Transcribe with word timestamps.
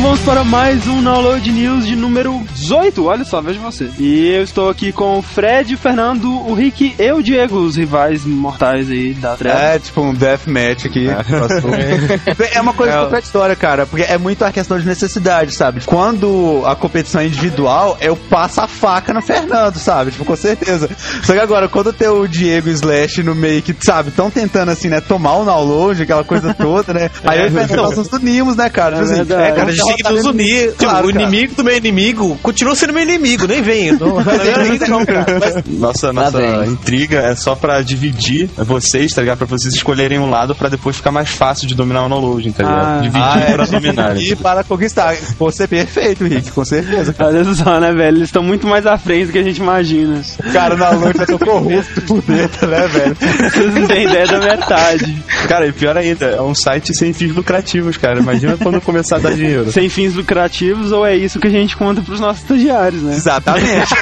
Então 0.00 0.12
vamos 0.12 0.24
para 0.24 0.42
mais 0.42 0.88
um 0.88 1.02
Download 1.02 1.52
News 1.52 1.86
de 1.86 1.94
número 1.94 2.42
18. 2.60 3.04
Olha 3.04 3.24
só, 3.24 3.40
veja 3.40 3.58
você. 3.60 3.90
E 3.98 4.28
eu 4.30 4.42
estou 4.42 4.68
aqui 4.68 4.92
com 4.92 5.18
o 5.18 5.22
Fred, 5.22 5.74
o 5.74 5.78
Fernando, 5.78 6.30
o 6.48 6.54
Rick 6.54 6.94
e 6.98 7.12
o 7.12 7.22
Diego, 7.22 7.56
os 7.58 7.76
rivais 7.76 8.24
mortais 8.24 8.90
aí 8.90 9.14
da 9.14 9.34
treva. 9.36 9.58
É, 9.58 9.78
tipo 9.78 10.00
um 10.00 10.12
deathmatch 10.14 10.86
aqui. 10.86 11.08
É. 11.08 12.56
é 12.56 12.60
uma 12.60 12.72
coisa 12.72 12.92
É. 12.94 13.02
contraditória, 13.04 13.56
cara, 13.56 13.86
porque 13.86 14.04
é 14.04 14.18
muito 14.18 14.44
a 14.44 14.52
questão 14.52 14.78
de 14.78 14.86
necessidade, 14.86 15.52
sabe? 15.52 15.80
Quando 15.84 16.62
a 16.66 16.74
competição 16.74 17.20
é 17.20 17.26
individual, 17.26 17.96
eu 18.00 18.16
passo 18.16 18.60
a 18.60 18.68
faca 18.68 19.12
no 19.12 19.22
Fernando, 19.22 19.76
sabe? 19.76 20.10
Tipo, 20.10 20.24
com 20.24 20.36
certeza. 20.36 20.88
Só 21.22 21.32
que 21.32 21.38
agora, 21.38 21.68
quando 21.68 21.92
tem 21.92 22.08
o 22.08 22.26
Diego 22.26 22.68
e 22.68 22.72
o 22.72 22.74
Slash 22.74 23.22
no 23.22 23.34
meio 23.34 23.62
que, 23.62 23.74
sabe, 23.80 24.10
estão 24.10 24.30
tentando, 24.30 24.70
assim, 24.70 24.88
né, 24.88 25.00
tomar 25.00 25.38
o 25.38 25.44
download, 25.44 26.02
aquela 26.02 26.24
coisa 26.24 26.52
toda, 26.54 26.92
né? 26.92 27.10
Aí 27.24 27.38
eu 27.40 27.46
e 27.46 27.48
o 27.48 27.52
Fernando 27.52 27.76
nós 27.82 27.96
nos 27.96 28.12
unimos, 28.12 28.56
né, 28.56 28.68
cara? 28.68 28.96
Tipo 28.96 29.04
assim, 29.06 29.14
verdade. 29.24 29.42
É, 29.42 29.52
cara, 29.52 29.68
a 29.68 29.72
gente 29.72 29.86
tem 29.86 29.96
que 29.96 30.02
nos 30.12 30.24
unir. 30.24 30.70
Tipo, 30.70 30.80
Claro, 30.90 31.08
o 31.08 31.12
cara. 31.12 31.22
inimigo 31.22 31.54
do 31.54 31.64
meu 31.64 31.76
inimigo 31.76 32.38
continua 32.50 32.74
sendo 32.74 32.92
meu 32.92 33.02
inimigo, 33.02 33.46
nem 33.46 33.62
vem. 33.62 33.92
Não, 33.92 34.08
não, 34.08 34.16
não, 34.16 34.88
não, 34.88 35.06
cara. 35.06 35.26
Nossa, 35.66 36.12
nossa 36.12 36.66
intriga 36.66 37.18
é 37.18 37.36
só 37.36 37.54
pra 37.54 37.80
dividir 37.80 38.50
vocês, 38.56 39.12
tá 39.12 39.22
ligado? 39.22 39.38
Pra 39.38 39.46
vocês 39.46 39.74
escolherem 39.74 40.18
um 40.18 40.28
lado 40.28 40.54
pra 40.54 40.68
depois 40.68 40.96
ficar 40.96 41.12
mais 41.12 41.30
fácil 41.30 41.66
de 41.66 41.74
dominar 41.74 42.04
o 42.04 42.08
download, 42.08 42.52
tá 42.52 42.62
ligado? 42.64 42.86
Ah. 42.86 43.00
dividir 43.00 43.22
Ah, 43.22 43.40
é, 43.40 43.52
pra 43.52 43.66
dominar. 43.66 44.16
E 44.16 44.36
para 44.36 44.64
conquistar. 44.64 45.14
Você 45.38 45.64
é 45.64 45.66
perfeito, 45.66 46.24
Rick, 46.24 46.50
com 46.50 46.64
certeza. 46.64 47.14
Olha 47.18 47.44
só, 47.54 47.78
né, 47.78 47.92
velho? 47.92 48.18
Eles 48.18 48.28
estão 48.28 48.42
muito 48.42 48.66
mais 48.66 48.86
à 48.86 48.98
frente 48.98 49.26
do 49.26 49.32
que 49.32 49.38
a 49.38 49.42
gente 49.42 49.58
imagina. 49.58 50.20
Cara, 50.52 50.76
na 50.76 50.92
noite 50.92 51.20
eu 51.20 51.26
tô 51.26 51.38
corrupto 51.38 52.00
por 52.02 52.22
dentro, 52.22 52.66
né, 52.66 52.86
velho? 52.88 53.16
Vocês 53.50 53.74
não 53.74 53.86
têm 53.86 54.04
ideia 54.04 54.26
da 54.26 54.38
metade. 54.40 55.22
Cara, 55.48 55.66
e 55.66 55.72
pior 55.72 55.96
ainda, 55.96 56.26
é 56.26 56.40
um 56.42 56.54
site 56.54 56.94
sem 56.96 57.12
fins 57.12 57.34
lucrativos, 57.34 57.96
cara. 57.96 58.20
Imagina 58.20 58.56
quando 58.56 58.80
começar 58.80 59.16
a 59.16 59.20
dar 59.20 59.34
dinheiro. 59.34 59.70
Sem 59.70 59.88
fins 59.88 60.14
lucrativos, 60.14 60.92
ou 60.92 61.06
é 61.06 61.16
isso 61.16 61.38
que 61.38 61.46
a 61.46 61.50
gente 61.50 61.76
conta 61.76 62.02
pros 62.02 62.20
nossos 62.20 62.39
estagiários, 62.42 63.02
né? 63.02 63.14
Exatamente. 63.14 63.94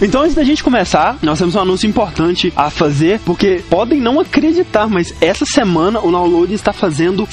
Então, 0.00 0.22
antes 0.22 0.34
da 0.34 0.44
gente 0.44 0.62
começar, 0.62 1.18
nós 1.22 1.38
temos 1.38 1.54
um 1.54 1.60
anúncio 1.60 1.88
importante 1.88 2.52
a 2.54 2.68
fazer, 2.70 3.20
porque 3.24 3.62
podem 3.68 4.00
não 4.00 4.20
acreditar, 4.20 4.88
mas 4.88 5.14
essa 5.20 5.44
semana 5.46 6.00
o 6.00 6.10
Download 6.10 6.52
está 6.52 6.72
fazendo 6.72 7.26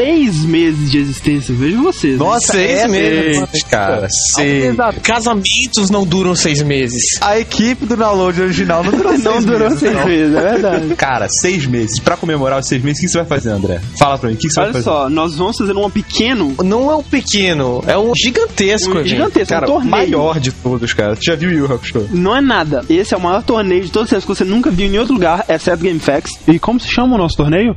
seis 0.00 0.44
meses 0.44 0.90
de 0.90 0.98
existência. 0.98 1.54
Vejam 1.54 1.82
vocês. 1.82 2.18
né? 2.18 2.24
Nossa, 2.24 2.52
Seis 2.52 2.78
é 2.80 2.88
meses. 2.88 3.48
Seis, 3.50 3.62
cara, 3.64 4.08
seis. 4.34 4.76
Casamentos 5.02 5.90
não 5.90 6.04
duram 6.06 6.34
seis 6.34 6.62
meses. 6.62 7.02
A 7.20 7.38
equipe 7.38 7.84
do 7.84 7.96
download 7.96 8.40
original 8.40 8.82
não 8.82 8.92
durou 8.92 9.12
Não 9.18 9.32
seis 9.32 9.44
durou 9.44 9.68
meses, 9.68 9.78
seis 9.80 9.94
não. 9.94 10.06
meses, 10.06 10.34
é 10.34 10.40
verdade. 10.40 10.94
Cara, 10.96 11.26
seis 11.28 11.66
meses. 11.66 11.98
Pra 12.00 12.16
comemorar 12.16 12.60
os 12.60 12.66
seis 12.66 12.82
meses, 12.82 12.98
o 12.98 13.02
que 13.02 13.08
você 13.10 13.18
vai 13.18 13.26
fazer, 13.26 13.50
André? 13.50 13.80
Fala 13.98 14.16
pra 14.18 14.28
mim, 14.30 14.36
o 14.36 14.38
que 14.38 14.48
você 14.48 14.54
vai 14.54 14.64
Olha 14.66 14.72
fazer? 14.72 14.84
só, 14.84 15.10
nós 15.10 15.36
vamos 15.36 15.56
fazer 15.58 15.76
um 15.76 15.90
pequeno, 15.90 16.54
Não 16.64 16.90
é 16.90 16.96
um 16.96 17.02
pequeno, 17.02 17.82
é 17.86 17.98
um 17.98 18.12
gigantesco. 18.16 18.98
um 18.98 19.04
gigantesco, 19.04 19.52
Cara, 19.52 19.66
um 19.66 19.70
o 19.70 19.74
torneio. 19.74 19.90
maior 19.90 20.40
de 20.40 20.52
todos, 20.52 20.92
cara. 20.94 21.14
Tu 21.16 21.24
já 21.24 21.34
viu 21.34 21.50
o 21.50 21.52
Yu 21.52 21.72
Hakusho? 21.74 22.08
Não 22.12 22.34
é 22.36 22.40
nada. 22.40 22.84
Esse 22.88 23.12
é 23.14 23.16
o 23.16 23.20
maior 23.20 23.42
torneio 23.42 23.84
de 23.84 23.90
todos 23.90 24.06
os 24.06 24.10
tempos 24.10 24.24
que 24.24 24.34
você 24.44 24.44
nunca 24.50 24.70
viu 24.70 24.86
em 24.86 24.98
outro 24.98 25.12
lugar, 25.14 25.44
exceto 25.48 25.84
GameFAQs. 25.84 26.32
E 26.48 26.58
como 26.58 26.80
se 26.80 26.88
chama 26.88 27.14
o 27.16 27.18
nosso 27.18 27.36
torneio? 27.36 27.76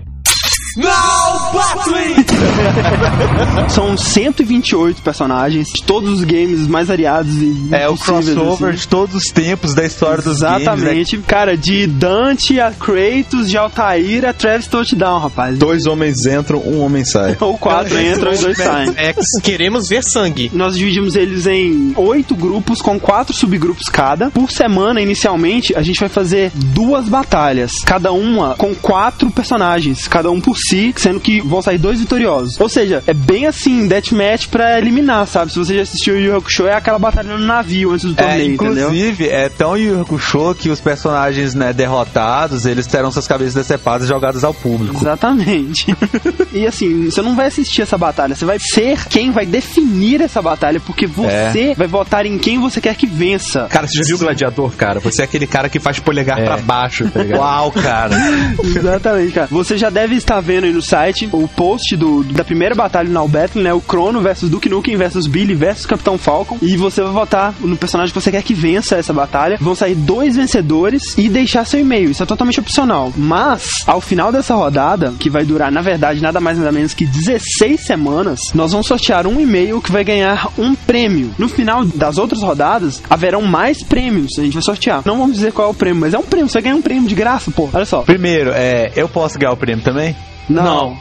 São 3.70 3.96
128 3.98 5.02
personagens 5.02 5.68
de 5.68 5.84
todos 5.84 6.10
os 6.20 6.24
games 6.24 6.68
mais 6.68 6.88
variados 6.88 7.34
e 7.36 7.68
É 7.72 7.88
o 7.88 7.98
crossover 7.98 8.70
assim. 8.70 8.78
de 8.80 8.88
todos 8.88 9.16
os 9.16 9.24
tempos 9.26 9.74
da 9.74 9.86
história 9.86 10.22
dos 10.24 10.40
games. 10.40 10.66
né? 10.66 10.74
Exatamente. 10.74 11.18
Cara, 11.20 11.58
de 11.58 11.88
Dante 11.88 12.60
a 12.60 12.72
Kratos, 12.72 13.50
de 13.50 13.58
Altair 13.58 14.26
a 14.26 14.34
Travis 14.34 14.68
Touchdown, 14.68 15.20
rapaz. 15.20 15.58
Dois 15.58 15.86
homens 15.86 16.26
entram, 16.26 16.60
um 16.60 16.82
homem 16.82 17.04
sai. 17.06 17.36
Ou 17.42 17.58
quatro 17.58 18.00
entram 18.00 18.34
e 18.34 18.38
dois 18.38 18.58
saem. 18.58 18.94
É, 18.98 19.14
queremos 19.42 19.88
ver 19.88 20.04
sangue. 20.04 20.52
Nós 20.54 20.78
dividimos 20.78 21.16
eles 21.16 21.46
em 21.48 21.94
oito 21.96 22.36
grupos 22.36 22.82
com 22.82 23.00
quatro 23.00 23.34
subgrupos 23.36 23.88
cada. 23.90 24.30
Por 24.32 24.52
semana, 24.52 25.02
inicialmente, 25.02 25.76
a 25.76 25.82
gente 25.82 26.00
vai 26.00 26.10
fazer 26.10 26.52
duas 26.56 27.08
batalhas, 27.08 27.72
cada 27.86 28.12
uma 28.12 28.56
com 28.56 28.74
quatro 28.76 29.30
personagens, 29.32 30.08
cada 30.08 30.30
um 30.32 30.40
por 30.42 30.58
si, 30.58 30.94
sendo 30.98 31.20
que 31.20 31.42
vão 31.44 31.62
sair 31.62 31.78
dois 31.78 32.00
vitoriosos. 32.00 32.60
Ou 32.60 32.70
seja, 32.70 33.04
é 33.08 33.14
bem 33.14 33.46
assim, 33.48 33.88
deathmatch 33.88 34.48
pra 34.48 34.78
eliminar, 34.78 35.28
sabe? 35.28 35.52
Se 35.52 35.60
você 35.60 35.76
já 35.76 35.82
assistiu 35.82 36.16
o 36.16 36.20
Yu 36.20 36.36
Hakusho, 36.38 36.68
é 36.68 36.74
aquela 36.76 37.00
batalha 37.00 37.38
no 37.38 37.44
navio 37.46 37.92
antes 37.92 38.06
do 38.06 38.14
É, 38.20 38.24
torneio, 38.24 38.54
entendeu? 38.54 38.74
inclusive, 38.88 39.28
é 39.30 39.50
tão 39.50 39.78
Yu 39.78 40.02
Hakusho 40.02 40.56
que 40.56 40.70
os 40.70 40.80
personagens 40.80 41.54
né, 41.54 41.74
derrotados, 41.74 42.66
eles 42.66 42.88
terão 42.88 43.12
suas 43.12 43.28
cabeças 43.28 43.54
decepadas 43.54 44.06
e 44.06 44.10
jogadas 44.10 44.44
ao 44.44 44.54
público. 44.54 44.98
Exatamente. 45.02 45.96
e 46.54 46.66
assim, 46.66 47.06
você 47.10 47.22
não 47.22 47.36
vai 47.36 47.48
assistir 47.48 47.82
essa 47.82 47.98
batalha, 47.98 48.36
você 48.36 48.46
vai 48.46 48.58
ser 48.60 49.06
quem 49.08 49.32
vai 49.32 49.46
definir 49.46 50.22
essa 50.22 50.42
batalha, 50.42 50.80
porque 50.80 51.08
você 51.08 51.74
vai 51.78 51.88
votar 51.88 52.26
em 52.26 52.38
quem 52.38 52.60
você 52.60 52.80
quer 52.82 52.96
que 52.96 53.06
vença. 53.06 53.68
Cara, 53.70 53.88
você 53.88 54.00
já 54.00 54.04
viu 54.06 54.16
o 54.16 54.20
Gladiador, 54.20 54.72
cara? 54.72 55.00
Você 55.00 55.22
é 55.22 55.26
aquele 55.26 55.48
cara 55.48 55.70
que 55.70 55.80
faz 55.80 56.00
polegar 56.00 56.38
pra 56.44 56.58
baixo, 56.58 57.10
tá 57.10 57.22
ligado? 57.22 57.40
Uau, 57.40 57.72
cara. 57.72 58.16
Exatamente, 58.64 59.32
cara. 59.34 59.48
Você 59.52 59.78
já 59.78 59.90
deve 59.90 60.16
estar 60.16 60.40
vendo 60.42 60.66
aí 60.66 60.72
no 60.74 60.82
site 60.82 61.30
o 61.34 61.48
post 61.48 61.96
do, 61.96 62.24
da 62.24 62.44
primeira 62.44 62.76
batalha 62.76 63.10
no 63.10 63.28
Battle, 63.28 63.64
né? 63.64 63.74
O 63.74 63.82
Crono 63.82 64.22
versus 64.22 64.50
Duke 64.50 64.70
Nukem 64.70 64.96
versus 64.96 65.28
Billy 65.28 65.56
versus 65.56 65.86
Capitão 65.86 66.18
Falcon. 66.18 66.58
E 66.62 66.78
você 66.78 67.02
vai 67.02 67.12
votar 67.12 67.54
no 67.60 67.76
personagem 67.76 68.14
que 68.14 68.22
você 68.22 68.32
quer 68.32 68.44
que 68.44 68.54
vença 68.54 68.96
essa 68.96 69.14
batalha. 69.14 69.58
Vão 69.60 69.76
sair 69.76 69.96
dois 69.96 70.36
vencedores 70.36 71.18
e 71.18 71.30
deixar 71.30 71.66
seu 71.66 71.80
e-mail. 71.80 72.12
Isso 72.12 72.24
é 72.24 72.26
totalmente 72.26 72.60
opcional. 72.60 73.12
Mas, 73.18 73.84
ao 73.88 74.00
final 74.00 74.32
dessa 74.32 74.56
rodada, 74.56 75.14
que 75.20 75.30
vai 75.30 75.44
durar, 75.44 75.72
na 75.72 75.82
verdade, 75.82 76.22
nada 76.22 76.40
mais 76.40 76.58
nada 76.58 76.72
menos 76.72 76.94
que 76.94 77.06
16 77.06 77.82
semanas, 77.82 78.40
nós 78.54 78.72
vamos 78.72 78.88
sortear 78.88 79.26
um 79.26 79.40
e-mail 79.40 79.82
que 79.82 79.92
vai 79.92 80.04
ganhar 80.04 80.50
um 80.58 80.76
prêmio. 80.76 81.34
No 81.38 81.50
final 81.50 81.86
das 81.86 82.18
outras 82.18 82.42
rodadas, 82.42 83.02
haverão 83.10 83.42
mais 83.42 83.82
prêmios. 83.82 84.38
A 84.38 84.44
gente 84.44 84.54
vai 84.54 84.64
sortear. 84.64 85.02
Não 85.06 85.18
vamos 85.18 85.36
dizer 85.36 85.52
qual 85.52 85.68
é 85.68 85.72
o 85.72 85.74
prêmio, 85.74 86.02
mas 86.02 86.14
é 86.14 86.18
um 86.18 86.24
prêmio. 86.24 86.50
Você 86.50 86.54
vai 86.54 86.64
ganhar 86.64 86.76
um 86.76 86.82
prêmio 86.82 87.08
de 87.08 87.16
graça, 87.16 87.52
pô. 87.52 87.70
Olha 87.74 87.86
só. 87.86 88.02
Primeiro, 88.02 88.52
é, 88.54 88.92
eu 88.96 89.08
posso 89.08 89.40
ganhar 89.40 89.54
o 89.54 89.58
prêmio 89.58 89.84
também? 89.84 90.16
Não. 90.50 90.98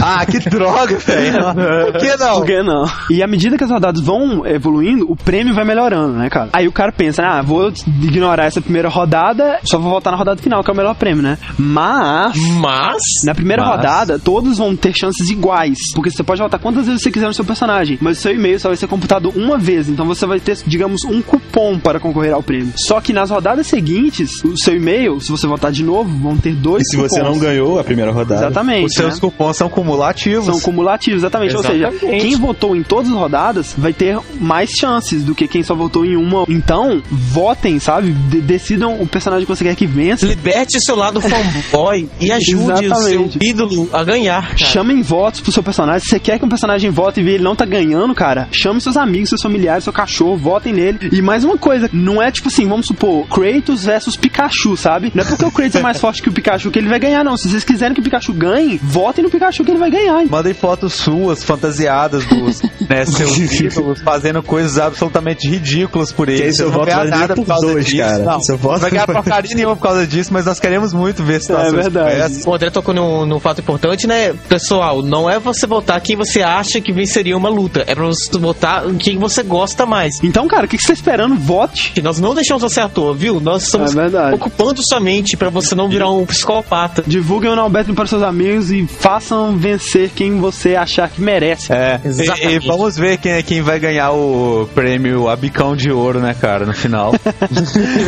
Ah, 0.00 0.24
que 0.24 0.38
droga, 0.38 0.96
velho. 0.98 1.44
Por 1.92 2.00
que 2.00 2.16
não? 2.16 2.34
Por 2.36 2.46
que 2.46 2.62
não? 2.62 2.84
E 3.10 3.22
à 3.22 3.26
medida 3.26 3.56
que 3.56 3.64
as 3.64 3.70
rodadas 3.70 4.00
vão 4.02 4.46
evoluindo, 4.46 5.10
o 5.10 5.16
prêmio 5.16 5.54
vai 5.54 5.64
melhorando, 5.64 6.14
né, 6.14 6.28
cara? 6.30 6.48
Aí 6.52 6.66
o 6.68 6.72
cara 6.72 6.92
pensa, 6.92 7.22
ah, 7.22 7.42
vou 7.42 7.72
ignorar 8.02 8.44
essa 8.46 8.60
primeira 8.60 8.88
rodada, 8.88 9.58
só 9.64 9.78
vou 9.78 9.90
voltar 9.90 10.10
na 10.10 10.16
rodada 10.16 10.40
final, 10.40 10.62
que 10.62 10.70
é 10.70 10.72
o 10.72 10.76
melhor 10.76 10.94
prêmio, 10.94 11.22
né? 11.22 11.38
Mas. 11.58 12.36
Mas. 12.60 13.02
Na 13.24 13.34
primeira 13.34 13.62
Mas- 13.64 13.76
rodada, 13.76 14.18
todos 14.18 14.58
vão 14.58 14.74
ter 14.76 14.92
chances 14.96 15.28
iguais. 15.30 15.78
Porque 15.94 16.10
você 16.10 16.22
pode 16.22 16.40
votar 16.40 16.60
quantas 16.60 16.86
vezes 16.86 17.02
você 17.02 17.10
quiser 17.10 17.26
no 17.26 17.34
seu 17.34 17.44
personagem. 17.44 17.98
Mas 18.00 18.18
o 18.18 18.20
seu 18.22 18.34
e-mail 18.34 18.58
só 18.60 18.68
vai 18.68 18.76
ser 18.76 18.86
computado 18.86 19.30
uma 19.34 19.58
vez. 19.58 19.88
Então 19.88 20.06
você 20.06 20.26
vai 20.26 20.40
ter, 20.40 20.56
digamos, 20.66 21.04
um 21.04 21.20
cupom 21.22 21.78
para 21.78 22.00
concorrer 22.00 22.32
ao 22.34 22.42
prêmio. 22.42 22.72
Só 22.76 23.00
que 23.00 23.12
nas 23.12 23.30
rodadas 23.30 23.66
seguintes, 23.66 24.42
o 24.44 24.56
seu 24.56 24.74
e-mail, 24.76 25.20
se 25.20 25.30
você 25.30 25.46
votar 25.46 25.70
de 25.72 25.82
novo, 25.84 26.08
vão 26.18 26.36
ter 26.36 26.54
dois 26.54 26.82
E 26.82 26.90
se 26.90 26.96
você 26.96 27.20
cupons. 27.20 27.34
não 27.34 27.38
ganhou 27.40 27.78
a 27.78 27.84
primeira 27.84 28.10
rodada? 28.12 28.40
Exatamente. 28.46 28.86
Os 28.86 28.92
seus 28.94 29.14
né? 29.14 29.20
cupons 29.20 29.56
são 29.56 29.68
cumulativos. 29.88 30.44
São 30.46 30.60
cumulativos, 30.60 31.20
exatamente. 31.20 31.56
Ou 31.56 31.62
seja, 31.62 31.88
Exatamente. 31.88 32.20
quem 32.22 32.36
votou 32.36 32.76
em 32.76 32.82
todas 32.82 33.10
as 33.10 33.16
rodadas 33.16 33.74
vai 33.76 33.92
ter 33.92 34.18
mais 34.40 34.70
chances 34.70 35.22
do 35.24 35.34
que 35.34 35.48
quem 35.48 35.62
só 35.62 35.74
votou 35.74 36.04
em 36.04 36.16
uma. 36.16 36.44
Então, 36.48 37.02
votem, 37.10 37.78
sabe? 37.78 38.10
De- 38.12 38.40
decidam 38.40 39.00
o 39.00 39.06
personagem 39.06 39.46
que 39.46 39.54
você 39.54 39.64
quer 39.64 39.74
que 39.74 39.86
vença. 39.86 40.26
Liberte 40.26 40.78
seu 40.84 40.96
lado 40.96 41.20
fanboy 41.20 42.08
e 42.20 42.30
ajude 42.32 42.72
o 42.72 42.76
seu 42.76 42.84
Exatamente. 42.84 43.38
ídolo 43.42 43.88
a 43.92 44.04
ganhar. 44.04 44.42
cara. 44.48 44.56
Chamem 44.58 45.02
votos 45.02 45.40
pro 45.40 45.52
seu 45.52 45.62
personagem. 45.62 46.00
Se 46.00 46.10
você 46.10 46.18
quer 46.20 46.38
que 46.38 46.44
um 46.44 46.48
personagem 46.48 46.90
vote 46.90 47.20
e 47.20 47.22
vê 47.24 47.32
ele 47.34 47.44
não 47.44 47.56
tá 47.56 47.64
ganhando, 47.64 48.14
cara, 48.14 48.48
chame 48.52 48.80
seus 48.80 48.96
amigos, 48.96 49.28
seus 49.30 49.42
familiares, 49.42 49.84
seu 49.84 49.92
cachorro, 49.92 50.36
votem 50.36 50.72
nele. 50.72 51.08
E 51.12 51.22
mais 51.22 51.44
uma 51.44 51.56
coisa, 51.56 51.88
não 51.92 52.20
é 52.22 52.30
tipo 52.30 52.48
assim, 52.48 52.66
vamos 52.68 52.86
supor, 52.86 53.26
Kratos 53.28 53.84
versus 53.84 54.16
Pikachu, 54.16 54.76
sabe? 54.76 55.10
Não 55.14 55.22
é 55.22 55.26
porque 55.26 55.44
o 55.44 55.50
Kratos 55.50 55.76
é 55.76 55.82
mais 55.82 55.98
forte 56.00 56.22
que 56.22 56.28
o 56.28 56.32
Pikachu 56.32 56.70
que 56.70 56.78
ele 56.78 56.88
vai 56.88 56.98
ganhar, 56.98 57.24
não. 57.24 57.36
Se 57.36 57.48
vocês 57.48 57.64
quiserem 57.64 57.94
que 57.94 58.00
o 58.00 58.04
Pikachu 58.04 58.32
ganhe, 58.32 58.78
votem 58.82 59.24
no 59.24 59.30
Pikachu 59.30 59.64
que 59.64 59.70
ele 59.70 59.77
vai 59.78 59.90
ganhar. 59.90 60.24
Mandem 60.26 60.54
fotos 60.54 60.94
suas, 60.94 61.42
fantasiadas 61.42 62.24
dos 62.26 62.62
né, 62.88 63.04
seus 63.06 63.36
ídolos, 63.60 64.00
fazendo 64.00 64.42
coisas 64.42 64.78
absolutamente 64.78 65.48
ridículas 65.48 66.12
por 66.12 66.28
eles. 66.28 66.56
Seu 66.56 66.66
não 66.70 66.78
voto 66.78 66.90
vai 66.90 67.06
nada 67.08 67.34
por 67.34 67.42
por 67.42 67.46
causa 67.48 67.66
dois, 67.66 67.86
disso. 67.86 67.98
cara. 68.02 68.18
Não, 68.24 68.40
Seu 68.40 68.56
voto 68.56 68.72
não 68.74 68.80
vai 68.80 68.90
ganhar 68.90 69.06
porcaria 69.06 69.54
nenhuma 69.54 69.76
por 69.76 69.82
causa 69.82 70.06
disso, 70.06 70.32
mas 70.32 70.44
nós 70.46 70.58
queremos 70.60 70.92
muito 70.92 71.22
ver 71.22 71.40
situações 71.40 71.72
É 71.72 71.90
verdade. 71.90 72.40
O 72.46 72.54
André 72.54 72.70
tocou 72.70 72.94
num, 72.94 73.26
num 73.26 73.40
fato 73.40 73.60
importante, 73.60 74.06
né? 74.06 74.32
Pessoal, 74.48 75.02
não 75.02 75.28
é 75.28 75.38
você 75.38 75.66
votar 75.66 76.00
quem 76.00 76.16
você 76.16 76.42
acha 76.42 76.80
que 76.80 76.92
venceria 76.92 77.36
uma 77.36 77.48
luta. 77.48 77.84
É 77.86 77.94
pra 77.94 78.04
você 78.04 78.38
votar 78.38 78.88
em 78.88 78.96
quem 78.96 79.18
você 79.18 79.42
gosta 79.42 79.86
mais. 79.86 80.14
Então, 80.22 80.46
cara, 80.48 80.66
o 80.66 80.68
que 80.68 80.76
que 80.76 80.82
você 80.82 80.88
tá 80.88 80.94
esperando? 80.94 81.36
Vote. 81.36 81.92
Que 81.92 82.02
Nós 82.02 82.18
não 82.20 82.34
deixamos 82.34 82.62
você 82.62 82.80
à 82.80 82.88
toa, 82.88 83.14
viu? 83.14 83.40
Nós 83.40 83.64
estamos 83.64 83.94
É 83.96 84.34
ocupando 84.34 84.80
sua 84.82 85.00
mente 85.00 85.36
pra 85.36 85.50
você 85.50 85.74
não 85.74 85.88
virar 85.88 86.10
um 86.10 86.24
psicopata. 86.26 87.02
Divulguem 87.06 87.50
o 87.50 87.56
Nalberto 87.56 87.94
para 87.94 88.06
seus 88.06 88.22
amigos 88.22 88.70
e 88.70 88.86
façam 88.86 89.56
vencer 89.68 90.10
quem 90.14 90.38
você 90.38 90.74
achar 90.74 91.08
que 91.08 91.20
merece. 91.20 91.72
É, 91.72 92.00
e, 92.02 92.06
e 92.06 92.10
Exatamente. 92.10 92.66
vamos 92.66 92.96
ver 92.96 93.18
quem 93.18 93.32
é 93.32 93.42
quem 93.42 93.60
vai 93.60 93.78
ganhar 93.78 94.12
o 94.12 94.68
prêmio 94.74 95.28
Abicão 95.28 95.76
de 95.76 95.90
Ouro, 95.90 96.20
né, 96.20 96.34
cara, 96.38 96.64
no 96.64 96.72
final. 96.72 97.12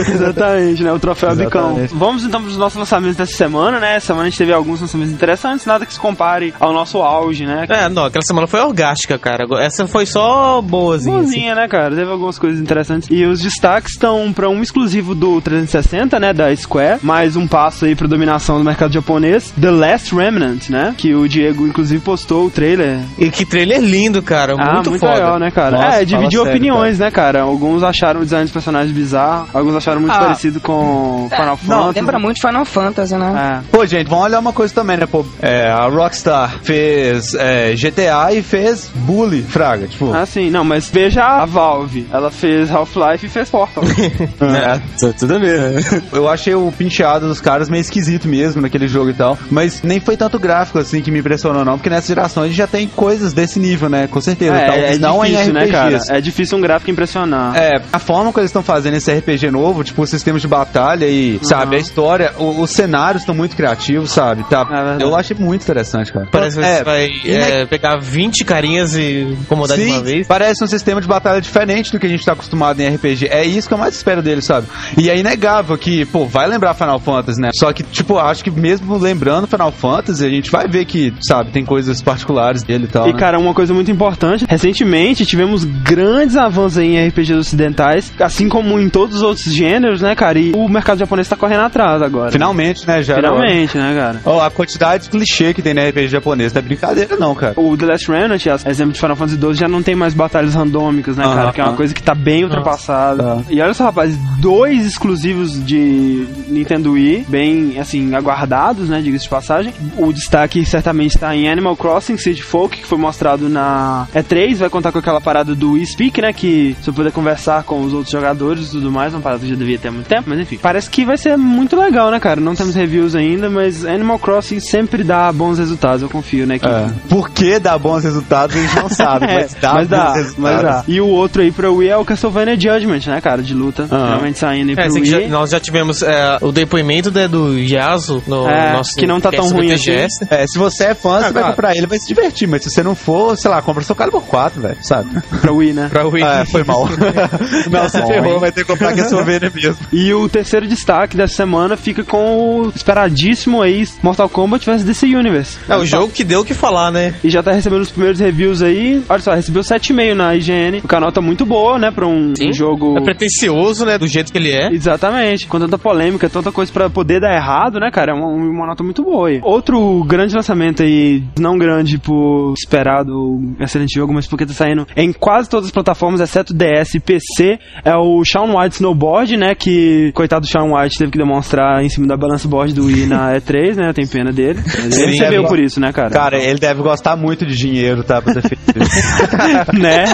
Exatamente, 0.09 0.83
né? 0.83 0.93
O 0.93 0.99
troféu 0.99 1.31
Abicão. 1.31 1.71
Exatamente. 1.71 1.95
Vamos 1.95 2.25
então 2.25 2.41
para 2.41 2.51
os 2.51 2.57
nossos 2.57 2.79
lançamentos 2.79 3.17
dessa 3.17 3.37
semana, 3.37 3.79
né? 3.79 3.97
Essa 3.97 4.09
semana 4.09 4.27
a 4.27 4.31
gente 4.31 4.39
teve 4.39 4.53
alguns 4.53 4.81
lançamentos 4.81 5.13
interessantes, 5.13 5.67
nada 5.67 5.85
que 5.85 5.93
se 5.93 6.01
compare 6.01 6.55
ao 6.59 6.73
nosso 6.73 6.99
auge, 6.99 7.45
né? 7.45 7.67
É, 7.69 7.89
não, 7.89 8.05
aquela 8.07 8.23
semana 8.23 8.47
foi 8.47 8.61
orgástica, 8.61 9.19
cara. 9.19 9.47
Essa 9.63 9.87
foi 9.87 10.07
só 10.07 10.61
boazinha. 10.63 11.17
assim. 11.17 11.25
Boazinha, 11.25 11.55
né, 11.55 11.69
cara? 11.69 11.95
Teve 11.95 12.11
algumas 12.11 12.39
coisas 12.39 12.61
interessantes. 12.61 13.09
E 13.11 13.25
os 13.25 13.41
destaques 13.41 13.93
estão 13.93 14.33
para 14.33 14.49
um 14.49 14.63
exclusivo 14.63 15.15
do 15.15 15.41
360, 15.41 16.19
né, 16.19 16.33
da 16.33 16.55
Square, 16.55 17.01
mais 17.03 17.37
um 17.37 17.47
passo 17.47 17.85
aí 17.85 17.95
para 17.95 18.07
dominação 18.07 18.59
do 18.59 18.65
mercado 18.65 18.93
japonês, 18.93 19.53
The 19.61 19.71
Last 19.71 20.15
Remnant, 20.15 20.69
né? 20.71 20.95
Que 20.97 21.15
o 21.15 21.29
Diego 21.41 21.67
inclusive 21.67 22.03
postou 22.03 22.47
o 22.47 22.51
trailer. 22.51 23.01
E 23.19 23.31
que 23.31 23.45
trailer 23.45 23.81
lindo, 23.81 24.23
cara. 24.23 24.55
ah, 24.59 24.75
muito, 24.75 24.91
muito 24.91 25.01
foda. 25.01 25.15
legal, 25.15 25.39
né, 25.39 25.51
cara? 25.51 25.71
Nossa, 25.79 26.03
é, 26.03 26.05
dividiu 26.05 26.43
sério, 26.43 26.51
opiniões, 26.57 26.99
né, 26.99 27.11
cara? 27.11 27.43
Alguns 27.43 27.83
acharam 27.83 28.21
o 28.21 28.25
design 28.25 28.45
dos 28.45 28.53
personagens 28.53 28.93
bizarro, 28.93 29.49
alguns 29.55 29.75
acharam 29.77 30.01
muito 30.01 30.15
Ah. 30.15 30.19
parecido 30.19 30.61
com 30.61 31.29
Final 31.31 31.47
Não, 31.47 31.57
Fantasy. 31.57 31.99
lembra 31.99 32.19
muito 32.19 32.41
Final 32.41 32.65
Fantasy, 32.65 33.15
né? 33.17 33.61
É. 33.63 33.69
Pô, 33.71 33.87
gente, 33.87 34.09
vamos 34.09 34.25
olhar 34.27 34.39
uma 34.39 34.53
coisa 34.53 34.75
também, 34.75 34.97
né, 34.97 35.07
pô? 35.07 35.25
É, 35.41 35.71
a 35.71 35.87
Rockstar 35.89 36.59
fez 36.63 37.35
é, 37.35 37.75
GTA 37.75 38.33
e 38.33 38.43
fez 38.43 38.91
Bully, 38.95 39.43
Fraga, 39.43 39.87
tipo... 39.87 40.13
Ah, 40.13 40.27
sim, 40.27 40.51
não, 40.51 40.65
mas 40.65 40.89
veja 40.91 41.23
a 41.23 41.45
Valve. 41.47 42.07
Ela 42.13 42.31
fez 42.31 42.71
Half-Life 42.71 43.27
e 43.27 43.29
fez 43.29 43.49
Portal. 43.49 43.83
É, 44.41 45.13
tudo 45.19 45.39
ver. 45.39 45.61
né? 45.73 46.03
Eu 46.13 46.29
achei 46.29 46.55
o 46.55 46.73
penteado 46.73 47.27
dos 47.29 47.41
caras 47.41 47.69
meio 47.69 47.81
esquisito 47.81 48.27
mesmo 48.29 48.61
naquele 48.61 48.89
jogo 48.89 49.11
e 49.11 49.15
tal. 49.15 49.39
Mas 49.51 49.83
nem 49.83 50.01
foi 50.01 50.17
tanto 50.17 50.39
gráfico 50.39 50.79
assim 50.79 51.01
que 51.03 51.11
me 51.11 51.23
impressionou, 51.31 51.65
não. 51.65 51.77
Porque 51.79 51.89
nessa 51.91 52.09
geração 52.09 52.43
a 52.43 52.47
gente 52.47 52.57
já 52.57 52.67
tem 52.67 52.89
coisas 52.89 53.33
desse 53.33 53.59
nível, 53.61 53.89
né? 53.89 54.07
Com 54.09 54.21
certeza. 54.21 54.55
é, 54.55 54.67
Talvez 54.67 54.97
é 54.97 54.99
não 54.99 55.21
difícil, 55.23 55.51
em 55.51 55.53
né, 55.53 55.67
cara? 55.69 55.89
RPGs. 55.91 56.13
É 56.13 56.21
difícil 56.21 56.59
um 56.59 56.61
gráfico 56.61 56.91
impressionar. 56.91 57.57
É, 57.57 57.81
a 57.93 57.99
forma 57.99 58.33
que 58.33 58.41
eles 58.41 58.51
estão 58.51 58.63
fazendo 58.63 58.95
esse 58.97 59.13
RPG 59.13 59.51
novo, 59.51 59.85
tipo, 59.85 60.03
os 60.03 60.11
sistemas 60.11 60.43
de 60.43 60.49
batalha 60.49 61.07
e, 61.07 61.39
sabe, 61.43 61.77
a 61.77 61.79
história, 61.79 62.33
o- 62.39 62.61
os 62.63 62.71
cenários 62.71 63.23
estão 63.23 63.35
muito 63.35 63.55
criativos, 63.57 64.11
sabe? 64.11 64.45
Tá, 64.45 64.97
É 65.01 65.03
eu 65.05 65.15
achei 65.15 65.37
muito 65.39 65.63
interessante, 65.63 66.13
cara. 66.13 66.27
Parece 66.31 66.59
que 66.59 66.65
é, 66.65 66.79
você 66.79 66.85
vai 66.85 67.09
na- 67.09 67.47
é, 67.47 67.67
pegar 67.67 67.99
20 68.01 68.45
carinhas 68.45 68.95
e 68.97 69.37
incomodar 69.41 69.77
de 69.77 69.85
Sim, 69.85 69.93
uma 69.93 70.03
vez. 70.03 70.27
parece 70.27 70.65
um 70.65 70.67
sistema 70.67 71.01
de 71.01 71.07
batalha 71.07 71.41
diferente 71.41 71.93
do 71.93 71.99
que 71.99 72.07
a 72.07 72.11
gente 72.11 72.25
tá 72.25 72.33
acostumado 72.33 72.81
em 72.81 72.89
RPG. 72.89 73.29
É 73.31 73.45
isso 73.45 73.69
que 73.69 73.75
eu 73.75 73.79
mais 73.79 73.95
espero 73.95 74.23
dele, 74.23 74.43
sabe? 74.43 74.67
E 74.99 75.09
é 75.09 75.17
inegável 75.17 75.77
que, 75.79 76.05
pô, 76.07 76.27
vai 76.27 76.47
lembrar 76.49 76.75
Final 76.75 76.99
Fantasy, 76.99 77.41
né? 77.41 77.51
Só 77.55 77.73
que, 77.73 77.83
tipo, 77.83 78.19
acho 78.19 78.43
que 78.43 78.51
mesmo 78.51 78.97
lembrando 78.99 79.47
Final 79.47 79.73
Fantasy, 79.73 80.25
a 80.27 80.31
gente 80.31 80.51
vai 80.51 80.67
ver 80.67 80.85
que, 80.85 81.13
sabe, 81.21 81.51
tem 81.51 81.65
coisas 81.65 82.01
particulares 82.03 82.63
dele 82.63 82.85
e 82.85 82.89
tal. 82.89 83.09
E, 83.09 83.13
né? 83.13 83.19
cara, 83.19 83.39
uma 83.39 83.55
coisa 83.55 83.73
muito 83.75 83.91
importante, 83.91 84.45
recentemente 84.49 85.25
tivemos 85.27 85.65
grandes 85.65 86.37
avanços 86.37 86.79
em 86.79 86.99
RPGs 87.09 87.35
ocidentais, 87.39 88.13
assim 88.21 88.49
como 88.49 88.79
em 88.79 88.89
todos 88.89 89.17
os 89.17 89.23
outros 89.23 89.53
gêneros, 89.53 90.01
né, 90.01 90.15
cara? 90.15 90.39
E 90.39 90.53
o 90.53 90.69
mercado 90.69 90.99
japonês 90.99 91.29
tá 91.29 91.37
correndo 91.37 91.61
atrás 91.63 92.03
agora. 92.03 92.33
Finalmente, 92.33 92.87
né, 92.87 93.03
já. 93.03 93.17
Finalmente, 93.17 93.77
né, 93.77 93.95
cara? 93.95 94.21
Ó, 94.25 94.41
a 94.41 94.51
quantidade 94.51 95.05
de 95.05 95.11
clichê 95.11 95.53
que 95.55 95.63
tem 95.63 95.75
no 95.75 95.81
RPG 95.81 96.09
japonês 96.09 96.53
não 96.53 96.59
é 96.61 96.63
brincadeira, 96.63 97.17
não, 97.17 97.35
cara. 97.35 97.55
O 97.57 97.77
The 97.77 97.87
Last 97.87 98.11
Remnant, 98.11 98.47
as- 98.47 98.67
exemplo 98.67 98.93
de 98.93 99.01
Final 99.01 99.17
Fantasy 99.17 99.39
XII, 99.41 99.55
já 99.55 99.69
não 99.69 99.83
tem 99.83 99.95
mais 99.95 100.15
batalhas 100.15 100.55
randômicas, 100.55 101.17
né, 101.17 101.25
cara? 101.25 101.53
Que 101.53 101.61
é 101.61 101.65
uma 101.65 101.75
coisa 101.77 101.95
que 101.95 102.03
tá 102.03 102.15
bem 102.15 102.45
ultrapassada. 102.45 103.23
Tá. 103.23 103.43
E 103.51 103.61
olha 103.61 103.75
só, 103.75 103.85
rapaz, 103.85 104.17
dois 104.41 104.87
exclusivos 104.87 105.65
de 105.65 106.27
Nintendo 106.49 106.93
Wii, 106.93 107.27
bem, 107.29 107.79
assim, 107.79 108.15
aguardados, 108.15 108.89
né, 108.89 109.01
diga-se 109.01 109.25
de 109.25 109.31
passagem. 109.31 109.73
O 109.97 110.13
destaque 110.13 110.65
certamente 110.65 111.10
está 111.15 111.35
em 111.35 111.49
Animal 111.49 111.77
Crossing 111.77 112.17
City 112.17 112.43
Folk, 112.43 112.79
que 112.79 112.87
foi 112.87 112.99
mostrado 112.99 113.49
na 113.49 114.07
E3, 114.15 114.57
vai 114.57 114.69
contar 114.71 114.93
com 114.93 114.99
aquela 114.99 115.21
parada 115.21 115.55
do 115.55 115.73
Wii 115.73 115.87
Speak, 115.87 116.21
né, 116.21 116.33
que 116.33 116.77
você 116.81 116.93
poder 116.93 117.13
conversar 117.13 117.63
com 117.65 117.81
os 117.83 117.93
outros 117.93 118.11
jogadores 118.13 118.69
e 118.69 118.71
tudo 118.73 118.91
mais, 118.91 119.13
uma 119.15 119.21
parada 119.21 119.41
que 119.43 119.49
já 119.49 119.55
devia 119.57 119.79
ter 119.79 119.89
há 119.89 119.93
muito 119.93 120.07
tempo, 120.07 120.25
mas 120.27 120.39
enfim. 120.41 120.59
Parece 120.61 120.89
que 120.91 121.05
vai 121.05 121.17
ser 121.17 121.37
muito 121.37 121.77
legal, 121.77 122.11
né, 122.11 122.19
cara? 122.21 122.41
Não 122.41 122.55
temos 122.55 122.75
reviews 122.75 123.15
ainda, 123.15 123.49
mas 123.51 123.85
Animal 123.85 124.19
Crossing 124.19 124.61
sempre 124.61 125.03
dá 125.05 125.31
bons 125.33 125.59
resultados, 125.59 126.03
eu 126.03 126.09
confio, 126.09 126.47
né, 126.47 126.59
que 126.59 126.67
É. 126.67 126.89
Por 127.09 127.31
que 127.31 127.59
dá 127.59 127.77
bons 127.79 128.05
resultados 128.05 128.57
a 128.57 128.61
gente 128.61 128.77
não 128.77 128.89
sabe, 128.89 129.27
é, 129.31 129.35
mas 129.43 129.55
dá 129.61 129.73
mas 129.75 129.89
bons 129.89 129.89
dá, 129.99 130.13
resultados. 130.13 130.35
mas 130.39 130.63
dá. 130.63 130.85
E 130.87 131.01
o 131.01 131.07
outro 131.07 131.43
aí 131.43 131.51
pra 131.51 131.71
Wii 131.71 131.89
é 131.89 131.97
o 131.97 132.05
Castlevania 132.05 132.55
Judgment, 132.55 133.01
né, 133.07 133.21
cara, 133.21 133.43
de 133.43 133.55
luta. 133.55 133.89
Aham. 133.91 134.09
Realmente 134.11 134.39
saindo 134.39 134.69
aí 134.71 134.73
É, 134.79 134.83
pro 134.89 134.97
aqui 134.97 135.01
Wii. 135.01 135.23
já- 135.23 135.29
nós 135.29 135.51
já 135.51 135.61
tivemos 135.61 136.03
é, 136.03 136.39
o 136.41 136.53
depoimento 136.53 137.11
né, 137.11 137.27
do 137.29 137.59
Yasu 137.59 138.23
no 138.27 138.49
É, 138.49 138.73
nosso 138.73 138.95
que 138.97 139.07
não 139.07 139.21
tá 139.21 139.31
tão 139.31 139.49
ruim 139.49 139.69
TGS. 139.69 140.27
É, 140.31 140.47
se 140.47 140.59
você 140.59 140.85
é 140.85 140.95
fã, 141.01 141.17
Ah, 141.17 141.19
você 141.19 141.23
vai 141.25 141.33
claro. 141.33 141.49
comprar 141.51 141.77
ele, 141.77 141.87
vai 141.87 141.99
se 141.99 142.07
divertir. 142.09 142.49
Mas 142.49 142.63
se 142.63 142.71
você 142.71 142.83
não 142.83 142.95
for, 142.95 143.37
sei 143.37 143.51
lá, 143.51 143.61
compra 143.63 143.83
seu 143.83 143.95
Calibur 143.95 144.23
4, 144.23 144.61
velho, 144.61 144.77
sabe? 144.83 145.11
Pra 145.41 145.53
Wii, 145.53 145.73
né? 145.73 145.89
Pra 145.91 146.07
Wii. 146.07 146.23
Ah, 146.23 146.45
foi 146.51 146.65
mal. 146.65 146.87
não, 147.71 147.89
se 147.89 148.01
Bom, 148.01 148.07
ferrou, 148.07 148.41
vai 148.41 148.53
ter 148.53 148.63
que 148.65 148.71
comprar 148.71 148.93
que 148.93 149.01
é 149.01 149.03
Castlevania 149.03 149.51
mesmo. 149.55 149.77
E 149.93 150.13
o 150.15 150.29
terceiro 150.29 150.67
destaque 150.67 151.17
dessa 151.17 151.35
semana 151.35 151.77
fica 151.77 152.05
com 152.05 152.61
o 152.63 152.73
esperadíssimo 152.75 153.63
aí 153.63 153.85
Mortal 154.03 154.29
Kombat 154.29 154.67
vs 154.67 154.85
DC 154.85 155.07
Universe. 155.07 155.59
É 155.69 155.77
o 155.77 155.85
jogo 155.85 156.13
que 156.13 156.25
deu 156.25 156.41
o 156.41 156.45
que 156.45 156.55
falar, 156.55 156.91
né? 156.91 157.15
E 157.25 157.31
já 157.31 157.43
tá 157.43 157.53
recebendo 157.53 157.83
os 157.83 157.91
primeiros 157.91 158.21
reviews 158.21 158.63
aí. 158.63 159.03
Olha 159.09 159.21
só, 159.23 159.33
recebeu 159.35 159.63
7,5 159.63 160.15
na 160.15 160.35
IGN. 160.35 160.79
O 160.85 160.89
canal 160.89 161.11
tá 161.13 161.21
muito 161.21 161.45
boa, 161.47 161.79
né, 161.79 161.91
pra 161.91 162.07
um, 162.07 162.33
um 162.41 162.53
jogo... 162.53 162.99
É 162.99 163.03
pretencioso, 163.03 163.85
né? 163.85 163.99
Do 163.99 164.07
jeito 164.07 164.33
que 164.33 164.39
ele 164.39 164.51
é. 164.53 164.71
Exatamente. 164.73 165.47
Com 165.47 165.59
tanta 165.59 165.79
polêmica, 165.79 166.29
tanta 166.29 166.51
coisa 166.53 166.73
pra 166.73 166.91
poder 166.91 167.21
dar 167.21 167.35
errado, 167.35 167.79
né, 167.79 167.91
cara? 167.93 168.13
É 168.13 168.15
uma, 168.15 168.27
uma 168.27 168.67
nota 168.67 168.83
muito 168.83 169.03
boa 169.03 169.29
aí. 169.29 169.41
Outro 169.43 170.05
grande 170.05 170.35
lançamento 170.35 170.83
aí, 170.83 170.90
não 171.39 171.59
grande 171.59 171.99
por 171.99 172.55
esperado, 172.55 173.13
excelente 173.61 173.95
jogo, 173.95 174.13
mas 174.13 174.27
porque 174.27 174.47
tá 174.47 174.53
saindo 174.53 174.87
em 174.97 175.13
quase 175.13 175.49
todas 175.49 175.67
as 175.67 175.73
plataformas, 175.73 176.21
exceto 176.21 176.55
DS 176.55 176.95
e 176.95 177.01
PC, 177.01 177.59
é 177.85 177.95
o 177.97 178.25
Shaun 178.25 178.57
White 178.57 178.77
Snowboard, 178.77 179.37
né? 179.37 179.55
Que, 179.55 180.13
coitado 180.15 180.43
do 180.43 180.51
Shaun 180.51 180.75
White, 180.75 180.99
teve 180.99 181.11
que 181.11 181.19
demonstrar 181.19 181.83
em 181.85 181.89
cima 181.89 182.07
da 182.07 182.17
balance 182.17 182.47
board 182.47 182.75
do 182.75 182.87
Wii 182.87 183.07
na 183.07 183.35
E3, 183.41 183.77
né? 183.77 183.93
Tem 183.93 184.07
pena 184.07 184.33
dele. 184.33 184.61
Sim, 184.63 185.03
ele 185.03 185.13
recebeu 185.13 185.45
é 185.45 185.49
por 185.49 185.59
isso, 185.59 185.81
né, 185.81 185.93
cara? 185.93 186.11
Cara, 186.11 186.39
ele 186.39 186.59
deve 186.59 186.83
gostar 186.83 187.17
muito 187.17 187.47
de 187.47 187.57
dinheiro, 187.57 188.03
tá? 188.03 188.21
Pra 188.21 188.35
ter 188.35 188.43
feito 188.43 188.83
isso. 188.83 189.01
né? 189.79 190.05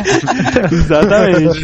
Exatamente. 0.72 1.60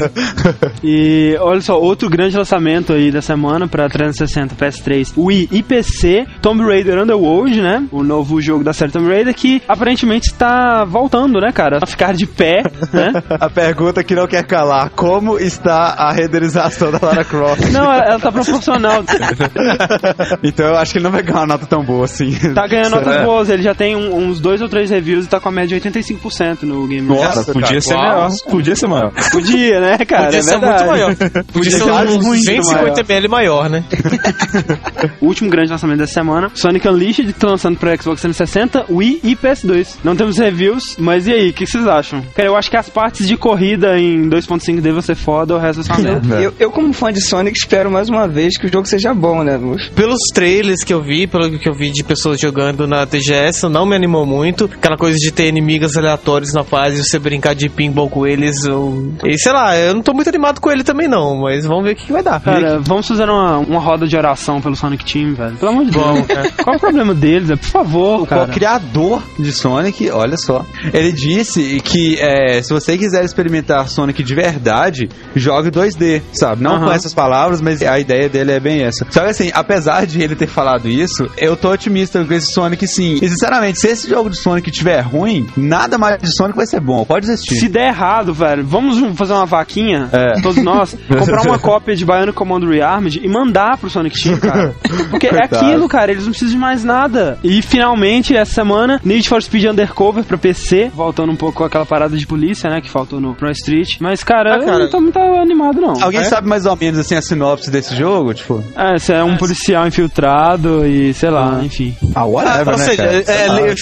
E 0.83 1.37
olha 1.41 1.61
só, 1.61 1.81
outro 1.81 2.09
grande 2.09 2.37
lançamento 2.37 2.93
aí 2.93 3.11
da 3.11 3.23
semana 3.23 3.67
pra 3.69 3.89
360, 3.89 4.55
PS3, 4.55 5.13
Wii 5.17 5.49
e 5.53 5.63
PC, 5.63 6.27
Tomb 6.41 6.63
Raider 6.63 7.03
Underworld, 7.03 7.61
né? 7.61 7.87
O 7.91 8.03
novo 8.03 8.41
jogo 8.41 8.65
da 8.65 8.73
série 8.73 8.93
Tomb 8.93 9.02
Raider 9.09 9.35
que 9.35 9.63
aparentemente 9.69 10.29
está 10.31 10.85
voltando, 10.85 11.41
né, 11.41 11.51
cara? 11.53 11.79
A 11.83 11.87
ficar 11.87 12.15
de 12.15 12.27
pé, 12.27 12.63
né? 12.93 13.13
A 13.41 13.49
pergunta 13.51 14.03
que 14.05 14.15
não 14.15 14.27
quer 14.27 14.45
calar: 14.45 14.91
como 14.91 15.39
está 15.39 15.95
a 15.99 16.13
renderização 16.13 16.91
da 16.91 16.99
Lara 17.03 17.25
Croft? 17.25 17.71
Não, 17.73 17.85
ela, 17.85 18.05
ela 18.05 18.19
tá 18.21 18.31
proporcional. 18.33 19.03
então 20.43 20.67
eu 20.67 20.77
acho 20.77 20.93
que 20.93 20.99
ele 20.99 21.05
não 21.05 21.11
vai 21.11 21.23
ganhar 21.23 21.41
uma 21.41 21.47
nota 21.47 21.67
tão 21.67 21.83
boa 21.85 22.05
assim. 22.05 22.33
Tá 22.55 22.67
ganhando 22.67 22.91
Será? 22.91 23.01
notas 23.05 23.25
boas. 23.25 23.49
Ele 23.51 23.63
já 23.63 23.75
tem 23.75 23.97
um- 23.97 24.17
uns 24.17 24.41
dois 24.41 24.61
ou 24.63 24.69
três 24.69 24.91
reviews 24.91 25.25
e 25.25 25.29
tá 25.29 25.41
com 25.41 25.49
a 25.49 25.53
média 25.53 25.79
de 25.79 25.89
85% 25.89 26.63
no 26.63 26.87
Game 26.87 27.07
Nossa, 27.07 27.37
Nossa, 27.37 27.53
podia 27.53 27.69
cara, 27.69 27.81
ser 27.81 27.95
uau. 27.95 28.03
maior. 28.05 28.31
Podia 28.51 28.77
ser 28.77 28.87
maior. 28.87 29.13
Podia, 29.31 29.81
né, 29.81 29.99
cara? 29.99 30.25
Podia 30.27 30.39
é 30.39 30.43
ser 30.43 30.51
verdade. 30.59 30.73
muito 30.85 30.91
maior. 30.91 31.17
Podia 31.53 31.71
ser 31.71 31.85
muito 31.85 32.13
uns 32.19 32.25
maior. 32.25 32.95
150 32.97 33.01
ml 33.13 33.29
maior, 33.29 33.69
né? 33.71 33.85
O 35.21 35.27
último 35.27 35.51
grande 35.51 35.71
lançamento 35.71 35.99
dessa 35.99 36.15
semana, 36.15 36.51
Sonic 36.55 36.87
Unleashed, 36.89 37.33
tá 37.35 37.49
lançando 37.49 37.77
para 37.79 37.97
Xbox 37.97 38.21
360, 38.21 38.87
Wii 38.97 39.21
e 39.25 39.37
PS2. 39.37 39.97
Não 40.05 40.17
temos 40.17 40.39
reviews, 40.39 40.97
mas 40.99 41.27
e 41.27 41.33
aí, 41.33 41.51
o 41.51 41.53
que, 41.53 41.67
vocês 41.67 41.87
acham? 41.87 42.23
Cara, 42.35 42.49
eu 42.49 42.57
acho 42.57 42.71
que 42.71 42.77
as 42.77 42.89
partes 42.89 43.27
de 43.27 43.37
corrida 43.37 43.99
em 43.99 44.29
2.5D 44.29 44.93
vão 44.93 45.01
ser 45.01 45.15
foda, 45.15 45.55
o 45.55 45.59
resto 45.59 45.83
vai 45.83 45.97
ser 45.97 46.03
uma 46.03 46.13
merda. 46.13 46.41
Eu, 46.41 46.55
eu, 46.59 46.71
como 46.71 46.93
fã 46.93 47.13
de 47.13 47.21
Sonic, 47.21 47.57
espero 47.57 47.91
mais 47.91 48.09
uma 48.09 48.27
vez 48.27 48.59
que 48.59 48.67
o 48.67 48.73
jogo 48.73 48.87
seja 48.87 49.15
bom, 49.15 49.43
né? 49.43 49.57
Luz? 49.57 49.89
Pelos 49.91 50.21
trailers 50.33 50.85
que 50.85 50.93
eu 50.93 51.03
vi, 51.03 51.27
pelo 51.27 51.59
que 51.59 51.69
eu 51.69 51.75
vi 51.75 51.91
de 51.91 52.03
pessoas 52.03 52.41
jogando 52.41 52.87
na 52.87 53.07
TGS, 53.07 53.69
não 53.69 53.87
me 53.87 53.95
animou 53.95 54.27
muito. 54.27 54.65
Aquela 54.65 54.97
coisa 54.97 55.19
de 55.19 55.31
ter 55.31 55.49
inimigos 55.49 55.97
aleatórios 55.97 56.53
na 56.53 56.65
fase 56.65 57.01
e 57.01 57.05
você 57.05 57.19
brincar 57.19 57.55
de 57.55 57.69
pinball 57.69 58.09
com 58.09 58.27
eles. 58.27 58.65
Eu... 58.65 59.13
E 59.25 59.39
sei 59.39 59.53
lá, 59.53 59.77
eu 59.77 59.95
não 59.95 60.03
tô 60.03 60.13
muito 60.13 60.29
animado 60.29 60.61
com 60.61 60.71
ele 60.71 60.85
também 60.85 61.09
não, 61.09 61.41
mas 61.41 61.65
vamos 61.67 61.85
ver 61.85 61.93
o 61.93 61.97
que, 61.97 62.07
que 62.07 62.13
vai 62.13 62.23
dar. 62.23 62.41
Cara, 62.41 62.79
vamos 62.81 63.07
fazer 63.07 63.29
uma, 63.29 63.59
uma 63.59 63.81
roda 63.81 64.07
de 64.07 64.17
oração 64.17 64.61
pelo 64.61 64.77
Sonic 64.77 65.05
Team, 65.05 65.35
velho. 65.35 65.57
Pelo 65.57 65.73
amor 65.73 65.85
de 65.85 65.91
Deus. 65.91 66.05
Vamos, 66.05 66.27
cara. 66.27 66.51
Qual 66.63 66.75
é 66.75 66.77
o 66.77 66.81
problema 66.81 67.15
deles? 67.15 67.51
É, 67.51 67.57
por 67.57 67.69
favor, 67.69 68.27
cara. 68.27 68.47
Criador 68.79 69.23
de 69.38 69.52
Sonic, 69.52 70.11
olha 70.11 70.37
só, 70.37 70.64
ele 70.93 71.12
disse 71.12 71.81
que 71.85 72.17
é, 72.19 72.62
se 72.62 72.73
você 72.73 72.97
quiser 72.97 73.25
experimentar 73.25 73.88
Sonic 73.88 74.23
de 74.23 74.35
verdade, 74.35 75.09
jogue 75.37 75.71
2D, 75.71 76.23
sabe? 76.33 76.62
Não 76.62 76.76
Aham. 76.76 76.87
com 76.87 76.93
essas 76.93 77.12
palavras, 77.12 77.61
mas 77.61 77.83
a 77.83 77.99
ideia 77.99 78.29
dele 78.29 78.52
é 78.52 78.61
bem 78.61 78.83
essa. 78.83 79.07
Só 79.11 79.21
que 79.25 79.31
assim, 79.31 79.50
apesar 79.52 80.07
de 80.07 80.23
ele 80.23 80.35
ter 80.35 80.47
falado 80.47 80.88
isso, 80.88 81.29
eu 81.37 81.57
tô 81.57 81.71
otimista 81.71 82.25
com 82.25 82.33
esse 82.33 82.52
Sonic 82.52 82.87
sim. 82.87 83.19
E 83.21 83.29
sinceramente, 83.29 83.79
se 83.79 83.88
esse 83.88 84.09
jogo 84.09 84.31
de 84.31 84.37
Sonic 84.37 84.71
tiver 84.71 85.00
ruim, 85.00 85.47
nada 85.57 85.99
mais 85.99 86.21
de 86.21 86.35
Sonic 86.35 86.57
vai 86.57 86.67
ser 86.67 86.81
bom. 86.81 87.05
Pode 87.05 87.26
existir. 87.26 87.57
Se 87.57 87.69
der 87.69 87.88
errado, 87.88 88.33
velho, 88.33 88.64
vamos 88.64 88.99
fazer 89.19 89.33
uma 89.35 89.47
vaquinha, 89.47 90.09
É. 90.12 90.41
todos 90.41 90.62
nós, 90.62 90.97
comprar 91.19 91.43
uma 91.47 91.59
cópia 91.59 91.95
de 91.95 92.05
Bionic 92.05 92.33
Commando 92.33 92.69
Rearmed 92.69 93.21
e 93.23 93.29
mandar 93.29 93.76
pro 93.76 93.91
Sonic 93.91 94.21
Team, 94.23 94.38
cara. 94.38 94.75
Porque 95.11 95.26
é 95.26 95.38
aquilo, 95.45 95.88
cara, 95.88 96.11
eles 96.12 96.25
não 96.25 96.31
precisam 96.31 96.55
de 96.55 96.59
mais 96.59 96.83
nada. 96.85 97.38
E 97.43 97.61
finalmente 97.62 98.35
essa 98.35 98.62
semana. 98.62 99.00
Need 99.04 99.28
for 99.28 99.42
Speed 99.42 99.64
Undercover 99.64 100.25
pra 100.25 100.38
PC, 100.38 100.90
voltando 100.95 101.33
um 101.33 101.37
pouco 101.37 101.59
com 101.59 101.64
aquela 101.64 101.85
parada 101.87 102.16
de 102.16 102.26
polícia, 102.26 102.71
né, 102.71 102.81
que 102.81 102.88
faltou 102.90 103.21
no 103.21 103.35
Pro 103.35 103.50
Street. 103.50 103.97
Mas, 104.00 104.23
cara, 104.23 104.57
Ah, 104.57 104.59
cara. 104.61 104.73
eu 104.73 104.78
não 104.81 104.90
tô 104.90 105.00
muito 105.00 105.19
animado, 105.19 105.81
não. 105.81 106.02
Alguém 106.02 106.25
sabe 106.25 106.49
mais 106.49 106.64
ou 106.66 106.76
menos 106.76 106.99
assim 107.00 107.14
a 107.14 107.23
sinopse 107.23 107.71
desse 107.71 107.95
jogo? 107.97 108.33
Tipo, 108.35 108.62
É, 108.76 108.99
você 108.99 109.12
é 109.14 109.25
um 109.25 109.37
policial 109.37 109.87
infiltrado 109.87 110.87
e, 110.87 111.12
sei 111.14 111.31
lá, 111.31 111.61
enfim. 111.62 111.95
ah, 112.14 112.25
whatever, 112.25 112.69
Ou 112.75 112.78
né, 112.78 112.85
seja, 112.85 112.97
cara? 113.02 113.16
é, 113.19 113.49
Ah, 113.49 113.61
é, 113.61 113.75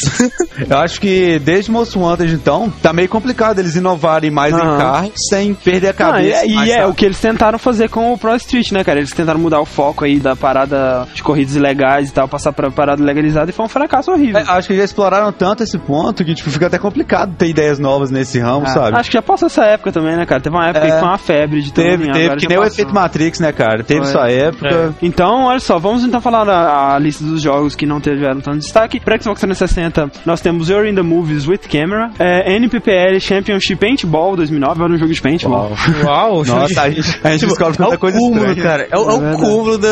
Eu 0.75 0.78
acho 0.78 1.00
que 1.00 1.38
desde 1.40 1.70
Most 1.70 1.96
Wanted, 1.99 2.32
então, 2.34 2.72
tá 2.82 2.92
meio 2.92 3.08
complicado 3.08 3.58
eles 3.58 3.76
inovarem 3.76 4.30
mais 4.30 4.54
em 4.54 4.58
carro 4.58 5.12
sem 5.28 5.54
perder 5.54 5.88
a 5.88 5.90
Ah, 5.90 5.94
cabeça. 5.94 6.46
e 6.46 6.54
mais 6.54 6.68
e 6.68 6.72
é 6.72 6.76
rápido. 6.76 6.90
o 6.90 6.94
que 6.94 7.04
eles 7.04 7.20
tentaram 7.20 7.58
fazer 7.58 7.88
com 7.88 8.12
o 8.12 8.18
Pro 8.18 8.34
Street, 8.37 8.72
né, 8.72 8.82
cara? 8.84 8.99
Eles 8.99 9.10
tentaram 9.12 9.38
mudar 9.40 9.60
o 9.60 9.64
foco 9.66 10.04
aí 10.04 10.18
da 10.18 10.34
parada 10.37 11.06
de 11.14 11.22
corridas 11.22 11.54
ilegais 11.56 12.08
e 12.08 12.12
tal, 12.12 12.28
passar 12.28 12.52
pra 12.52 12.70
parada 12.70 13.02
legalizada 13.02 13.50
e 13.50 13.54
foi 13.54 13.64
um 13.64 13.68
fracasso 13.68 14.10
horrível. 14.12 14.38
É, 14.40 14.44
acho 14.49 14.68
que 14.73 14.77
já 14.79 14.85
exploraram 14.85 15.33
tanto 15.33 15.62
esse 15.62 15.79
ponto 15.79 16.25
que, 16.25 16.35
tipo, 16.35 16.50
fica 16.50 16.67
até 16.67 16.79
complicado 16.79 17.35
ter 17.37 17.49
ideias 17.49 17.79
novas 17.79 18.11
nesse 18.11 18.39
ramo, 18.39 18.65
Ah, 18.67 18.71
sabe? 18.71 18.97
Acho 18.97 19.11
que 19.11 19.15
já 19.15 19.23
passou 19.23 19.47
essa 19.47 19.65
época 19.65 19.93
também, 19.93 20.17
né, 20.17 20.25
cara? 20.27 20.41
Teve 20.41 20.55
uma 20.57 20.67
época 20.69 20.87
É. 20.87 20.91
que 20.91 20.99
foi 20.99 21.09
uma 21.09 21.19
febre 21.19 21.62
de 21.62 21.73
Teve, 21.73 22.07
também, 22.07 22.12
teve, 22.12 22.37
que 22.37 22.49
nem 22.49 22.59
o 22.59 22.61
passou. 22.62 22.75
efeito 22.75 22.95
Matrix, 22.95 23.41
né, 23.41 23.53
cara? 23.53 23.83
Teve 23.85 24.03
Foi. 24.03 24.12
sua 24.12 24.31
época. 24.31 24.95
Então, 25.03 25.45
olha 25.45 25.61
só, 25.61 25.79
vamos 25.79 26.05
então 26.05 26.21
falar 26.21 26.45
da 26.45 26.95
a 26.95 26.99
lista 26.99 27.25
dos 27.25 27.43
jogos 27.43 27.75
que 27.75 27.87
não 27.87 28.00
tiveram 28.00 28.41
tanto 28.41 28.59
destaque. 28.59 29.00
Para 29.00 29.21
Xbox 29.21 29.41
360, 29.41 30.11
nós 30.25 30.41
temos 30.41 30.69
You're 30.69 30.89
in 30.89 30.95
the 30.95 31.03
Movies 31.03 31.47
with 31.47 31.61
Camera, 31.71 32.11
é, 32.19 32.55
NPPL 32.57 33.19
Championship 33.21 33.77
Paintball 33.77 34.37
2009, 34.37 34.83
era 34.85 34.93
um 34.93 34.99
jogo 34.99 35.12
de 35.12 35.21
paintball. 35.23 35.73
Uau, 36.05 36.45
Nossa, 36.45 36.83
a 36.83 36.91
gente, 36.91 37.21
a 37.25 37.31
gente 37.31 37.47
descobre 37.47 37.75
é 37.75 37.77
tanta 37.77 37.95
o 37.97 37.99
coisa 37.99 38.19
cúmulo, 38.19 38.47
estranha. 38.47 38.62
cara. 38.62 38.89
É, 38.91 38.97
o- 38.99 39.11
é 39.11 39.31
É 39.31 39.35
o 39.35 39.37
cúmulo 39.37 39.79
da. 39.79 39.89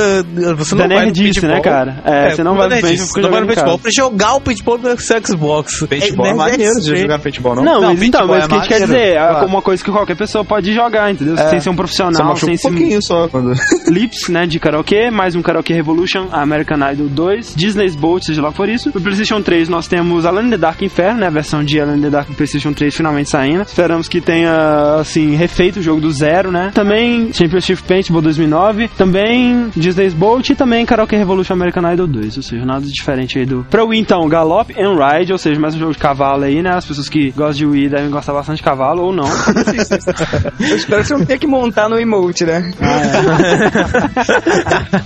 Você 0.56 0.74
Da 0.74 0.86
não 0.88 0.96
vai 0.96 1.06
no 1.06 1.12
né, 1.12 1.22
paintball. 1.22 1.62
cara? 1.62 2.02
É, 2.04 2.30
você 2.30 2.42
não 2.42 2.54
vai 2.56 2.68
no 2.68 2.80
paintball 2.80 3.22
não 3.22 3.30
vai 3.30 3.40
no 3.40 3.46
paintball 3.46 3.78
pra 3.78 3.90
jogar 3.94 4.34
o 4.34 4.40
paintball 4.40 4.67
no 4.76 4.98
seu 4.98 5.20
Xbox. 5.24 5.86
Paintball 5.88 6.26
é, 6.26 6.30
É, 6.30 6.34
maneiro 6.34 6.74
mas 6.74 6.84
de 6.84 6.94
é 6.94 6.96
jogar 6.96 7.18
paintball, 7.18 7.56
não? 7.56 7.64
Não, 7.64 7.80
Não, 7.80 7.94
mas 7.94 8.02
então, 8.02 8.20
paintball 8.20 8.28
mas 8.28 8.42
é 8.42 8.46
o 8.46 8.48
que 8.48 8.54
a 8.54 8.58
gente 8.58 8.68
quer 8.68 8.80
maneiro, 8.80 8.92
dizer, 8.92 9.16
é 9.16 9.18
claro. 9.18 9.40
como 9.40 9.56
uma 9.56 9.62
coisa 9.62 9.84
que 9.84 9.90
qualquer 9.90 10.16
pessoa 10.16 10.44
pode 10.44 10.74
jogar, 10.74 11.10
entendeu? 11.10 11.36
Sem 11.36 11.60
ser 11.60 11.70
um 11.70 11.72
Só 11.72 11.76
profissional, 11.76 12.24
machuca 12.26 12.46
sem 12.46 12.54
um 12.54 12.58
ser 12.58 12.68
pouquinho 12.68 13.02
só. 13.02 13.28
Quando... 13.28 13.52
Lips, 13.88 14.28
né, 14.28 14.46
de 14.46 14.58
karaokê, 14.58 15.10
mais 15.10 15.34
um 15.34 15.42
Karaoke 15.42 15.72
Revolution, 15.72 16.28
American 16.32 16.78
Idol 16.92 17.08
2, 17.08 17.54
Disney's 17.56 17.94
Boat, 17.94 18.26
seja 18.26 18.42
lá 18.42 18.52
por 18.52 18.68
isso. 18.68 18.90
No 18.94 19.00
PlayStation 19.00 19.40
3 19.40 19.68
nós 19.68 19.86
temos 19.86 20.24
Alone 20.26 20.48
in 20.48 20.50
the 20.50 20.58
Dark 20.58 20.82
Inferno, 20.82 21.20
né, 21.20 21.26
a 21.26 21.30
versão 21.30 21.64
de 21.64 21.80
Alone 21.80 21.98
in 21.98 22.02
the 22.02 22.10
Dark 22.10 22.28
do 22.28 22.34
PlayStation 22.34 22.72
3 22.72 22.94
finalmente 22.94 23.30
saindo. 23.30 23.62
Esperamos 23.62 24.08
que 24.08 24.20
tenha, 24.20 24.96
assim, 25.00 25.34
refeito 25.34 25.80
o 25.80 25.82
jogo 25.82 26.00
do 26.00 26.10
zero, 26.10 26.50
né. 26.50 26.70
Também 26.74 27.32
Championship 27.32 27.82
Paintball 27.82 28.22
2009, 28.22 28.88
também 28.96 29.70
Disney's 29.74 30.14
Boat 30.14 30.52
e 30.52 30.56
também 30.56 30.84
Karaoke 30.84 31.16
Revolution 31.16 31.54
American 31.54 31.92
Idol 31.92 32.06
2, 32.06 32.36
ou 32.36 32.42
seja, 32.42 32.64
nada 32.64 32.84
diferente 32.86 33.38
aí 33.38 33.46
do... 33.46 33.66
Pra 33.70 33.84
Wii, 33.84 34.00
então, 34.00 34.28
Galop 34.58 34.72
and 34.76 34.96
Ride, 34.96 35.32
ou 35.32 35.38
seja, 35.38 35.60
mais 35.60 35.74
um 35.76 35.78
jogo 35.78 35.92
de 35.92 35.98
cavalo 35.98 36.42
aí, 36.42 36.60
né, 36.62 36.70
as 36.74 36.84
pessoas 36.84 37.08
que 37.08 37.30
gostam 37.30 37.52
de 37.52 37.66
Wii 37.66 37.88
devem 37.90 38.10
gostar 38.10 38.32
bastante 38.32 38.56
de 38.56 38.62
cavalo, 38.64 39.04
ou 39.04 39.12
não. 39.12 39.28
Eu 40.58 40.76
espero 40.76 41.02
que 41.02 41.06
você 41.06 41.14
não 41.14 41.24
tenha 41.24 41.38
que 41.38 41.46
montar 41.46 41.88
no 41.88 41.96
emote, 41.96 42.44
né? 42.44 42.72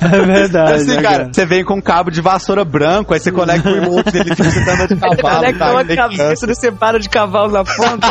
é 0.01 0.23
verdade, 0.25 0.73
Assim, 0.73 0.97
né, 0.97 1.03
cara, 1.03 1.29
você 1.31 1.45
vem 1.45 1.63
com 1.65 1.75
um 1.75 1.83
cabo 1.83 2.11
de 2.11 2.23
vassoura 2.23 2.65
branco, 2.65 3.13
aí 3.13 3.21
você 3.21 3.31
conecta 3.31 3.69
o 3.69 3.77
emote 3.77 4.11
dele 4.11 4.31
e 4.33 4.37
fica 4.37 4.49
de 4.49 4.65
cavalo. 5.01 5.21
Conecta 5.21 5.59
tá? 5.59 5.73
uma 5.73 5.85
cabeça, 5.85 6.47
ele 6.47 6.55
separa 6.55 6.99
de 6.99 7.11
cavalo 7.11 7.53
na 7.53 7.65
ponta. 7.65 8.09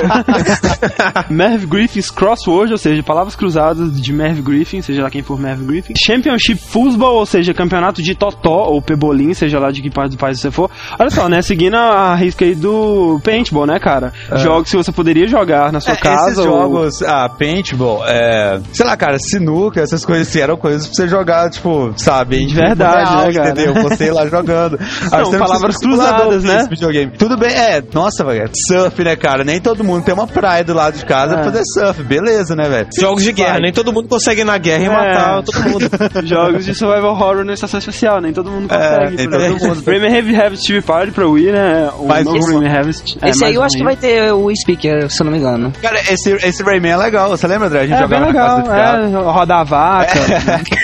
Merv 1.29 1.65
Griffin's 1.65 2.11
Crossword, 2.11 2.71
ou 2.71 2.77
seja, 2.77 3.01
palavras 3.01 3.35
cruzadas 3.35 3.99
de 3.99 4.13
Merv 4.13 4.41
Griffin, 4.41 4.81
seja 4.83 5.01
lá 5.01 5.09
quem 5.09 5.23
for 5.23 5.39
Merv 5.39 5.65
Griffin. 5.65 5.93
Championship 5.97 6.61
Football, 6.61 7.15
ou 7.15 7.25
seja, 7.25 7.51
campeonato 7.53 8.01
de 8.01 8.13
totó 8.13 8.65
ou 8.65 8.79
pebolim, 8.81 9.33
seja 9.33 9.57
lá 9.57 9.71
de 9.71 9.81
que 9.81 9.89
parte 9.89 10.11
do 10.11 10.17
país 10.17 10.39
você 10.39 10.51
for. 10.51 10.69
Olha 10.99 11.09
só, 11.09 11.30
né, 11.31 11.41
seguindo 11.41 11.75
a 11.75 12.13
risca 12.15 12.45
aí 12.45 12.53
do 12.53 13.19
paintball, 13.23 13.65
né, 13.65 13.79
cara? 13.79 14.11
Jogos 14.35 14.69
que 14.69 14.77
você 14.77 14.91
poderia 14.91 15.27
jogar 15.27 15.71
na 15.71 15.79
sua 15.79 15.93
É, 15.93 15.97
casa 15.97 16.25
esses 16.31 16.37
ou... 16.37 16.43
jogos, 16.45 17.01
ah, 17.03 17.27
paintball, 17.29 18.03
é, 18.07 18.59
sei 18.73 18.85
lá, 18.85 18.95
cara, 18.97 19.17
sinuca, 19.19 19.81
essas 19.81 20.05
coisas 20.05 20.27
assim, 20.27 20.39
eram 20.41 20.57
coisas 20.57 20.85
pra 20.87 20.95
você 20.95 21.07
jogar, 21.07 21.49
tipo, 21.49 21.93
sabe, 21.97 22.45
De 22.45 22.53
verdade, 22.55 23.09
real, 23.11 23.25
né, 23.27 23.33
cara? 23.33 23.49
entendeu? 23.51 23.73
Você 23.83 24.05
ir 24.05 24.11
lá 24.11 24.27
jogando. 24.27 24.77
Ah, 25.11 25.23
você 25.23 25.37
palavras 25.37 25.77
cruzadas, 25.77 26.43
né? 26.43 26.67
Videogame. 26.69 27.11
Tudo 27.17 27.37
bem, 27.37 27.51
é, 27.51 27.81
nossa, 27.93 28.23
velho, 28.23 28.49
surf, 28.67 29.03
né, 29.03 29.15
cara? 29.15 29.43
Nem 29.43 29.59
todo 29.59 29.83
mundo 29.83 30.03
tem 30.03 30.13
uma 30.13 30.27
praia 30.27 30.63
do 30.63 30.73
lado 30.73 30.97
de 30.97 31.05
casa 31.05 31.33
É. 31.33 31.35
pra 31.35 31.43
fazer 31.45 31.63
surf, 31.65 32.03
beleza, 32.03 32.55
né, 32.55 32.67
velho? 32.69 32.87
Jogos 32.99 33.23
de 33.23 33.31
guerra, 33.31 33.59
nem 33.59 33.71
todo 33.73 33.91
mundo 33.93 34.07
consegue 34.07 34.41
ir 34.41 34.43
na 34.45 34.57
guerra 34.57 34.83
e 34.83 34.85
É. 34.85 34.89
matar 34.89 35.43
todo 35.43 35.59
mundo. 35.69 35.89
Jogos 36.23 36.65
de 36.65 36.73
survival 36.75 37.11
horror 37.13 37.43
na 37.45 37.53
estação 37.53 37.77
especial, 37.79 38.21
nem 38.21 38.31
todo 38.33 38.49
mundo 38.51 38.67
É, 38.73 38.77
consegue. 38.77 39.15
nem 39.17 39.29
por 39.29 39.59
todo 39.59 39.67
mundo. 39.69 39.83
Rayman 39.85 40.13
Heavy 40.15 40.35
Harvest 40.35 40.67
TV 40.67 40.81
Party 40.81 41.11
pra 41.21 41.29
Wii, 41.29 41.51
né? 41.51 41.89
O 41.99 42.07
Mais 42.07 42.25
novo 42.25 42.37
um. 42.39 42.45
Rayman 42.59 42.69
Harvest. 42.69 43.17
é, 43.21 43.29
Esse 43.29 43.45
aí 43.45 43.55
eu 43.55 43.61
um 43.61 43.63
acho 43.63 43.77
que 43.77 43.83
vai 43.83 43.95
ter 43.95 44.33
o 44.33 44.49
speaker, 44.55 45.09
se 45.09 45.21
eu 45.21 45.25
não 45.25 45.31
me 45.31 45.37
engano. 45.39 45.71
Cara, 45.81 45.99
esse, 46.11 46.31
esse 46.45 46.63
Rayman 46.63 46.91
é 46.91 46.97
legal, 46.97 47.29
você 47.29 47.47
lembra, 47.47 47.67
André? 47.67 47.81
A 47.81 47.87
gente 47.87 47.93
É, 48.01 48.07
bem 48.07 48.19
jogava 48.19 48.21
na 48.21 48.27
legal, 48.27 48.63
casa 48.63 49.07
do 49.09 49.17
é, 49.17 49.21
rodar 49.31 49.59
a 49.59 49.63
vaca. 49.63 50.19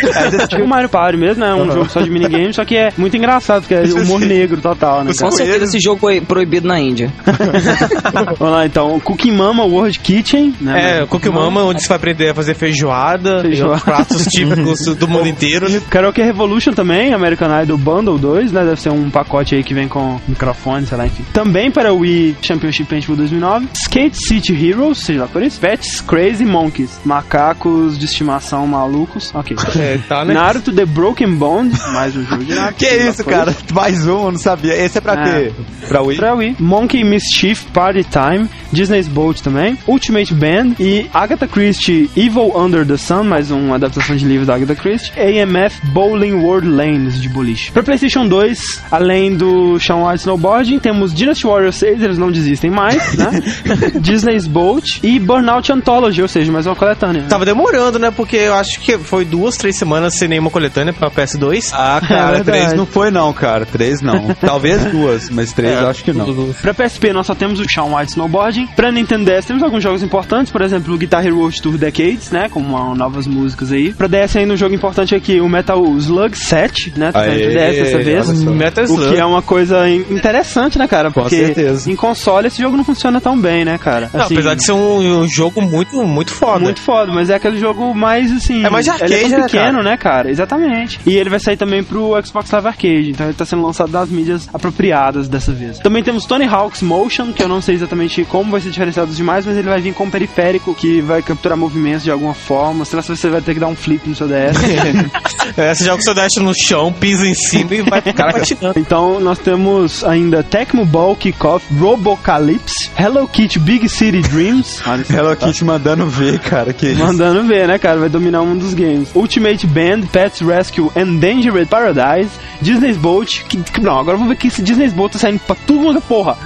É, 0.08 0.48
Tipo 0.48 0.64
o 0.64 0.68
Mario 0.68 0.90
Party 0.90 1.18
mesmo, 1.18 1.44
né? 1.44 1.54
Um 1.54 1.72
jogo 1.72 1.90
só 1.90 2.00
de 2.02 2.10
minigame, 2.10 2.54
só 2.54 2.64
que 2.64 2.76
é 2.76 2.90
muito 2.98 3.16
engraçado, 3.18 3.62
porque 3.62 3.74
é 3.74 3.82
humor 3.84 4.20
negro 4.20 4.62
total, 4.62 5.04
né? 5.04 5.12
Com 5.20 5.32
certeza 5.32 5.66
esse 5.66 5.80
jogo 5.80 6.00
foi 6.00 6.22
proibido 6.22 6.68
na 6.68 6.80
Índia. 6.80 7.12
Vamos 8.40 8.56
lá, 8.56 8.66
então. 8.66 9.00
Cooking 9.00 9.32
Mama 9.32 9.64
World 9.64 10.00
Kitchen, 10.00 10.54
né? 10.62 11.02
É, 11.02 11.06
Cookie 11.06 11.30
Mama, 11.30 11.64
onde 11.64 11.82
você 11.82 11.88
vai 11.88 11.98
aprender 11.98 12.30
a 12.30 12.36
fazer 12.36 12.54
feijoada, 12.56 13.42
Feijoada. 13.42 13.78
e 13.78 13.82
pratos 13.82 14.26
típicos 14.32 14.86
do 14.96 15.08
mundo 15.08 15.28
inteiro. 15.28 15.70
né? 15.70 15.82
Karaoke 15.90 16.22
Revolution 16.22 16.72
também, 16.74 17.14
American 17.14 17.50
Idol 17.64 17.78
Bundle 17.78 18.18
2, 18.18 18.52
né? 18.52 18.64
Deve 18.66 18.82
ser 18.82 18.92
um 18.92 19.10
pacote 19.10 19.56
aí 19.56 19.64
que 19.64 19.74
vem 19.74 19.88
com 19.88 20.20
microfone, 20.28 20.86
sei 20.86 20.98
lá, 20.98 21.06
enfim. 21.08 21.24
Também 21.34 21.72
para 21.72 21.94
o 21.94 22.00
Wii 22.00 22.38
Championship 22.42 22.90
Paintball 22.90 23.16
2009. 23.18 23.68
Skate 23.74 24.18
City 24.18 24.54
Heroes, 24.68 25.00
seja 25.00 25.22
lá 25.22 25.28
por 25.28 25.42
isso. 25.42 25.60
Pets 25.60 26.02
Crazy 26.02 26.46
Monkeys, 26.46 27.00
macacos 27.06 27.98
de 27.98 28.06
estimação 28.06 28.66
malucos. 28.68 29.32
Ok. 29.34 29.56
É, 29.78 30.00
tá, 30.10 30.26
né? 30.26 30.34
Naruto 30.34 30.72
The 30.74 30.86
Broken 30.86 31.36
Bond, 31.36 31.72
mais 31.94 32.16
um 32.16 32.24
jogo 32.26 32.44
de 32.44 32.54
Naruto. 32.56 32.78
Que 32.80 32.86
isso, 32.88 33.24
cara? 33.24 33.56
Mais 33.74 34.08
um, 34.08 34.32
não 34.32 34.38
sabia. 34.38 34.74
Esse 34.76 34.98
é 34.98 35.02
pra 35.02 35.14
É. 35.14 35.24
quê? 35.50 35.54
Pra 35.88 36.02
Wii? 36.02 36.18
Pra 36.18 36.34
Wii. 36.34 36.56
Monkey 36.60 37.04
Mischief 37.04 37.64
Party 37.74 38.04
Time, 38.04 38.50
Disney's 38.72 39.08
Boat 39.08 39.44
também, 39.44 39.78
Ultimate 39.88 40.34
Band 40.34 40.74
e 40.80 41.06
Agatha 41.14 41.48
Christie 41.48 42.10
Evil 42.16 42.52
Under 42.58 42.86
the 42.86 42.98
Sun, 42.98 43.24
mais 43.24 43.52
uma 43.52 43.76
adaptação 43.76 44.16
de 44.16 44.26
livro 44.26 44.46
da 44.46 44.56
Agatha 44.56 44.76
Christie, 44.76 45.12
AMF 45.20 45.80
Bowling 45.94 46.34
World 46.34 46.68
Lanes 46.68 47.22
de 47.22 47.30
boliche. 47.30 47.72
Pra 47.72 47.84
PlayStation 47.84 48.28
2, 48.28 48.84
além 48.92 49.36
do 49.36 49.78
Shawn 49.80 50.08
White 50.18 50.22
Snowboarding, 50.22 50.80
temos 50.80 51.14
Dynasty 51.14 51.46
Warriors 51.46 51.76
6, 51.76 52.02
eles 52.02 52.18
não 52.18 52.32
desistem 52.32 52.70
mais, 52.72 53.16
né? 53.16 53.30
Disney's 54.02 54.48
Boat 54.48 55.00
e 55.04 55.20
Burnout 55.20 55.72
Anthology, 55.72 56.22
ou 56.22 56.28
seja, 56.28 56.52
mais 56.52 56.66
uma 56.66 56.76
coletânea. 56.76 57.24
Tava 57.30 57.46
demorando, 57.46 58.00
né? 58.00 58.12
Porque 58.12 58.36
eu 58.36 58.54
acho 58.56 58.80
que 58.80 58.98
foi 58.98 59.24
duas, 59.26 59.56
três 59.58 59.76
semanas 59.78 60.16
sem 60.16 60.28
nenhuma 60.28 60.50
coletânea 60.50 60.94
pra 60.94 61.10
PS2. 61.10 61.70
Ah, 61.74 62.00
É 62.08 62.08
cara, 62.08 62.36
verdade. 62.38 62.60
três 62.60 62.74
não 62.74 62.86
foi 62.86 63.12
não, 63.12 63.32
cara. 63.34 63.66
Três 63.66 64.02
não. 64.02 64.34
Talvez 64.42 64.84
duas, 64.86 65.30
mas 65.30 65.52
três 65.52 65.74
É, 65.74 65.82
eu 65.82 65.88
acho 65.88 66.04
que 66.04 66.14
não. 66.14 66.54
Pra 66.62 66.74
PSP 66.74 67.12
nós 67.14 67.28
só 67.28 67.36
temos 67.36 67.60
o 67.60 67.66
Shawn 67.70 67.96
White 67.96 68.12
Snowboarding. 68.12 68.68
Pra 68.76 68.92
Nintendo 68.92 69.26
DS 69.26 69.46
temos 69.46 69.62
alguns 69.64 69.84
jogos 69.84 70.02
importantes, 70.04 70.52
por 70.52 70.62
exemplo, 70.62 70.94
o 70.94 70.98
Guitar 70.98 71.26
Hero 71.26 71.38
World 71.38 71.62
Tour 71.62 71.78
Decades, 71.78 72.32
né, 72.32 72.48
com 72.50 72.60
uma- 72.60 72.96
novas 72.96 73.28
músicas 73.28 73.72
aí. 73.72 73.94
Pra 73.94 74.08
DS 74.08 74.36
ainda 74.38 74.54
um 74.54 74.58
jogo 74.58 74.74
importante 74.74 75.14
aqui, 75.16 75.40
o 75.40 75.50
Metal 75.50 75.84
Slug 75.98 76.38
7, 76.38 76.94
né, 76.98 77.12
tá 77.12 77.22
Aê, 77.22 77.48
DS 77.50 77.76
dessa 77.84 77.98
vez. 77.98 78.44
Metal 78.44 78.84
O 78.84 78.88
Slug. 78.88 79.14
que 79.14 79.20
é 79.20 79.26
uma 79.26 79.42
coisa 79.42 79.88
interessante, 80.10 80.78
né, 80.78 80.88
cara? 80.88 81.12
Com 81.12 81.22
Porque 81.22 81.38
certeza. 81.38 81.90
em 81.92 81.96
console 81.96 82.48
esse 82.48 82.62
jogo 82.62 82.78
não 82.78 82.84
funciona 82.84 83.20
tão 83.22 83.38
bem, 83.40 83.66
né, 83.66 83.78
cara? 83.78 84.10
Não, 84.14 84.22
Assim, 84.26 84.34
apesar 84.36 84.56
de 84.56 84.64
ser 84.64 84.72
um, 84.74 85.22
um 85.22 85.28
jogo 85.28 85.62
muito, 85.62 85.96
muito 86.04 86.32
foda. 86.32 86.60
muito 86.60 86.82
foda, 86.82 87.12
mas 87.12 87.30
é 87.30 87.36
aquele 87.36 87.60
jogo 87.60 87.94
mais 87.94 88.32
assim. 88.32 88.66
É 88.66 88.70
mais 88.70 88.86
de 88.86 88.92
Ele 88.92 89.14
é 89.14 89.18
arcade, 89.18 89.30
né, 89.36 89.44
pequeno, 89.44 89.72
cara? 89.72 89.84
né, 89.84 89.98
cara? 89.98 90.32
Exatamente. 90.32 91.00
E 91.06 91.16
ele 91.18 91.30
vai 91.30 91.40
sair 91.40 91.58
também 91.58 91.84
pro 91.84 92.12
Xbox 92.26 92.52
Live 92.52 92.68
Arcade, 92.68 93.10
então 93.12 93.26
ele 93.28 93.34
tá 93.36 93.46
sendo 93.46 93.64
lançado 93.64 93.92
nas 93.92 94.10
mídias 94.10 94.50
apropriadas 94.54 95.28
dessa 95.28 95.52
vez. 95.52 95.80
Também 95.80 96.04
temos 96.04 96.26
Tony 96.26 96.46
Hawk's 96.46 96.82
Motion, 96.82 97.32
que 97.34 97.44
eu 97.44 97.48
não 97.48 97.62
sei 97.62 97.76
exatamente 97.76 98.24
como 98.26 98.52
vai 98.52 98.62
ser 98.62 98.70
diferenciado 98.70 99.08
dos 99.08 99.18
demais, 99.18 99.46
mas 99.46 99.58
ele 99.58 99.68
vai 99.70 99.80
vir 99.82 99.94
com 99.94 100.06
um 100.06 100.10
periférico 100.10 100.74
que 100.74 101.02
vai 101.02 101.22
capturar 101.22 101.58
movimentos 101.58 102.04
de 102.04 102.12
alguma 102.12 102.34
forma. 102.34 102.86
Sei 102.86 102.96
lá 102.96 103.02
se 103.02 103.10
você 103.10 103.30
vai 103.30 103.42
ter 103.42 103.54
que 103.54 103.60
dar 103.60 103.68
um 103.68 103.76
flip 103.76 104.08
no 104.08 104.16
seu 104.16 104.28
DS. 104.28 104.58
É, 105.56 105.74
você 105.74 105.86
joga 105.86 106.00
o 106.02 106.04
seu 106.04 106.14
dash 106.14 106.36
no 106.40 106.52
chão, 106.54 106.92
pisa 106.92 107.26
em 107.26 107.34
cima 107.34 107.74
e 107.74 107.82
vai 107.82 108.02
patinando. 108.14 108.78
Então 108.78 109.20
nós 109.20 109.40
temos 109.40 109.87
ainda 110.04 110.44
Tecmo 110.44 110.86
Ball 110.86 111.16
Kickoff, 111.16 111.66
Robocalypse, 111.80 112.90
Hello 112.98 113.28
Kitty 113.28 113.60
Big 113.60 113.88
City 113.90 114.22
Dreams. 114.22 114.82
Hello 115.10 115.36
Kitty 115.36 115.64
mandando 115.66 116.06
ver, 116.08 116.40
cara. 116.40 116.74
Que 116.74 116.88
isso. 116.88 117.00
Mandando 117.04 117.44
ver, 117.48 117.68
né, 117.68 117.78
cara? 117.78 118.00
Vai 118.00 118.10
dominar 118.10 118.42
um 118.42 118.58
dos 118.58 118.74
games. 118.74 119.10
Ultimate 119.16 119.66
Band, 119.68 120.02
Pets 120.12 120.42
Rescue, 120.42 120.90
Endangered 120.96 121.66
Paradise, 121.68 122.32
Disney's 122.62 122.98
Boat. 122.98 123.44
Que, 123.48 123.58
que- 123.58 123.82
não, 123.82 124.00
agora 124.00 124.18
vamos 124.18 124.30
ver 124.30 124.38
que 124.38 124.48
esse 124.48 124.62
Disney's 124.62 124.94
Boat 124.94 125.14
tá 125.14 125.20
saindo 125.20 125.40
pra 125.40 125.56
é 125.98 126.02
porra. 126.02 126.38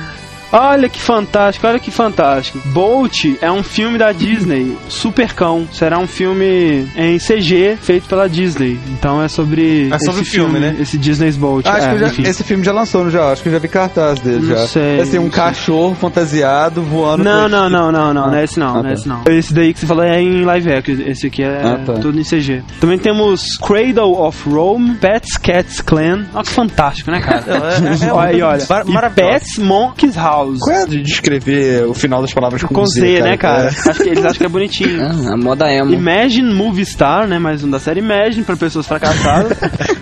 Olha 0.51 0.89
que 0.89 1.00
fantástico, 1.01 1.65
olha 1.67 1.79
que 1.79 1.91
fantástico. 1.91 2.60
Bolt 2.65 3.25
é 3.41 3.51
um 3.51 3.63
filme 3.63 3.98
da 3.98 4.12
Disney, 4.12 4.77
Supercão. 4.89 5.67
Será 5.72 5.98
um 5.98 6.08
filme 6.08 6.88
em 6.96 7.17
CG 7.17 7.77
feito 7.81 8.08
pela 8.08 8.27
Disney. 8.27 8.79
Então 8.89 9.22
é 9.22 9.27
sobre. 9.27 9.89
É 9.91 10.00
sobre 10.00 10.22
esse 10.22 10.31
filme, 10.31 10.60
né? 10.60 10.75
Esse 10.79 10.98
Disney's 10.98 11.38
Bolt. 11.38 11.65
Acho 11.65 11.86
é, 11.86 11.89
que 11.89 12.03
eu 12.03 12.10
já- 12.10 12.29
esse 12.29 12.43
filme 12.43 12.63
já 12.63 12.72
lançou, 12.74 13.03
não 13.03 13.12
já? 13.12 13.31
Acho 13.31 13.41
que 13.43 13.50
eu 13.50 13.53
já 13.53 13.60
vi 13.60 13.67
cartaz 13.67 14.20
dele 14.20 14.39
Não 14.46 14.58
já. 14.58 14.67
sei, 14.67 15.00
Assim, 15.00 15.17
um 15.20 15.24
não 15.25 15.31
sei. 15.31 15.41
cachorro 15.41 15.96
fantasiado 15.96 16.81
voando. 16.81 17.24
Não, 17.24 17.48
não, 17.48 17.70
não, 17.70 17.91
não, 17.91 18.13
não, 18.13 18.27
não 18.27 18.36
é 18.36 18.43
esse 18.43 18.60
não, 18.60 18.67
Ah, 18.70 18.74
não 18.74 18.79
é 18.79 18.84
tá. 18.84 18.93
esse 18.93 19.08
não. 19.08 19.24
Esse 19.27 19.53
daí 19.53 19.74
que 19.74 19.79
você 19.79 19.86
falou 19.86 20.03
é 20.03 20.22
em 20.22 20.43
live 20.43 20.72
action, 20.74 20.96
esse 21.05 21.27
aqui 21.27 21.43
é 21.43 21.62
Ah, 21.63 21.79
tá. 21.86 21.93
tudo 21.93 22.20
em 22.20 22.24
CG. 22.24 22.62
Também 22.79 22.98
temos 23.00 23.58
Cradle 23.58 24.22
of 24.22 24.50
Rome, 24.50 24.96
Pets 24.96 25.38
Cats 25.38 25.79
Clan. 25.81 26.25
Olha 26.34 26.43
que 26.43 26.50
fantástico, 26.51 27.10
né, 27.12 27.20
cara? 27.22 27.43
olha 28.13 28.29
aí, 28.29 28.41
olha. 28.41 28.63
Mar- 28.88 29.12
E. 29.12 29.15
Pets 29.15 29.58
Monkeys 29.58 30.15
House. 30.15 30.40
Qual 30.60 30.75
é 30.75 30.86
de 30.86 31.01
descrever 31.01 31.86
o 31.88 31.93
final 31.93 32.21
das 32.21 32.33
palavras 32.33 32.62
com, 32.63 32.74
Com 32.74 32.86
Z, 32.86 33.21
né, 33.21 33.38
cara? 33.38 33.69
É. 33.69 33.89
Acho 33.89 34.03
que 34.03 34.10
eles 34.10 34.24
acham 34.25 34.38
que 34.38 34.45
é 34.45 34.50
bonitinho. 34.50 35.01
Ah, 35.01 35.33
a 35.33 35.38
moda 35.38 35.71
emo. 35.71 35.93
Imagine 35.93 36.53
Movie 36.53 36.86
Star, 36.86 37.27
né? 37.27 37.39
Mais 37.39 37.63
um 37.63 37.69
da 37.69 37.79
série 37.79 38.00
Imagine 38.00 38.43
pra 38.43 38.55
pessoas 38.55 38.86
fracassadas. 38.88 39.57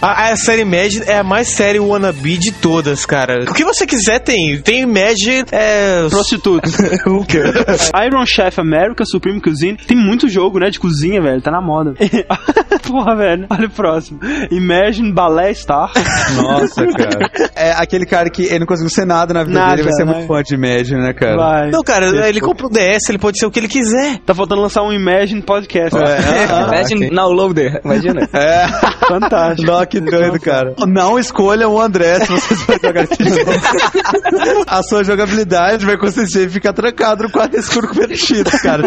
A, 0.00 0.30
a 0.30 0.36
série 0.36 0.62
Imagine 0.62 1.04
é 1.06 1.18
a 1.18 1.24
mais 1.24 1.48
série 1.48 1.78
wannabe 1.78 2.38
de 2.38 2.52
todas, 2.52 3.04
cara. 3.06 3.44
O 3.48 3.54
que 3.54 3.64
você 3.64 3.86
quiser 3.86 4.20
tem. 4.20 4.60
Tem 4.62 4.82
Imagine, 4.82 5.44
é... 5.52 6.06
Prostitutas. 6.08 6.74
Iron 8.06 8.26
Chef 8.26 8.58
America, 8.58 9.04
Supreme 9.04 9.40
Cuisine. 9.40 9.76
Tem 9.76 9.96
muito 9.96 10.28
jogo, 10.28 10.58
né? 10.58 10.70
De 10.70 10.78
cozinha, 10.78 11.20
velho. 11.20 11.40
Tá 11.40 11.50
na 11.50 11.60
moda. 11.60 11.94
Porra, 12.86 13.16
velho. 13.16 13.46
Olha 13.50 13.66
o 13.66 13.70
próximo. 13.70 14.20
Imagine 14.50 15.12
Ballet 15.12 15.54
Star. 15.54 15.92
Nossa, 16.36 16.86
cara. 16.92 17.30
É 17.54 17.72
aquele 17.72 18.06
cara 18.06 18.30
que 18.30 18.42
ele 18.42 18.60
não 18.60 18.66
conseguiu 18.66 18.90
ser 18.90 19.06
nada 19.06 19.34
na 19.34 19.44
vida 19.44 19.58
Nada, 19.58 19.76
dele, 19.76 19.84
vai 19.84 19.92
ser 19.92 20.04
né? 20.04 20.12
muito 20.12 20.26
fã 20.26 20.42
de 20.42 20.54
Imagine, 20.54 21.00
né, 21.00 21.12
cara? 21.12 21.36
Vai. 21.36 21.70
Não, 21.70 21.82
cara, 21.82 22.28
ele 22.28 22.40
compra 22.40 22.66
o 22.66 22.70
DS, 22.70 23.08
ele 23.08 23.18
pode 23.18 23.38
ser 23.38 23.46
o 23.46 23.50
que 23.50 23.58
ele 23.58 23.68
quiser. 23.68 24.18
Tá 24.24 24.34
faltando 24.34 24.60
lançar 24.62 24.82
um 24.82 24.92
Imagine 24.92 25.42
Podcast. 25.42 25.96
Imagine 25.96 27.10
Downloader, 27.10 27.80
imagina. 27.84 28.28
É. 28.32 28.63
Fantástico. 29.08 29.70
Nossa, 29.70 29.86
que 29.86 30.00
doido, 30.00 30.40
cara. 30.40 30.74
Não 30.86 31.18
escolha 31.18 31.68
o 31.68 31.80
André 31.80 32.20
se 32.24 32.32
você 32.32 32.54
vai 32.66 32.78
jogar 32.82 33.04
esse 33.10 33.24
jogo. 33.24 33.50
A 34.66 34.82
sua 34.82 35.04
jogabilidade 35.04 35.84
vai 35.84 35.96
consistir 35.96 36.46
em 36.46 36.50
ficar 36.50 36.72
trancado 36.72 37.24
no 37.24 37.30
quarto 37.30 37.56
escuro 37.56 37.88
com 37.88 38.14
Cheetos, 38.14 38.60
cara. 38.60 38.84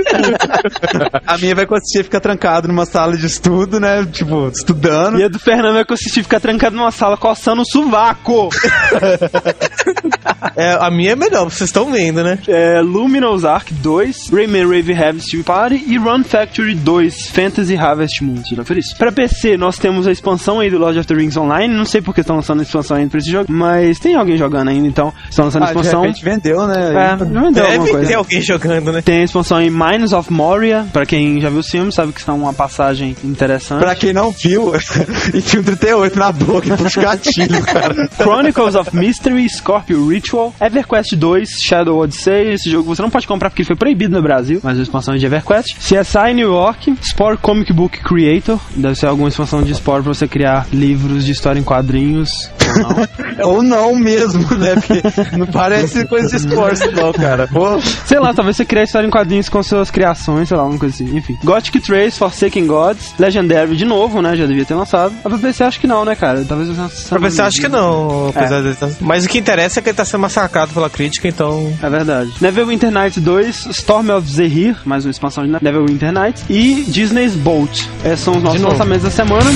A 1.26 1.38
minha 1.38 1.56
vai 1.56 1.66
consistir 1.66 2.00
em 2.00 2.04
ficar 2.04 2.20
trancado 2.20 2.68
numa 2.68 2.86
sala 2.86 3.16
de 3.16 3.26
estudo, 3.26 3.80
né? 3.80 4.06
Tipo, 4.12 4.48
estudando. 4.48 5.20
E 5.20 5.24
a 5.24 5.28
do 5.28 5.40
Fernando 5.40 5.74
vai 5.74 5.86
consistir 5.86 6.20
em 6.20 6.24
ficar 6.24 6.40
trancado 6.40 6.76
numa 6.76 6.92
sala 6.92 7.18
coçando 7.18 7.62
o 7.62 7.66
sovaco. 7.66 8.50
É, 10.56 10.74
a 10.74 10.90
minha 10.90 11.12
é 11.12 11.16
melhor, 11.16 11.46
vocês 11.46 11.70
estão 11.70 11.92
vendo, 11.92 12.24
né? 12.24 12.40
É, 12.48 12.82
Luminous 12.82 13.46
Arc 13.46 13.72
2, 13.72 14.30
Rayman 14.32 14.66
Raven 14.66 14.98
Harvest 14.98 15.44
Party 15.44 15.84
e 15.88 15.98
Run 15.98 16.24
Factory 16.24 16.74
2, 16.74 17.28
Fantasy 17.28 17.76
Harvest 17.76 18.24
Moon. 18.24 18.42
Já 18.44 18.64
isso? 18.76 18.98
Pra 18.98 19.12
PC, 19.12 19.56
nós 19.68 19.78
temos 19.78 20.08
a 20.08 20.12
expansão 20.14 20.62
aí 20.62 20.70
do 20.70 20.78
Lord 20.78 20.98
of 20.98 21.06
the 21.06 21.14
Rings 21.14 21.36
Online. 21.36 21.74
Não 21.74 21.84
sei 21.84 22.02
porque 22.02 22.22
estão 22.22 22.38
lançando 22.38 22.62
a 22.62 22.64
expansão 22.64 22.96
ainda 22.96 23.10
pra 23.10 23.20
esse 23.20 23.30
jogo, 23.30 23.52
mas 23.52 24.00
tem 24.00 24.16
alguém 24.16 24.38
jogando 24.38 24.70
ainda, 24.70 24.88
então 24.88 25.14
estão 25.30 25.44
lançando 25.44 25.64
a 25.64 25.66
Ah, 25.66 25.74
de 25.74 25.80
expansão. 25.80 26.02
repente 26.04 26.24
vendeu, 26.24 26.66
né? 26.66 26.94
É, 26.94 27.26
não 27.26 27.44
vendeu 27.44 27.66
alguma 27.66 27.80
Deve 27.84 27.92
coisa. 27.92 28.08
ter 28.08 28.14
alguém 28.14 28.42
jogando, 28.42 28.92
né? 28.94 29.02
Tem 29.02 29.20
a 29.22 29.24
expansão 29.26 29.62
em 29.62 29.70
Mines 29.70 30.14
of 30.14 30.32
Moria, 30.32 30.86
pra 30.94 31.06
quem 31.06 31.42
já 31.42 31.50
viu 31.50 31.60
o 31.60 31.64
filme, 31.64 31.92
sabe 31.92 32.14
que 32.14 32.20
está 32.22 32.34
uma 32.34 32.54
passagem 32.54 33.14
interessante. 33.26 33.80
Pra 33.80 33.94
quem 33.94 34.14
não 34.14 34.32
viu, 34.32 34.72
enfia 35.36 35.60
um 35.60 35.64
38 35.64 36.18
na 36.18 36.32
boca 36.32 36.68
e 36.74 36.78
puxa 36.78 37.02
o 37.02 37.04
gatilho, 37.04 37.62
cara. 37.68 38.10
Chronicles 38.18 38.76
of 38.76 38.96
Mystery, 38.96 39.50
Scorpio 39.50 40.08
Ritual, 40.08 40.54
EverQuest 40.62 41.14
2, 41.18 41.50
Shadow 41.68 41.98
Odyssey. 42.00 42.54
Esse 42.54 42.70
jogo 42.70 42.96
você 42.96 43.02
não 43.02 43.10
pode 43.10 43.28
comprar 43.28 43.50
porque 43.50 43.64
ele 43.64 43.68
foi 43.68 43.76
proibido 43.76 44.16
no 44.16 44.22
Brasil, 44.22 44.62
mas 44.64 44.80
a 44.80 44.82
expansão 44.82 45.14
é 45.14 45.18
de 45.18 45.26
EverQuest. 45.26 45.76
CSI 45.80 46.34
New 46.34 46.48
York, 46.54 46.96
Spore 47.02 47.36
Comic 47.38 47.74
Book 47.74 48.00
Creator, 48.02 48.58
deve 48.74 48.96
ser 48.96 49.08
alguma 49.08 49.28
expansão 49.28 49.57
de 49.64 49.74
Spore 49.74 50.04
pra 50.04 50.14
você 50.14 50.28
criar 50.28 50.68
livros 50.72 51.26
de 51.26 51.32
história 51.32 51.60
em 51.60 51.64
quadrinhos. 51.64 52.30
Ou 52.68 52.84
não. 52.84 53.48
Ou 53.58 53.64
não 53.64 53.96
mesmo, 53.96 54.42
né? 54.58 54.76
Porque 54.76 55.02
não 55.38 55.46
parece 55.48 56.06
coisa 56.06 56.28
de 56.30 56.36
esporte, 56.38 56.88
não, 56.92 57.12
cara. 57.14 57.48
Pô, 57.48 57.80
sei 58.06 58.20
lá, 58.20 58.34
talvez 58.34 58.58
você 58.58 58.66
crie 58.66 58.84
história 58.84 59.08
em 59.08 59.12
quadrinhos 59.12 59.50
com 59.50 59.62
suas 59.64 59.90
criações, 59.92 60.48
sei 60.48 60.58
lá, 60.58 60.64
uma 60.66 60.78
coisa 60.78 60.94
assim. 60.96 61.16
Enfim. 61.18 61.38
Gothic 61.44 61.80
Trace, 61.80 62.18
Forsaken 62.18 62.66
Gods, 62.68 63.14
Legendary 63.20 63.76
de 63.76 63.86
novo, 63.86 64.22
né? 64.22 64.36
Já 64.36 64.46
devia 64.46 64.66
ter 64.66 64.74
lançado. 64.76 65.14
A 65.24 65.30
pra 65.30 65.38
PC 65.38 65.64
acho 65.64 65.80
que 65.80 65.88
não, 65.88 66.04
né, 66.06 66.16
cara? 66.16 66.44
Talvez 66.48 66.70
você 66.70 67.10
Pra 67.10 67.20
PC 67.20 67.42
acho 67.42 67.62
que 67.62 67.68
não, 67.68 68.30
apesar 68.30 68.62
dele 68.62 68.76
tá- 68.76 68.90
Mas 69.02 69.26
o 69.26 69.30
que 69.30 69.38
interessa 69.38 69.80
é 69.80 69.84
que 69.84 69.90
ele 69.90 69.98
tá 69.98 70.06
sendo 70.06 70.22
massacrado 70.22 70.74
pela 70.74 70.90
crítica, 70.90 71.28
então. 71.28 71.74
É 71.82 71.90
verdade. 71.90 72.32
Neverwinter 72.42 72.92
Nights 72.92 73.22
2, 73.22 73.66
Storm 73.68 74.10
of 74.12 74.30
Zehir, 74.30 74.76
mais 74.86 75.06
uma 75.06 75.12
expansão 75.12 75.44
de 75.46 75.52
Neverwinter 75.62 76.12
Nights, 76.12 76.44
e 76.50 76.84
Disney's 76.88 77.36
Bolt. 77.36 77.84
Esses 78.04 78.20
são 78.22 78.36
os 78.38 78.44
nossos 78.44 78.62
lançamentos 78.62 79.04
da 79.04 79.12
semana. 79.12 79.50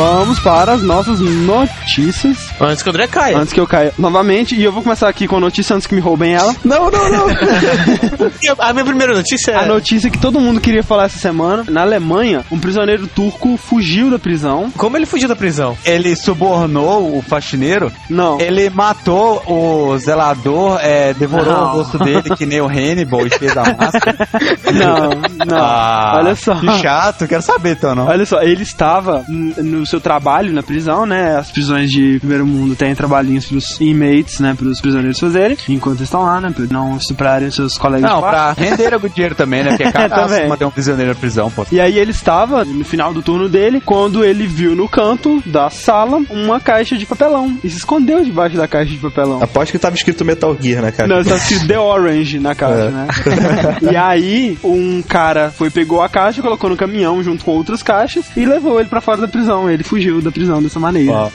Vamos 0.00 0.40
para 0.40 0.72
as 0.72 0.82
nossas 0.82 1.20
notícias. 1.20 2.49
Antes 2.60 2.82
que 2.82 2.88
o 2.88 2.92
André 2.92 3.06
caia. 3.06 3.38
Antes 3.38 3.52
que 3.52 3.60
eu 3.60 3.66
caia 3.66 3.92
novamente, 3.98 4.54
e 4.54 4.62
eu 4.62 4.72
vou 4.72 4.82
começar 4.82 5.08
aqui 5.08 5.26
com 5.26 5.36
a 5.36 5.40
notícia 5.40 5.74
antes 5.74 5.86
que 5.86 5.94
me 5.94 6.00
roubem 6.00 6.34
ela. 6.34 6.54
não, 6.64 6.90
não, 6.90 7.10
não. 7.10 7.26
A 8.58 8.72
minha 8.72 8.84
primeira 8.84 9.14
notícia 9.14 9.52
é. 9.52 9.56
A 9.56 9.66
notícia 9.66 10.10
que 10.10 10.18
todo 10.18 10.40
mundo 10.40 10.60
queria 10.60 10.82
falar 10.82 11.04
essa 11.04 11.18
semana. 11.18 11.64
Na 11.68 11.82
Alemanha, 11.82 12.44
um 12.50 12.58
prisioneiro 12.58 13.06
turco 13.06 13.56
fugiu 13.56 14.10
da 14.10 14.18
prisão. 14.18 14.70
Como 14.76 14.96
ele 14.96 15.06
fugiu 15.06 15.28
da 15.28 15.36
prisão? 15.36 15.76
Ele 15.84 16.14
subornou 16.16 17.16
o 17.16 17.22
faxineiro, 17.22 17.92
Não. 18.08 18.40
ele 18.40 18.68
matou 18.70 19.42
o 19.46 19.96
zelador, 19.98 20.78
é, 20.82 21.14
devorou 21.14 21.46
Não. 21.52 21.64
o 21.64 21.72
rosto 21.76 21.98
dele, 21.98 22.22
que 22.36 22.46
nem 22.46 22.60
o 22.60 22.66
Hannibal, 22.68 23.26
e 23.26 23.30
fez 23.30 23.56
a 23.56 23.62
máscara. 23.74 24.28
Não, 24.72 25.10
não. 25.46 25.56
Ah, 25.58 26.14
Olha 26.16 26.34
só. 26.34 26.54
Que 26.54 26.78
chato, 26.78 27.26
quero 27.26 27.42
saber 27.42 27.72
então, 27.72 27.94
não. 27.94 28.06
Olha 28.06 28.24
só, 28.24 28.40
ele 28.42 28.62
estava 28.62 29.24
no 29.28 29.84
seu 29.84 30.00
trabalho 30.00 30.52
na 30.52 30.62
prisão, 30.62 31.04
né? 31.04 31.36
As 31.36 31.50
prisões 31.50 31.90
de 31.90 32.18
primeiro 32.18 32.46
mundo 32.50 32.76
têm 32.76 32.94
trabalhinhos 32.94 33.46
pros 33.46 33.80
inmates, 33.80 34.40
né? 34.40 34.54
Pros 34.56 34.80
prisioneiros 34.80 35.18
fazerem, 35.18 35.56
enquanto 35.68 36.02
estão 36.02 36.22
lá, 36.22 36.40
né? 36.40 36.52
Pra 36.54 36.66
não 36.70 36.96
estuprarem 36.96 37.50
seus 37.50 37.78
colegas 37.78 38.10
Não, 38.10 38.20
pra 38.20 38.52
render 38.52 38.92
algum 38.94 39.08
dinheiro 39.08 39.34
também, 39.34 39.62
né? 39.62 39.70
Porque 39.70 39.84
é 39.84 39.92
caro 40.08 40.28
Também. 40.28 40.48
manter 40.48 40.64
um 40.64 40.70
prisioneiro 40.70 41.12
na 41.12 41.18
prisão, 41.18 41.50
pô. 41.50 41.66
E 41.70 41.80
aí 41.80 41.98
ele 41.98 42.10
estava 42.10 42.64
no 42.64 42.84
final 42.84 43.12
do 43.12 43.22
turno 43.22 43.48
dele, 43.48 43.80
quando 43.80 44.24
ele 44.24 44.46
viu 44.46 44.74
no 44.74 44.88
canto 44.88 45.42
da 45.46 45.70
sala 45.70 46.20
uma 46.30 46.60
caixa 46.60 46.96
de 46.96 47.06
papelão. 47.06 47.58
E 47.62 47.70
se 47.70 47.78
escondeu 47.78 48.24
debaixo 48.24 48.56
da 48.56 48.68
caixa 48.68 48.90
de 48.90 48.98
papelão. 48.98 49.42
Aposto 49.42 49.72
que 49.72 49.78
tava 49.78 49.96
escrito 49.96 50.24
Metal 50.24 50.56
Gear, 50.60 50.82
né, 50.82 50.92
cara? 50.92 51.08
Não, 51.08 51.20
está 51.20 51.36
escrito 51.36 51.66
The 51.66 51.78
Orange 51.78 52.38
na 52.38 52.54
caixa, 52.54 52.90
né? 52.90 53.08
e 53.92 53.96
aí, 53.96 54.58
um 54.62 55.02
cara 55.02 55.50
foi, 55.50 55.70
pegou 55.70 56.02
a 56.02 56.08
caixa, 56.08 56.42
colocou 56.42 56.70
no 56.70 56.76
caminhão 56.76 57.22
junto 57.22 57.44
com 57.44 57.52
outras 57.52 57.82
caixas 57.82 58.26
e 58.36 58.44
levou 58.44 58.80
ele 58.80 58.88
pra 58.88 59.00
fora 59.00 59.20
da 59.20 59.28
prisão. 59.28 59.70
Ele 59.70 59.82
fugiu 59.82 60.20
da 60.20 60.30
prisão 60.30 60.62
dessa 60.62 60.78
maneira. 60.78 61.12
Ó. 61.12 61.30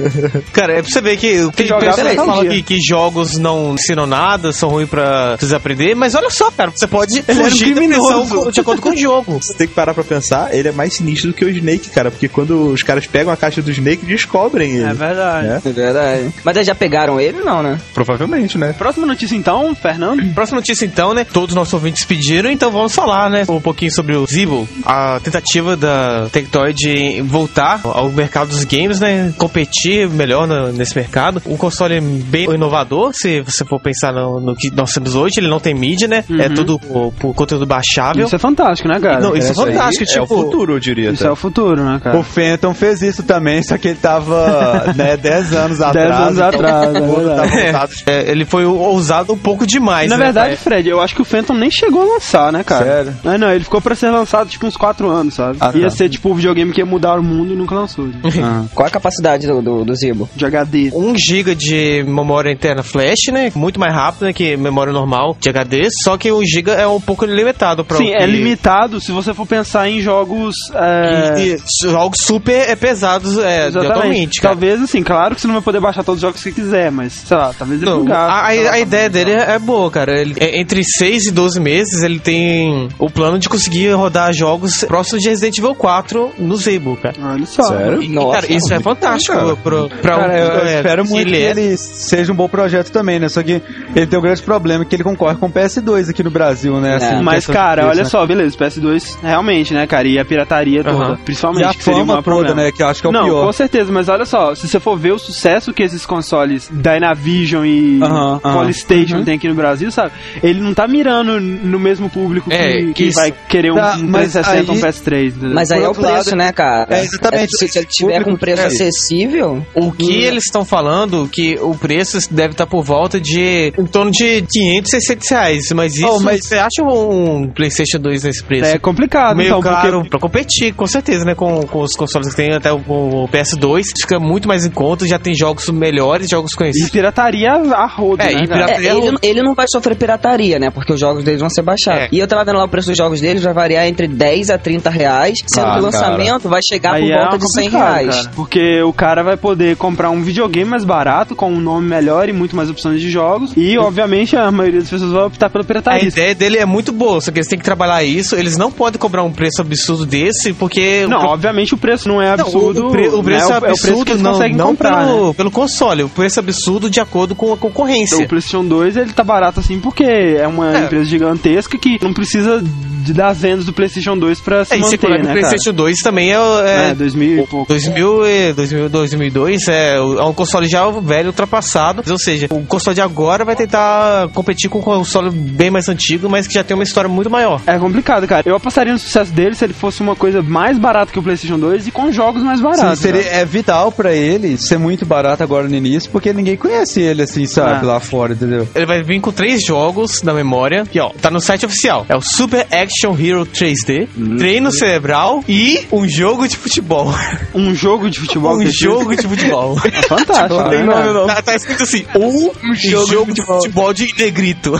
Cara, 0.56 0.72
é 0.78 0.82
pra 0.82 0.90
você 0.90 1.00
ver 1.00 1.16
que 1.18 1.48
tem 1.54 1.66
jogar 1.66 1.80
pessoas 1.94 1.96
que 1.98 2.02
Metal 2.04 2.26
falam 2.26 2.48
que, 2.48 2.62
que 2.62 2.78
jogos 2.80 3.36
não 3.36 3.74
ensinam 3.74 4.06
nada, 4.06 4.52
são 4.52 4.70
ruins 4.70 4.88
pra 4.88 5.36
vocês 5.36 5.52
aprender, 5.52 5.94
mas 5.94 6.14
olha 6.14 6.30
só, 6.30 6.50
cara, 6.50 6.70
você 6.74 6.86
pode 6.86 7.22
Ele 7.28 7.40
um 7.40 7.44
fugir 7.50 7.74
criminoso. 7.74 8.20
prisão 8.26 8.44
com- 8.44 8.50
de 8.50 8.60
acordo 8.60 8.80
com 8.82 8.88
o 8.90 8.96
jogo. 8.96 9.38
Você 9.46 9.54
tem 9.54 9.66
que 9.68 9.74
parar 9.74 9.92
pra 9.92 10.02
pensar, 10.02 10.54
ele 10.54 10.68
é 10.68 10.72
mais 10.72 10.94
sinistro 10.94 11.28
do 11.30 11.34
que 11.34 11.44
o 11.44 11.48
Snake, 11.50 11.90
cara. 11.90 12.10
Porque 12.10 12.26
quando 12.28 12.68
os 12.72 12.82
caras 12.82 13.06
pegam 13.06 13.32
a 13.32 13.36
caixa 13.36 13.60
do 13.60 13.70
Snake, 13.70 14.04
descobrem 14.06 14.72
ele. 14.72 14.84
É 14.84 14.94
verdade. 14.94 15.46
É. 15.48 15.68
É 15.68 15.72
verdade. 15.72 16.34
Mas 16.42 16.56
eles 16.56 16.66
já 16.66 16.74
pegaram 16.74 17.20
ele, 17.20 17.40
não, 17.42 17.62
né? 17.62 17.78
Provavelmente, 17.92 18.56
né? 18.56 18.72
Próxima 18.72 19.06
notícia 19.06 19.36
então, 19.36 19.74
Fernando. 19.74 20.24
Próxima 20.34 20.56
notícia 20.60 20.84
então, 20.86 21.12
né? 21.12 21.24
Todos 21.24 21.50
os 21.50 21.54
nossos 21.54 21.74
ouvintes 21.74 22.04
pediram, 22.04 22.50
então 22.50 22.70
vamos 22.70 22.94
falar, 22.94 23.28
né? 23.28 23.44
Um 23.48 23.60
pouquinho 23.60 23.92
sobre 23.92 24.16
o 24.16 24.24
Zibo, 24.26 24.66
a 24.84 25.20
tentativa 25.22 25.76
da 25.76 26.28
Tectoy 26.32 26.72
de 26.72 27.20
voltar 27.22 27.80
ao 27.84 28.08
mercado 28.10 28.48
dos 28.48 28.64
games, 28.64 29.00
né? 29.00 29.32
Competir 29.36 30.08
melhor 30.08 30.45
no- 30.46 30.72
nesse 30.72 30.94
mercado. 30.96 31.42
Um 31.46 31.56
console 31.56 32.00
bem 32.00 32.44
inovador, 32.52 33.12
se 33.14 33.40
você 33.40 33.64
for 33.64 33.80
pensar 33.80 34.12
no, 34.12 34.40
no 34.40 34.54
que 34.54 34.70
nós 34.70 34.92
temos 34.92 35.14
hoje. 35.14 35.34
Ele 35.38 35.48
não 35.48 35.60
tem 35.60 35.74
mídia, 35.74 36.08
né? 36.08 36.24
É 36.38 36.48
tudo 36.48 36.78
por, 36.78 37.12
por 37.12 37.34
conteúdo 37.34 37.66
baixável. 37.66 38.24
Isso 38.26 38.34
é 38.36 38.38
fantástico, 38.38 38.88
né, 38.88 38.98
cara? 39.00 39.20
Não, 39.20 39.34
isso 39.36 39.48
é 39.48 39.50
aí 39.50 39.54
fantástico, 39.72 40.04
É 40.10 40.20
o 40.20 40.22
tipo... 40.22 40.26
futuro, 40.42 40.72
eu 40.74 40.78
diria. 40.80 41.10
Isso 41.10 41.22
até. 41.22 41.28
é 41.30 41.32
o 41.32 41.36
futuro, 41.36 41.82
né, 41.84 42.00
cara? 42.02 42.18
O 42.18 42.22
Phantom 42.22 42.74
fez 42.74 43.02
isso 43.02 43.22
também, 43.22 43.62
só 43.62 43.76
que 43.78 43.88
ele 43.88 43.98
tava, 43.98 44.92
né, 44.96 45.16
10 45.16 45.52
anos 45.54 45.80
atrás. 45.80 46.08
Dez 46.08 46.20
anos 46.20 46.36
então 46.36 46.48
atrás, 46.48 46.94
é 46.94 47.00
voltado 47.00 47.92
É, 48.06 48.30
ele 48.30 48.44
foi 48.44 48.64
ousado 48.64 49.32
um 49.32 49.38
pouco 49.38 49.66
demais, 49.66 50.08
Na 50.10 50.16
né, 50.16 50.24
verdade, 50.24 50.48
pai? 50.48 50.56
Fred, 50.56 50.88
eu 50.88 51.00
acho 51.00 51.14
que 51.14 51.22
o 51.22 51.24
Phantom 51.24 51.54
nem 51.54 51.70
chegou 51.70 52.02
a 52.02 52.14
lançar, 52.14 52.52
né, 52.52 52.62
cara? 52.64 52.84
Sério? 52.84 53.14
Não, 53.24 53.38
não, 53.38 53.50
ele 53.50 53.64
ficou 53.64 53.80
pra 53.80 53.94
ser 53.94 54.10
lançado 54.10 54.48
tipo 54.48 54.66
uns 54.66 54.76
4 54.76 55.08
anos, 55.10 55.34
sabe? 55.34 55.58
Ah, 55.60 55.70
ia 55.74 55.84
tá. 55.84 55.90
ser 55.90 56.08
tipo 56.08 56.30
o 56.30 56.34
videogame 56.34 56.72
que 56.72 56.80
ia 56.80 56.86
mudar 56.86 57.18
o 57.18 57.22
mundo 57.22 57.52
e 57.52 57.56
nunca 57.56 57.74
lançou. 57.74 58.08
Ah. 58.42 58.64
Qual 58.74 58.86
é 58.86 58.88
a 58.88 58.92
capacidade 58.92 59.46
do, 59.46 59.60
do, 59.62 59.84
do 59.84 59.94
Zibo? 59.94 60.25
De 60.34 60.44
HD. 60.44 60.90
1 60.94 61.14
GB 61.16 61.54
de 61.54 62.04
memória 62.06 62.50
interna 62.50 62.82
flash, 62.82 63.32
né? 63.32 63.52
Muito 63.54 63.78
mais 63.78 63.94
rápido 63.94 64.26
né, 64.26 64.32
que 64.32 64.56
memória 64.56 64.92
normal 64.92 65.36
de 65.40 65.48
HD, 65.48 65.88
só 66.04 66.16
que 66.16 66.30
1 66.32 66.40
GB 66.44 66.70
é 66.72 66.86
um 66.86 67.00
pouco 67.00 67.24
limitado 67.24 67.84
para 67.84 67.96
Sim, 67.98 68.10
é 68.12 68.26
limitado 68.26 69.00
se 69.00 69.12
você 69.12 69.32
for 69.34 69.46
pensar 69.46 69.88
em 69.88 70.00
jogos. 70.00 70.54
É... 70.74 71.34
E, 71.40 71.54
e 71.54 71.58
jogos 71.90 72.18
super 72.22 72.68
é, 72.68 72.76
pesados 72.76 73.38
é, 73.38 73.66
atualmente, 73.68 74.40
cara. 74.40 74.54
Talvez, 74.54 74.82
assim, 74.82 75.02
claro 75.02 75.34
que 75.34 75.40
você 75.40 75.46
não 75.46 75.54
vai 75.54 75.62
poder 75.62 75.80
baixar 75.80 76.02
todos 76.04 76.18
os 76.18 76.22
jogos 76.22 76.42
que 76.42 76.50
você 76.50 76.52
quiser, 76.60 76.90
mas, 76.90 77.12
sei 77.12 77.36
lá, 77.36 77.52
talvez 77.56 77.80
ele 77.82 77.90
Não, 77.90 77.98
bugar. 78.00 78.28
a, 78.28 78.40
a- 78.46 78.72
a 78.72 78.80
ideia 78.80 79.08
dele 79.10 79.32
é 79.32 79.58
boa, 79.58 79.90
cara. 79.90 80.20
Ele, 80.20 80.34
é, 80.38 80.58
entre 80.60 80.82
6 80.84 81.26
e 81.26 81.30
12 81.30 81.60
meses, 81.60 82.02
ele 82.02 82.18
tem 82.18 82.88
o 82.98 83.10
plano 83.10 83.38
de 83.38 83.48
conseguir 83.48 83.90
rodar 83.92 84.32
jogos 84.32 84.84
próximos 84.84 85.22
de 85.22 85.28
Resident 85.28 85.58
Evil 85.58 85.74
4 85.74 86.32
no 86.38 86.56
Zebo, 86.56 86.96
cara. 86.96 87.14
Olha 87.22 87.46
só. 87.46 87.62
Sério? 87.64 88.02
E, 88.02 88.08
Nossa, 88.08 88.40
cara, 88.40 88.52
isso 88.52 88.72
é 88.74 88.80
fantástico 88.80 89.34
cara. 89.36 89.56
pro, 89.56 89.88
pra 90.02 90.15
Cara, 90.16 90.32
um, 90.32 90.36
eu 90.36 90.60
é, 90.66 90.76
espero 90.76 91.04
muito 91.04 91.28
ele 91.28 91.36
que 91.36 91.42
é- 91.44 91.50
ele 91.50 91.76
seja 91.76 92.32
um 92.32 92.36
bom 92.36 92.48
projeto 92.48 92.90
também, 92.90 93.18
né? 93.18 93.28
Só 93.28 93.42
que 93.42 93.60
ele 93.94 94.06
tem 94.06 94.18
um 94.18 94.22
grande 94.22 94.42
problema 94.42 94.84
que 94.84 94.94
ele 94.96 95.04
concorre 95.04 95.36
com 95.36 95.46
o 95.46 95.50
PS2 95.52 96.08
aqui 96.10 96.22
no 96.22 96.30
Brasil, 96.30 96.80
né? 96.80 96.96
Assim, 96.96 97.22
Mas, 97.22 97.46
cara, 97.46 97.86
olha 97.88 98.02
né? 98.02 98.08
só, 98.08 98.24
beleza, 98.26 98.56
PS2, 98.56 99.18
realmente, 99.22 99.72
né, 99.74 99.86
cara? 99.86 100.06
E 100.08 100.18
a 100.18 100.24
pirataria 100.24 100.82
toda, 100.84 101.16
principalmente, 101.24 101.64
E 101.64 101.66
a 101.66 101.74
que 101.74 101.82
seria 101.84 102.04
maior 102.04 102.22
toda, 102.22 102.36
problema. 102.36 102.62
né? 102.62 102.72
Que 102.72 102.82
eu 102.82 102.88
acho 102.88 103.00
que 103.00 103.06
é 103.06 103.10
o 103.10 103.12
não, 103.12 103.24
pior. 103.24 103.46
com 103.46 103.52
certeza, 103.52 103.92
mas 103.92 104.08
olha 104.08 104.24
só, 104.24 104.54
se 104.54 104.66
você 104.68 104.78
for 104.80 104.96
ver 104.98 105.12
o 105.12 105.18
sucesso 105.18 105.72
que 105.72 105.82
esses 105.82 106.04
consoles 106.06 106.70
Dynavision 106.72 107.64
e 107.64 108.00
aham. 108.02 108.38
Polystation 108.40 109.24
tem 109.24 109.34
aqui 109.36 109.48
no 109.48 109.54
Brasil, 109.54 109.90
sabe? 109.90 110.12
Ele 110.42 110.60
não 110.60 110.74
tá 110.74 110.86
mirando 110.88 111.40
no 111.40 111.78
mesmo 111.78 112.08
público 112.08 112.48
que, 112.50 112.56
É, 112.56 112.92
que 112.92 113.04
isso. 113.04 113.18
vai 113.18 113.32
querer 113.48 113.72
um, 113.72 113.76
Tá, 113.76 113.96
um 113.96 114.06
mas 114.08 114.32
360 114.32 114.72
aí- 114.72 114.78
um 114.78 114.80
PS3, 114.80 115.34
entendeu? 115.36 115.54
Mas 115.54 115.70
aí 115.72 115.82
é 115.82 115.88
o 115.88 115.94
preço, 115.94 116.10
lado- 116.30 116.36
né, 116.36 116.52
cara? 116.52 116.86
É, 116.90 117.02
exatamente. 117.04 117.56
se, 117.58 117.68
se 117.68 117.78
ele 117.78 117.86
tiver 117.86 118.22
com 118.24 118.36
preço 118.36 118.62
é. 118.62 118.66
acessível. 118.66 119.64
O 119.74 119.92
que 119.92 120.05
eles 120.12 120.44
estão 120.44 120.64
falando 120.64 121.28
que 121.30 121.56
o 121.60 121.74
preço 121.74 122.18
deve 122.32 122.52
estar 122.52 122.66
por 122.66 122.82
volta 122.82 123.20
de 123.20 123.72
em 123.78 123.86
torno 123.86 124.10
de 124.10 124.42
500, 124.42 124.90
600 124.90 125.28
reais. 125.30 125.72
Mas 125.74 125.96
isso, 125.96 126.06
Oh, 126.08 126.20
mas- 126.20 126.44
você 126.46 126.56
acha 126.56 126.82
um 126.82 127.48
PlayStation 127.48 127.98
2 127.98 128.24
nesse 128.24 128.42
preço? 128.42 128.70
É 128.70 128.78
complicado, 128.78 129.36
Meio 129.36 129.48
então, 129.48 129.60
caro 129.60 129.98
porque 129.98 130.10
pra 130.10 130.18
competir, 130.18 130.72
com 130.74 130.86
certeza, 130.86 131.24
né? 131.24 131.34
Com, 131.34 131.62
com 131.66 131.80
os 131.80 131.92
consoles 131.94 132.28
que 132.30 132.36
tem, 132.36 132.52
até 132.52 132.72
o, 132.72 132.76
o 132.86 133.28
PS2, 133.28 133.82
fica 134.00 134.18
muito 134.18 134.48
mais 134.48 134.64
em 134.64 134.70
conta, 134.70 135.06
já 135.06 135.18
tem 135.18 135.34
jogos 135.34 135.68
melhores, 135.70 136.28
jogos 136.28 136.52
E 136.52 136.56
conhecidos. 136.56 136.90
pirataria 136.90 137.50
a 137.52 137.86
rodo, 137.86 138.22
É, 138.22 138.26
né, 138.26 138.42
e 138.44 138.46
cara? 138.48 138.66
pirata- 138.66 138.82
É, 138.82 138.96
ele, 138.96 139.16
ele 139.22 139.42
não 139.42 139.54
vai 139.54 139.66
sofrer 139.68 139.96
pirataria, 139.96 140.58
né? 140.58 140.70
Porque 140.70 140.92
os 140.92 141.00
jogos 141.00 141.24
deles 141.24 141.40
vão 141.40 141.50
ser 141.50 141.62
baixados. 141.62 142.02
É. 142.04 142.08
E 142.12 142.18
eu 142.18 142.26
tava 142.26 142.44
vendo 142.44 142.56
lá 142.58 142.64
o 142.64 142.68
preço 142.68 142.88
dos 142.88 142.96
jogos 142.96 143.20
deles, 143.20 143.42
vai 143.42 143.52
variar 143.54 143.86
entre 143.86 144.06
10 144.06 144.50
a 144.50 144.58
30 144.58 144.90
reais, 144.90 145.38
sendo 145.46 145.66
Ah, 145.66 145.72
que 145.74 145.78
o 145.80 145.82
lançamento 145.82 146.48
vai 146.48 146.60
chegar 146.66 146.94
Aí 146.94 147.02
por 147.02 147.10
é 147.12 147.18
volta 147.20 147.38
de 147.38 147.52
100 147.52 147.64
complicado, 147.64 147.92
reais. 147.94 148.16
cara, 148.16 148.30
porque 148.34 148.82
o 148.82 148.92
cara 148.92 149.22
vai 149.22 149.36
poder 149.36 149.76
comprar 149.76 149.95
um 150.10 150.22
videogame 150.22 150.68
mais 150.70 150.84
barato, 150.84 151.34
com 151.34 151.50
um 151.50 151.60
nome 151.60 151.88
melhor 151.88 152.28
e 152.28 152.32
muito 152.32 152.54
mais 152.56 152.68
opções 152.70 153.00
de 153.00 153.10
jogos. 153.10 153.52
E, 153.56 153.78
obviamente, 153.78 154.36
a 154.36 154.50
maioria 154.50 154.80
das 154.80 154.90
pessoas 154.90 155.12
vai 155.12 155.22
optar 155.24 155.48
pela 155.50 155.62
A 155.64 155.66
pirataria. 155.66 156.08
ideia 156.08 156.34
dele 156.34 156.58
é 156.58 156.66
muito 156.66 156.92
boa, 156.92 157.20
só 157.20 157.30
que 157.30 157.38
eles 157.38 157.48
têm 157.48 157.58
que 157.58 157.64
trabalhar 157.64 158.02
isso. 158.04 158.34
Eles 158.36 158.56
não 158.56 158.70
podem 158.70 158.98
cobrar 158.98 159.22
um 159.22 159.32
preço 159.32 159.60
absurdo 159.60 160.04
desse, 160.06 160.52
porque. 160.52 161.06
Não, 161.06 161.18
o- 161.18 161.28
obviamente 161.28 161.74
o 161.74 161.78
preço 161.78 162.08
não 162.08 162.20
é 162.20 162.26
Não, 162.36 162.44
absurdo. 162.44 162.88
o, 162.88 162.90
pre- 162.90 163.08
o 163.08 163.22
preço 163.22 163.48
né? 163.48 163.54
é 163.54 163.58
o 163.58 163.60
preço 163.60 163.86
absurdo, 163.86 164.04
que 164.04 164.12
eles 164.12 164.22
não, 164.22 164.32
conseguem 164.32 164.56
não 164.56 164.66
comprar, 164.68 165.06
pelo, 165.06 165.28
né? 165.28 165.34
pelo 165.34 165.50
console. 165.50 166.02
O 166.02 166.08
preço 166.08 166.38
é 166.38 166.42
absurdo 166.42 166.90
de 166.90 167.00
acordo 167.00 167.34
com 167.34 167.52
a 167.52 167.56
concorrência. 167.56 168.18
O 168.24 168.28
PlayStation 168.28 168.64
2 168.64 168.96
ele 168.96 169.12
tá 169.12 169.24
barato 169.24 169.60
assim 169.60 169.78
porque 169.80 170.04
é 170.04 170.46
uma 170.46 170.76
É. 170.76 170.84
empresa 170.84 171.04
gigantesca 171.04 171.78
que 171.78 171.98
não 172.02 172.12
precisa 172.12 172.62
de, 173.06 173.12
das 173.12 173.38
vendas 173.40 173.64
do 173.64 173.72
PlayStation 173.72 174.16
2 174.16 174.40
pra 174.40 174.64
se 174.64 174.74
É, 174.74 174.78
manter, 174.78 174.98
que 174.98 175.08
né, 175.08 175.16
o 175.22 175.32
PlayStation 175.32 175.72
2 175.72 175.98
também 176.00 176.30
é. 176.32 176.34
cara? 176.36 176.68
é 176.68 176.90
É, 176.90 176.94
2000 176.94 177.32
e 177.32 177.46
pouco. 177.46 177.66
2000 177.68 178.26
e 178.26 178.52
2000, 178.52 178.88
2002 178.88 179.68
é, 179.68 179.96
é 179.96 180.00
um 180.22 180.32
console 180.32 180.68
já 180.68 180.88
velho, 180.90 181.28
ultrapassado. 181.28 182.02
Ou 182.10 182.18
seja, 182.18 182.46
o 182.50 182.64
console 182.64 182.94
de 182.94 183.00
agora 183.00 183.44
vai 183.44 183.56
tentar 183.56 184.28
competir 184.34 184.68
com 184.68 184.78
um 184.78 184.82
console 184.82 185.30
bem 185.30 185.70
mais 185.70 185.88
antigo, 185.88 186.28
mas 186.28 186.46
que 186.46 186.54
já 186.54 186.64
tem 186.64 186.74
uma 186.74 186.82
história 186.84 187.08
muito 187.08 187.30
maior. 187.30 187.60
É 187.66 187.78
complicado, 187.78 188.26
cara. 188.26 188.42
Eu 188.46 188.56
apostaria 188.56 188.92
no 188.92 188.98
sucesso 188.98 189.32
dele 189.32 189.54
se 189.54 189.64
ele 189.64 189.72
fosse 189.74 190.00
uma 190.02 190.14
coisa 190.16 190.42
mais 190.42 190.78
barata 190.78 191.12
que 191.12 191.18
o 191.18 191.22
PlayStation 191.22 191.58
2 191.58 191.86
e 191.86 191.90
com 191.90 192.10
jogos 192.12 192.42
mais 192.42 192.58
Sim, 192.58 192.64
baratos. 192.64 192.98
seria, 192.98 193.22
cara. 193.22 193.36
é 193.36 193.44
vital 193.44 193.92
pra 193.92 194.12
ele 194.14 194.56
ser 194.56 194.78
muito 194.78 195.04
barato 195.06 195.42
agora 195.42 195.68
no 195.68 195.74
início, 195.74 196.10
porque 196.10 196.32
ninguém 196.32 196.56
conhece 196.56 197.00
ele, 197.00 197.22
assim, 197.22 197.46
sabe, 197.46 197.84
Ah. 197.84 197.86
lá 197.86 198.00
fora, 198.00 198.32
entendeu? 198.32 198.68
Ele 198.74 198.86
vai 198.86 199.02
vir 199.02 199.20
com 199.20 199.32
três 199.32 199.64
jogos 199.64 200.22
na 200.22 200.32
memória, 200.32 200.84
que 200.84 200.98
ó, 201.00 201.10
tá 201.20 201.30
no 201.30 201.40
site 201.40 201.66
oficial. 201.66 202.06
É 202.08 202.16
o 202.16 202.20
Super 202.20 202.66
Action 202.72 202.86
Hero 203.04 203.46
3D, 203.46 204.08
treino 204.38 204.70
cerebral 204.70 205.42
e 205.48 205.86
um 205.92 206.08
jogo 206.08 206.48
de 206.48 206.56
futebol. 206.56 207.12
Um 207.54 207.74
jogo 207.74 208.10
de 208.10 208.20
futebol. 208.20 208.56
um 208.56 208.66
jogo 208.66 209.16
de 209.16 209.26
futebol. 209.26 209.76
É 209.86 210.02
fantástico. 210.02 210.60
Não 210.60 210.68
tem 210.68 210.80
né, 210.80 210.84
nome, 210.84 210.94
cara? 210.94 211.12
não. 211.12 211.26
Tá, 211.26 211.42
tá 211.42 211.54
escrito 211.54 211.82
assim, 211.84 212.04
um, 212.14 212.74
jogo, 212.74 213.32
de 213.32 213.42
futebol 213.42 213.92
de 213.94 214.12
negrito. 214.18 214.72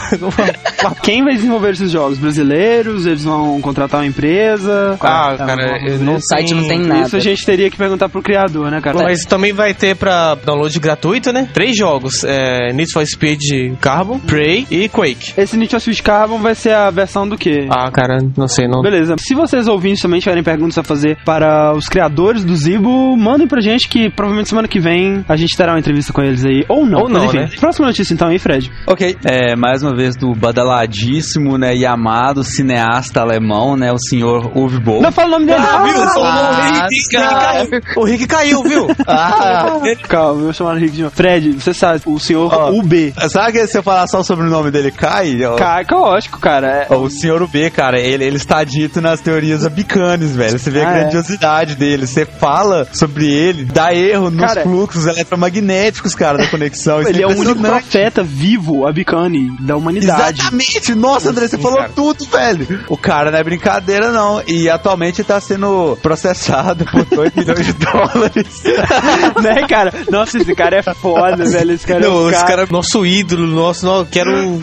Quem 1.02 1.24
vai 1.24 1.34
desenvolver 1.34 1.70
esses 1.70 1.90
jogos? 1.90 2.18
Brasileiros? 2.18 3.06
Eles 3.06 3.24
vão 3.24 3.60
contratar 3.60 4.00
uma 4.00 4.06
empresa? 4.06 4.98
Ah, 5.00 5.34
cara, 5.38 5.78
é, 5.78 5.90
eu 5.90 5.98
não 5.98 6.14
No 6.14 6.20
site 6.20 6.54
não 6.54 6.68
tem 6.68 6.80
nada. 6.80 7.06
Isso 7.06 7.16
a 7.16 7.20
gente 7.20 7.46
teria 7.46 7.70
que 7.70 7.76
perguntar 7.76 8.08
pro 8.08 8.22
criador, 8.22 8.70
né, 8.70 8.80
cara? 8.80 8.98
Mas 9.02 9.24
também 9.24 9.52
vai 9.52 9.72
ter 9.72 9.96
pra 9.96 10.34
download 10.34 10.78
gratuito, 10.78 11.32
né? 11.32 11.48
Três 11.52 11.76
jogos: 11.76 12.24
é, 12.24 12.72
Need 12.72 12.92
for 12.92 13.06
Speed 13.06 13.40
Carbon, 13.80 14.18
Prey 14.18 14.66
e 14.70 14.88
Quake. 14.88 15.32
Esse 15.36 15.56
Need 15.56 15.70
for 15.70 15.80
Speed 15.80 16.00
Carbon 16.00 16.38
vai 16.38 16.54
ser 16.54 16.74
a 16.74 16.90
versão 16.90 17.28
do 17.28 17.38
quê? 17.38 17.66
Ah, 17.70 17.90
cara, 17.90 18.05
não 18.36 18.48
sei, 18.48 18.66
não. 18.68 18.82
Beleza. 18.82 19.14
Se 19.18 19.34
vocês 19.34 19.66
ouvintes 19.68 20.00
também 20.02 20.20
tiverem 20.20 20.42
perguntas 20.42 20.78
a 20.78 20.82
fazer 20.82 21.18
para 21.24 21.72
os 21.74 21.88
criadores 21.88 22.44
do 22.44 22.54
Zibo, 22.56 23.16
mandem 23.16 23.46
pra 23.46 23.60
gente 23.60 23.88
que 23.88 24.10
provavelmente 24.10 24.48
semana 24.48 24.68
que 24.68 24.78
vem 24.80 25.24
a 25.28 25.36
gente 25.36 25.56
terá 25.56 25.72
uma 25.72 25.78
entrevista 25.78 26.12
com 26.12 26.22
eles 26.22 26.44
aí. 26.44 26.64
Ou 26.68 26.84
não. 26.86 27.00
Ou 27.02 27.08
não, 27.08 27.20
Mas, 27.20 27.28
enfim. 27.34 27.38
né? 27.38 27.50
Próxima 27.60 27.86
notícia 27.86 28.14
então 28.14 28.28
aí, 28.28 28.38
Fred. 28.38 28.70
Ok, 28.86 29.16
é, 29.24 29.56
mais 29.56 29.82
uma 29.82 29.94
vez 29.94 30.16
do 30.16 30.34
badaladíssimo, 30.34 31.56
né, 31.58 31.74
e 31.76 31.84
amado 31.86 32.42
cineasta 32.44 33.20
alemão, 33.20 33.76
né, 33.76 33.92
o 33.92 33.98
senhor 33.98 34.50
Uwe 34.56 34.78
Boll. 34.80 35.02
Não 35.02 35.12
fala 35.12 35.28
o 35.28 35.30
nome 35.32 35.46
dele. 35.46 35.58
Ah, 35.60 35.82
viu? 35.82 36.02
Ah, 36.24 36.86
o, 36.86 36.88
Rick, 36.88 37.08
caiu. 37.12 37.80
o 37.96 38.04
Rick 38.04 38.26
caiu, 38.26 38.62
viu? 38.62 38.86
Ah, 39.06 39.80
Calma, 40.08 40.40
eu 40.40 40.44
vou 40.44 40.52
chamar 40.52 40.74
o 40.74 40.78
Rick 40.78 40.96
de 40.96 41.02
novo. 41.02 41.14
Fred, 41.14 41.52
você 41.52 41.72
sabe, 41.72 42.00
o 42.06 42.18
senhor 42.18 42.52
Ó. 42.52 42.70
UB. 42.70 43.12
sabe 43.30 43.52
que 43.52 43.66
se 43.66 43.78
eu 43.78 43.82
falar 43.82 44.06
só 44.06 44.22
sobre 44.22 44.46
o 44.46 44.50
nome 44.50 44.70
dele, 44.70 44.90
cai? 44.90 45.36
Cara, 45.58 45.84
lógico, 45.90 46.38
cara. 46.40 46.86
É, 46.90 46.94
O 46.94 47.08
senhor 47.08 47.42
UB, 47.42 47.70
cara, 47.70 47.95
ele, 48.00 48.24
ele 48.24 48.36
está 48.36 48.62
dito 48.64 49.00
nas 49.00 49.20
teorias 49.20 49.64
abicanes, 49.64 50.34
velho. 50.34 50.58
Você 50.58 50.70
vê 50.70 50.82
a 50.82 50.88
Ah, 50.88 50.96
é. 50.96 51.00
grandiosidade 51.00 51.74
dele. 51.74 52.06
Você 52.06 52.24
fala 52.26 52.86
sobre 52.92 53.26
ele, 53.30 53.64
dá 53.64 53.94
erro 53.94 54.30
nos 54.30 54.40
Cara, 54.46 54.62
fluxos 54.62 55.06
eletromagnéticos, 55.06 56.14
cara, 56.14 56.38
da 56.38 56.46
conexão. 56.48 57.00
Isso 57.00 57.10
ele 57.10 57.22
é 57.22 57.26
o 57.26 57.30
único 57.36 57.60
profeta 57.60 58.22
vivo, 58.22 58.86
Abicane, 58.86 59.50
da 59.60 59.76
humanidade. 59.76 60.40
Exatamente! 60.40 60.94
Nossa, 60.94 61.30
André, 61.30 61.48
você 61.48 61.56
Sim, 61.56 61.62
falou 61.62 61.78
cara. 61.78 61.90
tudo, 61.94 62.24
velho! 62.26 62.84
O 62.88 62.96
cara 62.96 63.30
não 63.30 63.38
é 63.38 63.44
brincadeira, 63.44 64.10
não. 64.12 64.42
E 64.46 64.68
atualmente 64.68 65.22
tá 65.24 65.40
sendo 65.40 65.96
processado 66.02 66.84
por 66.86 67.04
2 67.16 67.34
milhões 67.34 67.66
de 67.66 67.72
dólares. 67.74 68.62
né, 69.42 69.66
cara? 69.68 69.92
Nossa, 70.10 70.38
esse 70.38 70.54
cara 70.54 70.76
é 70.76 70.82
foda, 70.82 71.44
velho. 71.44 71.72
Esse 71.72 71.86
cara 71.86 72.00
é 72.04 72.08
Não, 72.08 72.16
um 72.24 72.28
esse 72.30 72.38
cara... 72.38 72.46
cara 72.48 72.62
é 72.62 72.66
nosso 72.72 73.04
ídolo, 73.04 73.46
nosso. 73.46 73.84
Não, 73.86 74.04
quero. 74.04 74.30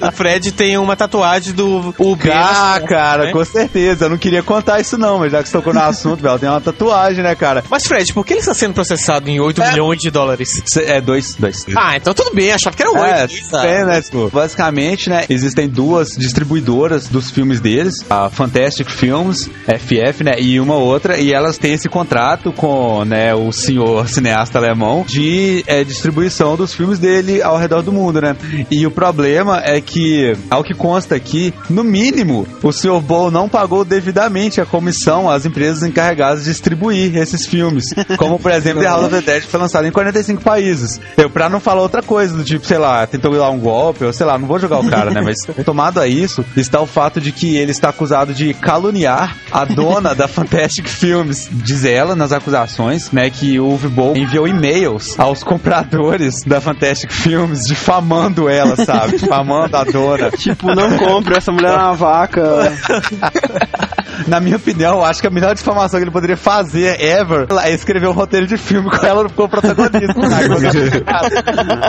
o 0.00 0.12
Fred 0.12 0.52
tem 0.52 0.76
uma 0.78 0.96
tatuagem 0.96 1.52
do 1.54 1.94
UB. 1.98 2.13
Ah, 2.32 2.78
no- 2.80 2.86
cara, 2.86 3.24
né? 3.26 3.32
com 3.32 3.44
certeza. 3.44 4.06
Eu 4.06 4.10
não 4.10 4.18
queria 4.18 4.42
contar 4.42 4.80
isso, 4.80 4.96
não, 4.98 5.18
mas 5.18 5.32
já 5.32 5.42
que 5.42 5.48
você 5.48 5.56
tocou 5.56 5.72
no 5.74 5.80
assunto, 5.82 6.20
velho, 6.22 6.38
tem 6.38 6.48
uma 6.48 6.60
tatuagem, 6.60 7.22
né, 7.22 7.34
cara? 7.34 7.62
Mas, 7.70 7.86
Fred, 7.86 8.12
por 8.12 8.24
que 8.24 8.32
ele 8.34 8.40
está 8.40 8.54
sendo 8.54 8.74
processado 8.74 9.28
em 9.28 9.40
8 9.40 9.60
milhões 9.62 9.98
de 10.00 10.10
dólares? 10.10 10.62
É, 10.76 11.00
dois. 11.00 11.34
dois. 11.34 11.64
Ah, 11.76 11.96
então 11.96 12.12
tudo 12.14 12.34
bem, 12.34 12.52
achava 12.52 12.76
que 12.76 12.82
era 12.82 12.90
8. 12.92 13.04
É, 13.04 13.26
tem, 13.26 13.84
né, 13.86 14.02
tipo, 14.02 14.28
basicamente, 14.30 15.08
né, 15.08 15.24
existem 15.28 15.68
duas 15.68 16.10
distribuidoras 16.10 17.08
dos 17.08 17.30
filmes 17.30 17.60
deles, 17.60 17.94
a 18.10 18.28
Fantastic 18.30 18.88
Films, 18.90 19.48
FF, 19.66 20.24
né, 20.24 20.32
e 20.38 20.60
uma 20.60 20.74
outra, 20.76 21.18
e 21.18 21.32
elas 21.32 21.58
têm 21.58 21.72
esse 21.74 21.88
contrato 21.88 22.52
com, 22.52 23.04
né, 23.04 23.34
o 23.34 23.50
senhor 23.52 24.08
cineasta 24.08 24.58
alemão 24.58 25.04
de 25.06 25.64
é, 25.66 25.82
distribuição 25.84 26.56
dos 26.56 26.74
filmes 26.74 26.98
dele 26.98 27.42
ao 27.42 27.56
redor 27.56 27.82
do 27.82 27.92
mundo, 27.92 28.20
né. 28.20 28.36
E 28.70 28.86
o 28.86 28.90
problema 28.90 29.62
é 29.64 29.80
que, 29.80 30.36
ao 30.50 30.62
que 30.62 30.74
consta 30.74 31.14
aqui, 31.14 31.52
no 31.70 31.82
mínimo, 31.94 32.44
o 32.60 32.72
Sr. 32.72 33.00
Bowl 33.00 33.30
não 33.30 33.48
pagou 33.48 33.84
devidamente 33.84 34.60
a 34.60 34.66
comissão 34.66 35.30
às 35.30 35.46
empresas 35.46 35.84
encarregadas 35.84 36.42
de 36.42 36.50
distribuir 36.50 37.16
esses 37.16 37.46
filmes. 37.46 37.84
Como, 38.18 38.36
por 38.36 38.50
exemplo, 38.50 38.82
The 38.82 38.88
House 38.88 39.04
of 39.04 39.14
the 39.14 39.20
Dead 39.20 39.44
foi 39.44 39.60
lançado 39.60 39.86
em 39.86 39.92
45 39.92 40.42
países. 40.42 41.00
Eu, 41.16 41.30
pra 41.30 41.48
não 41.48 41.60
falar 41.60 41.82
outra 41.82 42.02
coisa, 42.02 42.36
do 42.36 42.42
tipo, 42.42 42.66
sei 42.66 42.78
lá, 42.78 43.06
tentou 43.06 43.32
dar 43.32 43.48
um 43.50 43.60
golpe, 43.60 44.04
ou 44.04 44.12
sei 44.12 44.26
lá, 44.26 44.36
não 44.36 44.48
vou 44.48 44.58
jogar 44.58 44.80
o 44.80 44.90
cara, 44.90 45.12
né? 45.12 45.20
Mas 45.20 45.36
tomado 45.64 46.00
a 46.00 46.08
isso, 46.08 46.44
está 46.56 46.80
o 46.80 46.86
fato 46.86 47.20
de 47.20 47.30
que 47.30 47.56
ele 47.56 47.70
está 47.70 47.90
acusado 47.90 48.34
de 48.34 48.52
caluniar 48.54 49.36
a 49.52 49.64
dona 49.64 50.16
da 50.16 50.26
Fantastic 50.26 50.88
Films. 50.88 51.48
Diz 51.52 51.84
ela 51.84 52.16
nas 52.16 52.32
acusações, 52.32 53.12
né, 53.12 53.30
que 53.30 53.60
o 53.60 53.78
Boll 53.78 54.16
enviou 54.16 54.48
e-mails 54.48 55.18
aos 55.18 55.44
compradores 55.44 56.42
da 56.44 56.60
Fantastic 56.60 57.12
Films 57.12 57.60
difamando 57.68 58.48
ela, 58.48 58.74
sabe? 58.84 59.18
Difamando 59.18 59.76
a 59.76 59.84
dona. 59.84 60.30
Tipo, 60.32 60.74
não 60.74 60.96
compre, 60.98 61.36
essa 61.36 61.52
mulher 61.52 61.72
é 61.72 61.83
uma 61.84 61.94
vaca. 61.94 62.42
Na 64.28 64.40
minha 64.40 64.56
opinião, 64.56 65.04
acho 65.04 65.20
que 65.20 65.26
a 65.26 65.30
melhor 65.30 65.54
difamação 65.54 65.98
que 65.98 66.04
ele 66.04 66.10
poderia 66.10 66.36
fazer 66.36 67.00
ever 67.00 67.46
é 67.62 67.72
escrever 67.72 68.06
um 68.06 68.12
roteiro 68.12 68.46
de 68.46 68.56
filme 68.56 68.88
com 68.88 69.04
ela 69.04 69.28
como 69.28 69.48
protagonista. 69.48 69.94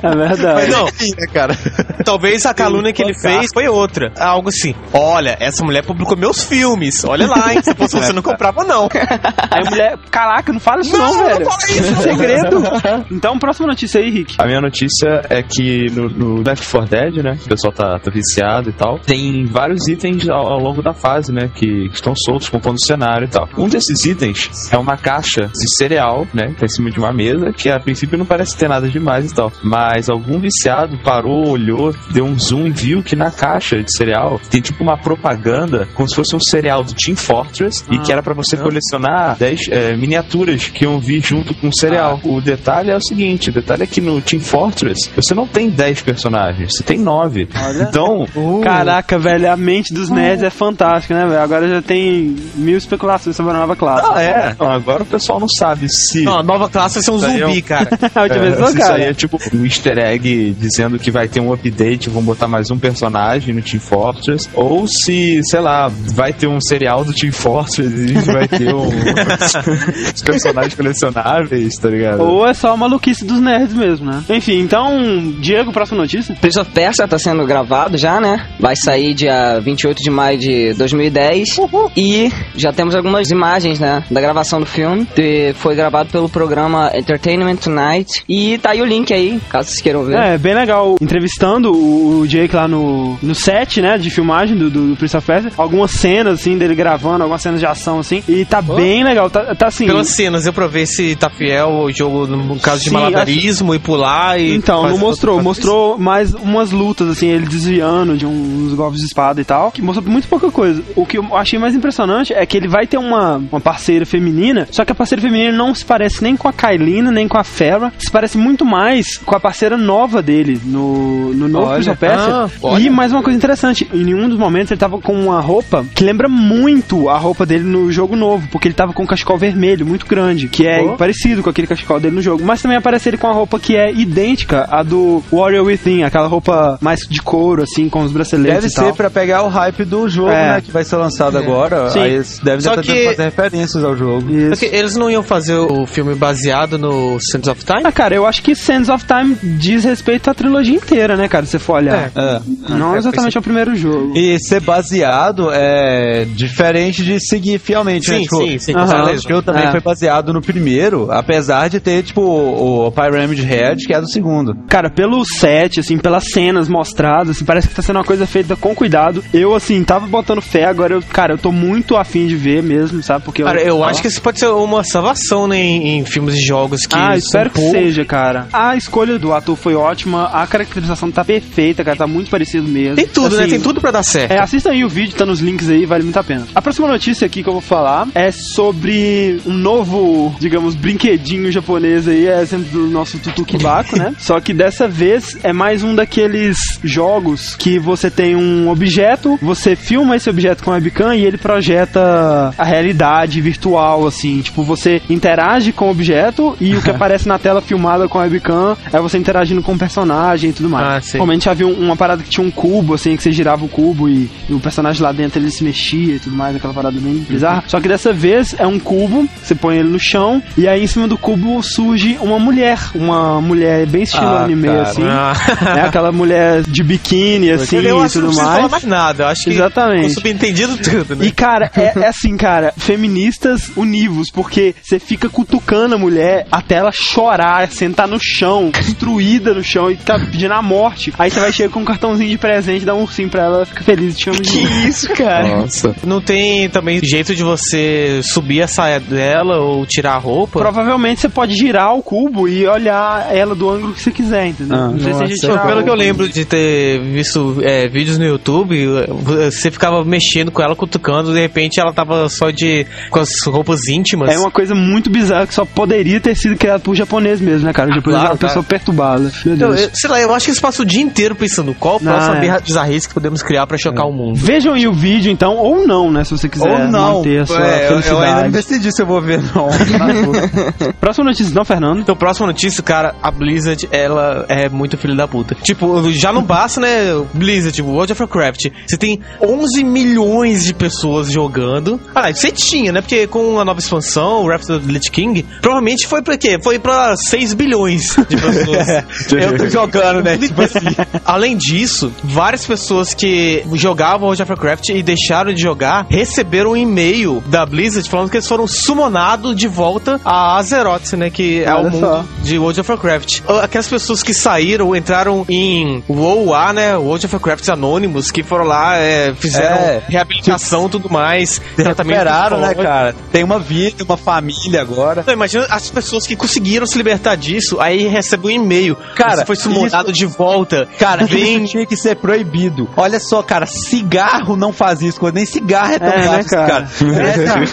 É 0.03 0.15
verdade. 0.15 0.55
Mas 0.55 0.69
não, 0.69 0.85
né, 0.85 1.27
cara? 1.31 1.57
talvez 2.03 2.45
a 2.45 2.53
calúnia 2.53 2.93
que 2.93 3.01
ele 3.01 3.13
fez 3.13 3.47
foi 3.53 3.67
outra. 3.67 4.11
Algo 4.19 4.49
assim. 4.49 4.73
Olha, 4.93 5.37
essa 5.39 5.63
mulher 5.63 5.83
publicou 5.83 6.17
meus 6.17 6.43
filmes. 6.43 7.03
Olha 7.03 7.27
lá, 7.27 7.53
hein? 7.53 7.61
Se 7.63 7.73
fosse 7.75 7.97
você 7.97 8.13
não 8.13 8.21
comprava, 8.21 8.63
não. 8.63 8.87
Aí 8.91 9.65
a 9.65 9.69
mulher, 9.69 9.97
caraca, 10.09 10.51
não 10.51 10.59
fala 10.59 10.81
isso 10.81 10.97
não, 10.97 11.25
velho. 11.25 11.47
Isso 11.69 11.79
é 11.79 11.95
segredo. 11.95 12.63
Então, 13.11 13.37
próxima 13.37 13.67
notícia 13.67 14.01
aí, 14.01 14.09
Rick. 14.09 14.35
A 14.37 14.45
minha 14.45 14.61
notícia 14.61 15.21
é 15.29 15.41
que 15.41 15.89
no, 15.91 16.09
no 16.09 16.43
Left 16.43 16.67
4 16.69 16.89
Dead, 16.89 17.23
né? 17.23 17.37
O 17.43 17.49
pessoal 17.49 17.73
tá, 17.73 17.99
tá 17.99 18.11
viciado 18.11 18.69
e 18.69 18.73
tal. 18.73 18.99
Tem 18.99 19.45
vários 19.45 19.84
itens 19.87 20.27
ao, 20.29 20.53
ao 20.53 20.59
longo 20.59 20.81
da 20.81 20.93
fase, 20.93 21.31
né? 21.31 21.49
Que, 21.53 21.89
que 21.89 21.95
estão 21.95 22.13
soltos, 22.15 22.49
compondo 22.49 22.75
o 22.75 22.85
cenário 22.85 23.25
e 23.25 23.29
tal. 23.29 23.49
Um 23.57 23.67
desses 23.67 24.05
itens 24.05 24.71
é 24.71 24.77
uma 24.77 24.97
caixa 24.97 25.47
de 25.47 25.77
cereal, 25.77 26.27
né? 26.33 26.53
Tá 26.57 26.65
em 26.65 26.69
cima 26.69 26.89
de 26.89 26.99
uma 26.99 27.11
mesa, 27.11 27.51
que 27.51 27.69
a 27.69 27.79
princípio 27.79 28.17
não 28.17 28.25
parece 28.25 28.55
ter 28.57 28.67
nada 28.67 28.87
demais 28.87 29.31
e 29.31 29.35
tal. 29.35 29.51
Mas 29.63 30.09
algum 30.09 30.39
viciado 30.39 30.97
parou, 31.03 31.49
olhou, 31.49 31.93
deu 32.11 32.25
um 32.25 32.37
zoom 32.39 32.67
e 32.67 32.71
viu 32.71 33.03
que 33.03 33.15
na 33.15 33.31
caixa 33.31 33.81
de 33.81 33.95
cereal 33.95 34.39
tem 34.49 34.61
tipo 34.61 34.83
uma 34.83 34.97
propaganda, 34.97 35.87
como 35.93 36.07
se 36.07 36.15
fosse 36.15 36.35
um 36.35 36.39
cereal 36.39 36.83
do 36.83 36.93
Team 36.93 37.15
Fortress, 37.15 37.83
e 37.89 37.99
que 37.99 38.11
era 38.11 38.23
pra 38.23 38.33
você 38.33 38.57
colecionar 38.57 39.37
10 39.37 39.59
é, 39.69 39.95
miniaturas 39.95 40.67
que 40.69 40.83
iam 40.83 40.99
vir 40.99 41.23
junto 41.23 41.53
com 41.55 41.67
o 41.67 41.75
cereal. 41.75 42.19
O 42.23 42.41
detalhe 42.41 42.91
é 42.91 42.95
o 42.95 43.01
seguinte: 43.01 43.49
o 43.49 43.53
detalhe 43.53 43.83
é 43.83 43.87
que 43.87 44.01
no 44.01 44.21
Team 44.21 44.41
Fortress 44.41 45.09
você 45.15 45.33
não 45.33 45.47
tem 45.47 45.69
10 45.69 46.01
personagens, 46.01 46.75
você 46.75 46.83
tem 46.83 46.97
9. 46.97 47.47
Então, 47.81 48.25
Caraca, 48.63 49.17
velho, 49.17 49.51
a 49.51 49.57
mente 49.75 49.93
dos 49.93 50.09
nerds 50.09 50.43
é 50.43 50.49
fantástica, 50.49 51.13
né, 51.13 51.25
velho? 51.27 51.41
Agora 51.41 51.67
já 51.67 51.81
tem 51.81 52.35
mil 52.55 52.77
especulações 52.77 53.35
sobre 53.35 53.51
a 53.53 53.59
nova 53.59 53.75
classe. 53.75 54.09
ah, 54.13 54.21
é. 54.21 54.51
Então, 54.53 54.69
agora 54.71 55.03
o 55.03 55.05
pessoal 55.05 55.39
não 55.39 55.49
sabe 55.49 55.87
se. 55.89 56.23
Não, 56.23 56.39
a 56.39 56.43
nova 56.43 56.69
classe 56.69 56.95
vai 56.95 57.03
ser 57.03 57.11
um 57.11 57.15
é 57.15 57.17
um- 57.45 57.47
zumbi, 57.47 57.61
cara. 57.61 57.89
A 58.15 58.21
última 58.23 58.41
vez 58.41 58.55
É, 58.55 58.59
não, 58.59 58.67
se 58.67 58.73
isso 58.73 58.83
aí 58.83 58.89
cara. 58.99 59.03
é 59.03 59.13
tipo 59.13 59.39
um 59.53 59.65
easter 59.65 59.97
egg 59.97 60.55
dizendo 60.59 60.97
que 60.99 61.11
vai 61.11 61.27
ter 61.27 61.39
um 61.39 61.51
update, 61.53 62.09
vão 62.09 62.21
botar 62.23 62.47
mais 62.47 62.71
um 62.71 62.77
personagem 62.77 63.53
no 63.53 63.61
Team 63.61 63.79
Fortress, 63.81 64.47
ou 64.53 64.87
se, 64.87 65.41
sei 65.43 65.59
lá, 65.59 65.89
vai 66.13 66.31
ter 66.33 66.47
um 66.47 66.59
serial 66.61 67.03
do 67.03 67.13
Team 67.13 67.31
Fortress 67.33 67.81
e 67.81 68.03
a 68.03 68.07
gente 68.07 68.25
vai 68.31 68.47
ter 68.47 68.73
um... 68.73 68.87
os 70.15 70.21
personagens 70.21 70.73
colecionáveis, 70.75 71.75
tá 71.77 71.89
ligado? 71.89 72.21
Ou 72.21 72.47
é 72.47 72.53
só 72.53 72.73
a 72.73 72.77
maluquice 72.77 73.25
dos 73.25 73.39
nerds 73.39 73.73
mesmo, 73.75 74.05
né? 74.11 74.23
Enfim, 74.29 74.59
então, 74.61 75.33
Diego, 75.39 75.71
próxima 75.71 75.99
notícia. 76.01 76.35
Prince 76.39 76.59
of 76.59 76.71
Persia 76.71 77.07
tá 77.07 77.17
sendo 77.19 77.45
gravado 77.45 77.97
já, 77.97 78.19
né? 78.19 78.47
Vai 78.59 78.75
sair 78.75 79.13
dia 79.13 79.59
28 79.65 80.01
de 80.01 80.09
maio 80.09 80.37
de 80.37 80.73
2010. 80.75 81.59
E 81.97 82.31
já 82.55 82.71
temos 82.71 82.95
algumas 82.95 83.29
imagens, 83.29 83.79
né? 83.79 84.03
Da 84.09 84.21
gravação 84.21 84.59
do 84.59 84.65
filme. 84.65 85.05
Que 85.13 85.53
foi 85.57 85.75
gravado 85.75 86.09
pelo 86.09 86.29
programa 86.29 86.91
Entertainment 86.93 87.57
Tonight. 87.57 88.23
E 88.29 88.57
tá 88.59 88.71
aí 88.71 88.81
o 88.81 88.85
link 88.85 89.13
aí, 89.13 89.39
caso 89.49 89.69
vocês 89.69 89.81
queiram 89.81 90.03
ver. 90.03 90.17
É, 90.17 90.37
bem 90.37 90.53
legal. 90.53 90.95
Entrevistando 91.01 91.71
o 91.71 92.25
Jake 92.27 92.55
lá 92.55 92.67
no, 92.67 93.17
no 93.21 93.33
set, 93.35 93.81
né, 93.81 93.97
de 93.97 94.09
filmagem 94.09 94.55
do, 94.55 94.69
do, 94.69 94.89
do 94.89 94.95
Prince 94.95 95.17
of 95.17 95.25
Persia. 95.25 95.51
Algumas 95.57 95.91
cenas, 95.91 96.39
assim, 96.39 96.57
dele 96.57 96.75
gravando, 96.75 97.23
algumas 97.23 97.41
cenas 97.41 97.59
de 97.59 97.65
ação, 97.65 97.99
assim. 97.99 98.23
E 98.27 98.45
tá 98.45 98.61
bem 98.61 99.03
legal. 99.03 99.29
Tá, 99.29 99.55
tá 99.55 99.67
assim... 99.67 99.87
Pelas 99.87 100.09
cenas, 100.09 100.45
eu 100.45 100.53
pra 100.53 100.67
ver 100.67 100.85
se 100.85 101.15
tá 101.15 101.29
fiel 101.29 101.69
o 101.69 101.91
jogo 101.91 102.27
no 102.27 102.59
caso 102.59 102.83
de 102.83 102.89
Sim, 102.89 102.95
malabarismo 102.95 103.73
e 103.73 103.79
pular 103.79 104.39
e. 104.39 104.53
Então, 104.55 104.87
não 104.87 104.97
mostrou. 104.97 105.41
Mostrou 105.41 105.97
mais 105.97 106.33
umas 106.33 106.71
lutas, 106.71 107.09
assim, 107.09 107.27
ele 107.27 107.45
desviando 107.45 108.17
de 108.17 108.25
uns 108.25 108.73
golpes 108.73 108.99
de 108.99 109.07
espada 109.07 109.41
e 109.41 109.45
tal. 109.45 109.54
Que 109.73 109.81
mostrou 109.81 110.09
muito 110.11 110.27
pouca 110.27 110.51
coisa. 110.51 110.83
O 110.95 111.05
que 111.05 111.17
eu 111.17 111.35
achei 111.35 111.57
mais 111.59 111.75
impressionante 111.75 112.33
é 112.33 112.45
que 112.45 112.57
ele 112.57 112.67
vai 112.67 112.85
ter 112.87 112.97
uma, 112.97 113.37
uma 113.51 113.59
parceira 113.61 114.05
feminina, 114.05 114.67
só 114.71 114.83
que 114.85 114.91
a 114.91 114.95
parceira 114.95 115.21
feminina 115.21 115.51
não 115.51 115.73
se 115.73 115.83
parece 115.85 116.21
nem 116.23 116.35
com 116.35 116.47
a 116.47 116.53
Kailina, 116.53 117.11
nem 117.11 117.27
com 117.27 117.37
a 117.37 117.43
Farah. 117.43 117.91
Se 117.97 118.11
parece 118.11 118.37
muito 118.37 118.65
mais 118.65 119.17
com 119.17 119.35
a 119.35 119.39
parceira 119.39 119.77
nova 119.77 120.21
dele 120.21 120.59
no, 120.65 121.33
no 121.33 121.47
novo. 121.47 121.73
Prince 121.73 121.89
of 121.89 121.99
Persia. 121.99 122.33
Ah, 122.73 122.79
e 122.79 122.89
mais 122.89 123.11
uma 123.11 123.23
coisa 123.23 123.37
interessante, 123.37 123.87
em 123.93 124.03
nenhum 124.03 124.29
dos 124.29 124.37
momentos 124.37 124.71
ele 124.71 124.79
tava 124.79 124.99
com 124.99 125.13
uma 125.13 125.39
roupa 125.41 125.85
que 125.95 126.03
lembra 126.03 126.27
muito 126.29 127.09
a 127.09 127.17
roupa 127.17 127.45
dele 127.45 127.63
no 127.63 127.91
jogo 127.91 128.15
novo, 128.15 128.47
porque 128.51 128.67
ele 128.67 128.75
tava 128.75 128.93
com 128.93 129.03
um 129.03 129.07
cachecol 129.07 129.37
vermelho 129.37 129.85
muito 129.85 130.05
grande, 130.05 130.47
que 130.47 130.67
é 130.67 130.81
Oh. 130.85 130.97
parecido 130.97 131.41
com 131.41 131.49
aquele 131.49 131.65
cachecol 131.67 131.99
dele 131.99 132.15
no 132.15 132.21
jogo. 132.21 132.43
Mas 132.43 132.61
também 132.61 132.77
aparece 132.77 133.09
ele 133.09 133.17
com 133.17 133.27
a 133.27 133.31
roupa 133.31 133.57
que 133.59 133.75
é 133.75 133.91
idêntica 133.91 134.67
à 134.69 134.83
do 134.83 135.23
Warrior 135.31 135.65
Within, 135.65 136.03
aquela 136.03 136.27
roupa 136.27 136.77
mais 136.81 136.99
de 137.09 137.21
couro, 137.21 137.63
assim, 137.63 137.89
com 137.89 138.01
os 138.03 138.11
braceletes 138.11 138.55
Deve 138.55 138.67
e 138.67 138.73
tal. 138.73 138.85
ser 138.85 138.93
pra 138.93 139.09
pegar 139.09 139.43
o 139.45 139.49
hype 139.49 139.85
do 139.85 140.07
jogo, 140.09 140.29
É. 140.29 140.55
né? 140.55 140.61
Que 140.61 140.71
vai 140.71 140.83
ser 140.83 140.95
lançado 140.97 141.37
agora. 141.37 141.89
Sim. 141.89 141.99
Aí 141.99 142.13
eles 142.15 142.39
devem 142.43 142.61
Só 142.61 142.71
estar 142.71 142.81
que- 142.81 142.87
tentando 142.91 143.09
fazer 143.15 143.23
referências 143.23 143.83
ao 143.83 143.95
jogo. 143.95 144.29
Isso. 144.31 144.65
Eles 144.65 144.95
não 144.95 145.09
iam 145.09 145.23
fazer 145.23 145.55
o 145.55 145.85
filme 145.85 146.15
baseado 146.15 146.77
no 146.77 147.17
Sands 147.31 147.47
of 147.47 147.63
Time? 147.63 147.81
Ah, 147.83 147.91
cara, 147.91 148.15
eu 148.15 148.25
acho 148.25 148.41
que 148.41 148.55
Sands 148.55 148.89
of 148.89 149.05
Time 149.05 149.35
diz 149.57 149.83
respeito 149.83 150.29
à 150.29 150.33
trilogia 150.33 150.75
inteira, 150.75 151.15
né, 151.15 151.27
cara? 151.27 151.45
Se 151.45 151.51
você 151.51 151.59
for 151.59 151.77
olhar. 151.77 152.11
É. 152.15 152.39
Não 152.69 152.95
É, 152.95 152.97
exatamente 152.97 153.37
ao 153.37 153.43
primeiro 153.43 153.75
jogo. 153.75 154.13
E 154.17 154.37
ser 154.39 154.59
baseado 154.61 155.49
é 155.51 156.25
diferente 156.25 157.03
de 157.03 157.19
seguir 157.19 157.59
fielmente, 157.59 158.09
né? 158.09 158.17
Sim, 158.17 158.23
Tipo, 158.23 158.37
sim, 158.37 158.59
sim, 158.59 158.73
com 158.73 158.87
certeza. 158.87 159.35
O 159.35 159.41
também 159.41 159.63
É. 159.67 159.71
foi 159.71 159.79
baseado 159.81 160.33
no 160.33 160.41
primeiro, 160.41 161.11
apesar 161.11 161.69
de 161.69 161.79
ter, 161.79 162.03
tipo, 162.03 162.21
o, 162.21 162.87
o 162.87 162.91
Pyramid 162.91 163.41
Head, 163.41 163.85
que 163.85 163.93
é 163.93 163.99
do 164.01 164.09
segundo. 164.09 164.55
Cara, 164.67 164.89
pelo 164.89 165.23
set, 165.25 165.79
assim, 165.79 165.97
pelas 165.97 166.25
cenas 166.31 166.67
mostradas, 166.67 167.29
assim, 167.35 167.45
parece 167.45 167.67
que 167.67 167.75
tá 167.75 167.81
sendo 167.81 167.97
uma 167.97 168.03
coisa 168.05 168.25
feita 168.25 168.55
com 168.55 168.73
cuidado. 168.75 169.23
Eu, 169.35 169.53
assim, 169.53 169.83
tava 169.83 170.07
botando 170.07 170.41
fé, 170.41 170.63
agora 170.63 170.93
eu, 170.93 171.01
cara, 171.01 171.33
eu 171.33 171.37
tô 171.37 171.51
muito 171.51 171.97
afim 171.97 172.25
de 172.25 172.37
ver 172.37 172.63
mesmo, 172.63 173.03
sabe? 173.03 173.25
Porque 173.25 173.43
Cara, 173.43 173.61
eu 173.61 173.83
acho 173.83 174.01
que 174.01 174.07
isso 174.07 174.21
pode 174.21 174.39
ser 174.39 174.47
uma 174.47 174.81
salvação 174.83 175.45
né, 175.45 175.57
em, 175.57 175.99
em 175.99 176.05
filmes 176.05 176.35
e 176.35 176.41
jogos 176.45 176.85
que. 176.85 176.95
Ah, 176.95 177.17
espero 177.17 177.49
que 177.49 177.59
seja, 177.59 178.05
cara. 178.05 178.47
A 178.53 178.77
escolha 178.77 179.19
do 179.19 179.33
ator 179.33 179.57
foi 179.57 179.75
ótima, 179.75 180.27
a 180.27 180.47
caracterização 180.47 181.11
tá 181.11 181.25
perfeita, 181.25 181.83
cara, 181.83 181.97
tá 181.97 182.07
muito 182.07 182.29
parecido 182.29 182.67
mesmo. 182.67 182.95
Tem 182.95 183.07
tudo, 183.07 183.35
né? 183.35 183.41
Assim, 183.43 183.51
Tem 183.51 183.61
tudo 183.61 183.81
pra 183.81 183.91
dar 183.91 184.03
certo. 184.03 184.31
É, 184.31 184.39
assista 184.39 184.71
aí 184.71 184.85
o 184.85 184.89
vídeo, 184.89 185.15
tá 185.15 185.25
nos 185.25 185.41
links 185.41 185.69
aí, 185.69 185.85
vale 185.85 186.03
muito 186.03 186.17
a 186.17 186.23
pena. 186.23 186.47
A 186.55 186.61
próxima 186.61 186.87
notícia 186.87 187.25
aqui 187.25 187.43
que 187.43 187.49
eu 187.49 187.53
vou 187.53 187.61
falar 187.61 188.07
é 188.15 188.31
sobre 188.31 189.41
um 189.45 189.53
novo, 189.53 190.33
digamos, 190.39 190.75
brinquedinho 190.75 191.51
japonês 191.51 192.07
aí, 192.07 192.27
é 192.27 192.41
exemplo 192.41 192.69
do 192.71 192.87
nosso 192.87 193.17
Tutukibaku, 193.19 193.97
né? 193.97 194.13
Só 194.19 194.39
que 194.39 194.53
dessa 194.53 194.87
vez 194.87 195.37
é 195.43 195.51
mais 195.51 195.83
um 195.83 195.93
daqueles 195.93 196.57
jogos 196.83 197.55
que 197.55 197.77
você 197.77 198.09
tem 198.09 198.35
um 198.35 198.69
objeto, 198.69 199.24
você 199.41 199.75
filma 199.75 200.15
esse 200.15 200.29
objeto 200.29 200.63
com 200.63 200.71
a 200.71 200.75
webcam 200.75 201.13
e 201.15 201.25
ele 201.25 201.37
projeta 201.37 202.53
a 202.57 202.63
realidade 202.63 203.39
virtual, 203.41 204.05
assim. 204.07 204.41
Tipo, 204.41 204.63
você 204.63 205.01
interage 205.09 205.71
com 205.71 205.87
o 205.87 205.91
objeto 205.91 206.55
e 206.59 206.75
o 206.75 206.81
que 206.81 206.89
aparece 206.91 207.27
na 207.27 207.37
tela 207.37 207.61
filmada 207.61 208.07
com 208.07 208.17
a 208.19 208.23
webcam 208.23 208.75
é 208.91 208.99
você 208.99 209.17
interagindo 209.17 209.61
com 209.61 209.73
o 209.73 209.77
personagem 209.77 210.49
e 210.49 210.53
tudo 210.53 210.69
mais. 210.69 210.85
Ah, 210.87 211.01
sim. 211.01 211.25
Gente 211.35 211.45
já 211.45 211.53
viu 211.53 211.69
uma 211.69 211.97
parada 211.97 212.23
que 212.23 212.29
tinha 212.29 212.45
um 212.45 212.49
cubo, 212.51 212.93
assim, 212.93 213.17
que 213.17 213.21
você 213.23 213.29
girava 213.31 213.65
o 213.65 213.67
cubo 213.67 214.07
e, 214.07 214.29
e 214.49 214.53
o 214.53 214.59
personagem 214.59 215.01
lá 215.03 215.11
dentro 215.11 215.37
ele 215.39 215.51
se 215.51 215.63
mexia 215.65 216.15
e 216.15 216.19
tudo 216.19 216.33
mais, 216.35 216.55
aquela 216.55 216.73
parada 216.73 216.97
bem 216.97 217.15
bizarra. 217.15 217.63
Só 217.67 217.81
que 217.81 217.89
dessa 217.89 218.13
vez 218.13 218.55
é 218.57 218.65
um 218.65 218.79
cubo, 218.79 219.27
você 219.43 219.53
põe 219.53 219.75
ele 219.77 219.89
no 219.89 219.99
chão 219.99 220.41
e 220.57 220.65
aí 220.65 220.81
em 220.81 220.87
cima 220.87 221.09
do 221.09 221.17
cubo 221.17 221.61
surge 221.61 222.17
uma 222.21 222.39
mulher, 222.39 222.79
uma 222.95 223.41
mulher 223.41 223.85
bem 223.85 224.03
estilo 224.03 224.27
Ah, 224.27 224.43
anime, 224.45 224.67
cara. 224.67 224.81
assim. 224.83 225.03
Ah. 225.03 225.33
É 225.77 225.81
aquela 225.81 226.11
mulher 226.11 226.61
de 226.65 226.83
biquíni, 226.83 227.51
assim, 227.51 227.77
e 227.79 227.81
tudo 227.81 228.27
precisa 228.27 228.43
falar 228.43 228.59
mais. 228.61 228.71
mais 228.71 228.83
nada. 229.05 229.23
Eu 229.23 229.27
acho 229.27 229.43
que 229.43 229.51
Exatamente. 229.51 230.09
ficou 230.09 230.13
subentendido 230.13 230.77
tudo, 230.77 231.15
né? 231.15 231.25
E 231.25 231.31
cara, 231.31 231.71
é, 231.75 231.99
é 231.99 232.07
assim, 232.07 232.35
cara, 232.37 232.73
feministas 232.77 233.71
univos, 233.75 234.29
porque 234.31 234.75
você 234.81 234.99
fica 234.99 235.29
cutucando 235.29 235.95
a 235.95 235.97
mulher 235.97 236.47
até 236.51 236.75
ela 236.75 236.91
chorar, 236.91 237.67
sentar 237.69 238.07
no 238.07 238.17
chão, 238.19 238.71
destruída 238.71 239.53
no 239.53 239.63
chão 239.63 239.89
e 239.91 239.95
ficar 239.95 240.19
pedindo 240.19 240.53
a 240.53 240.61
morte. 240.61 241.13
Aí 241.17 241.29
você 241.29 241.39
vai 241.39 241.51
chegar 241.51 241.71
com 241.71 241.81
um 241.81 241.85
cartãozinho 241.85 242.29
de 242.29 242.37
presente, 242.37 242.85
dá 242.85 242.93
um 242.93 243.01
ursinho 243.01 243.29
pra 243.29 243.43
ela, 243.43 243.55
ela 243.57 243.65
fica 243.65 243.83
feliz 243.83 244.13
e 244.13 244.17
te 244.17 244.23
chama 244.25 244.39
de 244.39 244.51
Que 244.51 244.87
isso, 244.87 245.09
cara? 245.13 245.61
Nossa. 245.61 245.95
Não 246.05 246.21
tem 246.21 246.69
também 246.69 246.99
jeito 247.03 247.35
de 247.35 247.43
você 247.43 248.21
subir 248.23 248.61
a 248.61 248.67
saia 248.67 248.99
dela 248.99 249.59
ou 249.59 249.85
tirar 249.85 250.13
a 250.13 250.17
roupa? 250.17 250.59
Provavelmente 250.59 251.21
você 251.21 251.29
pode 251.29 251.55
girar 251.55 251.93
o 251.95 252.01
cubo 252.01 252.47
e 252.47 252.67
olhar 252.67 253.33
ela 253.33 253.55
do 253.55 253.69
ângulo 253.69 253.93
que 253.93 254.01
você 254.01 254.11
quiser, 254.11 254.47
entendeu? 254.47 254.77
Ah, 254.77 254.87
não 254.87 254.99
sei 254.99 255.13
se 255.13 255.23
a 255.23 255.27
gente 255.27 255.65
pelo 255.67 255.83
que 255.83 255.89
eu 255.89 255.95
lembro 255.95 256.27
de 256.27 256.45
ter 256.45 256.99
visto 257.01 257.57
é, 257.61 257.87
vídeos 257.87 258.17
no 258.17 258.25
YouTube, 258.25 258.75
você 259.07 259.71
ficava 259.71 260.03
mexendo 260.05 260.51
com 260.51 260.61
ela, 260.61 260.75
cutucando, 260.75 261.33
de 261.33 261.39
repente 261.39 261.79
ela 261.79 261.93
tava 261.93 262.27
só 262.29 262.51
de. 262.51 262.85
com 263.09 263.19
as 263.19 263.29
roupas 263.45 263.87
íntimas. 263.87 264.29
É 264.33 264.37
uma 264.39 264.51
coisa 264.51 264.73
muito 264.75 265.09
bizarra 265.09 265.47
que 265.47 265.53
só 265.53 265.65
poderia 265.65 266.19
ter 266.19 266.35
sido 266.35 266.55
criado 266.57 266.81
por 266.81 266.95
japonês 266.95 267.39
mesmo, 267.41 267.65
né, 267.67 267.73
cara? 267.73 267.89
O 267.91 267.95
japonês 267.95 268.19
claro, 268.21 268.27
é 268.27 268.31
uma 268.33 268.37
pessoa 268.47 268.63
perturbada. 268.63 269.31
Meu 269.45 269.55
Então, 269.55 269.69
Deus. 269.69 269.81
eu- 269.81 269.89
sei 269.93 270.09
lá, 270.09 270.19
eu 270.21 270.33
acho 270.33 270.45
que 270.45 270.51
eles 270.51 270.59
passam 270.61 270.83
o 270.85 270.87
dia 270.87 271.01
inteiro 271.01 271.35
pensando 271.35 271.73
qual 271.73 271.97
a 271.97 271.99
próxima 271.99 272.37
é. 272.37 272.41
birra- 272.41 272.59
bizarrice 272.59 273.07
que 273.07 273.13
podemos 273.13 273.41
criar 273.41 273.65
pra 273.67 273.77
chocar 273.77 274.05
o 274.07 274.11
mundo. 274.13 274.35
Vejam 274.37 274.73
aí 274.73 274.87
o 274.87 274.93
vídeo, 274.93 275.31
então, 275.31 275.55
ou 275.57 275.85
não, 275.87 276.11
né? 276.11 276.23
Se 276.23 276.31
você 276.31 276.47
quiser 276.49 276.69
Ou 276.69 276.87
não. 276.87 277.17
manter 277.17 277.41
a 277.41 277.45
sua 277.45 277.65
É, 277.65 277.87
eu, 277.87 277.91
eu 277.91 277.97
ainda 277.97 278.01
não 278.01 278.01
felicidade. 278.01 278.51
decidi 278.51 278.91
se 278.91 279.01
eu 279.01 279.05
vou 279.05 279.21
ver, 279.21 279.41
não. 279.53 279.69
Próxima 280.99 281.25
notícia, 281.25 281.53
não, 281.53 281.65
Fernando? 281.65 281.99
Então, 281.99 282.15
próxima 282.15 282.47
notícia, 282.47 282.81
cara, 282.83 283.15
a 283.21 283.31
Blizzard, 283.31 283.87
ela 283.91 284.45
é 284.49 284.69
muito 284.69 284.97
filho 284.97 285.15
da 285.15 285.27
puta. 285.27 285.55
Tipo, 285.55 286.09
já 286.11 286.31
não 286.31 286.43
basta, 286.43 286.79
né, 286.79 286.87
Blizzard, 287.33 287.75
tipo, 287.75 287.89
World 287.89 288.11
of 288.13 288.21
Warcraft, 288.21 288.67
você 288.85 288.97
tem 288.97 289.19
11 289.41 289.83
milhões 289.83 290.63
de 290.63 290.73
pessoas 290.73 291.31
jogando. 291.31 291.99
Ah, 292.13 292.31
você 292.33 292.51
tinha, 292.51 292.91
né, 292.91 293.01
porque 293.01 293.27
com 293.27 293.59
a 293.59 293.65
nova 293.65 293.79
expansão, 293.79 294.43
o 294.43 294.45
Wrath 294.45 294.69
of 294.69 294.85
the 294.85 294.91
Lich 294.91 295.11
King, 295.11 295.45
provavelmente 295.61 296.07
foi 296.07 296.21
pra 296.21 296.37
quê? 296.37 296.57
Foi 296.61 296.79
pra 296.79 297.15
6 297.17 297.53
bilhões 297.53 298.15
de 298.27 298.37
pessoas. 298.37 298.87
eu 299.31 299.57
tô 299.57 299.69
jogando, 299.69 300.23
né? 300.23 300.37
Tipo 300.37 300.61
assim. 300.61 300.79
Além 301.25 301.57
disso, 301.57 302.11
várias 302.23 302.65
pessoas 302.65 303.13
que 303.13 303.63
jogavam 303.73 304.27
World 304.27 304.41
of 304.41 304.51
Warcraft 304.51 304.89
e 304.89 305.03
deixaram 305.03 305.53
de 305.53 305.61
jogar 305.61 306.05
receberam 306.09 306.71
um 306.71 306.77
e-mail 306.77 307.43
da 307.47 307.65
Blizzard 307.65 308.09
falando 308.09 308.29
que 308.29 308.37
eles 308.37 308.47
foram 308.47 308.67
summonados 308.67 309.55
de 309.55 309.67
volta 309.67 310.19
a 310.23 310.57
Azeroth, 310.57 311.13
né? 311.13 311.29
Que 311.29 311.63
é 311.63 311.73
Olha 311.73 311.87
o 311.87 311.91
mundo 311.91 311.99
só. 311.99 312.25
de 312.43 312.57
World 312.57 312.79
of 312.81 312.91
Warcraft. 312.91 313.41
Aquelas 313.61 313.87
pessoas 313.87 314.23
que 314.23 314.33
saíram, 314.33 314.95
entraram 314.95 315.45
em 315.49 316.03
WoW, 316.09 316.73
né? 316.73 316.95
World 316.95 317.25
of 317.25 317.35
Warcraft 317.35 317.69
Anonymous, 317.69 318.31
que 318.31 318.43
foram 318.43 318.65
lá, 318.65 318.74
é, 318.97 319.33
fizeram 319.35 319.75
É. 319.77 320.01
reabilitação 320.07 320.87
e 320.87 320.89
tudo 320.89 321.09
mais. 321.09 321.61
Recuperaram, 321.77 322.59
né, 322.59 322.73
cara? 322.73 323.15
Tem 323.31 323.43
uma 323.43 323.59
vida, 323.59 324.03
uma 324.03 324.17
família 324.17 324.81
agora. 324.81 325.21
Então, 325.21 325.33
imagina 325.33 325.65
as 325.69 325.89
pessoas 325.89 326.25
que 326.27 326.35
conseguiram 326.35 326.85
se 326.85 326.97
libertar 326.97 327.35
disso, 327.35 327.77
aí 327.79 328.07
recebem 328.07 328.59
um 328.59 328.63
e-mail. 328.63 328.95
Cara, 329.15 329.37
Você 329.37 329.45
foi 329.45 329.55
summonado 329.55 330.11
de 330.11 330.25
volta. 330.25 330.87
Cara, 330.99 331.25
vem 331.25 331.63
isso 331.63 331.71
tinha 331.71 331.85
que 331.85 331.95
ser 331.95 332.15
proibido. 332.15 332.89
Olha 332.95 333.19
só, 333.19 333.41
cara, 333.43 333.65
cigarro 333.65 334.55
não 334.55 334.71
faz 334.71 335.01
isso, 335.01 335.19
nem 335.33 335.45
cigarro 335.45 335.93
é 335.93 335.99
tão 335.99 336.07
É, 336.09 336.29
né, 336.29 336.43
cara? 336.43 336.67
cara. 336.67 336.87
É, 337.01 337.45
não, 337.45 337.65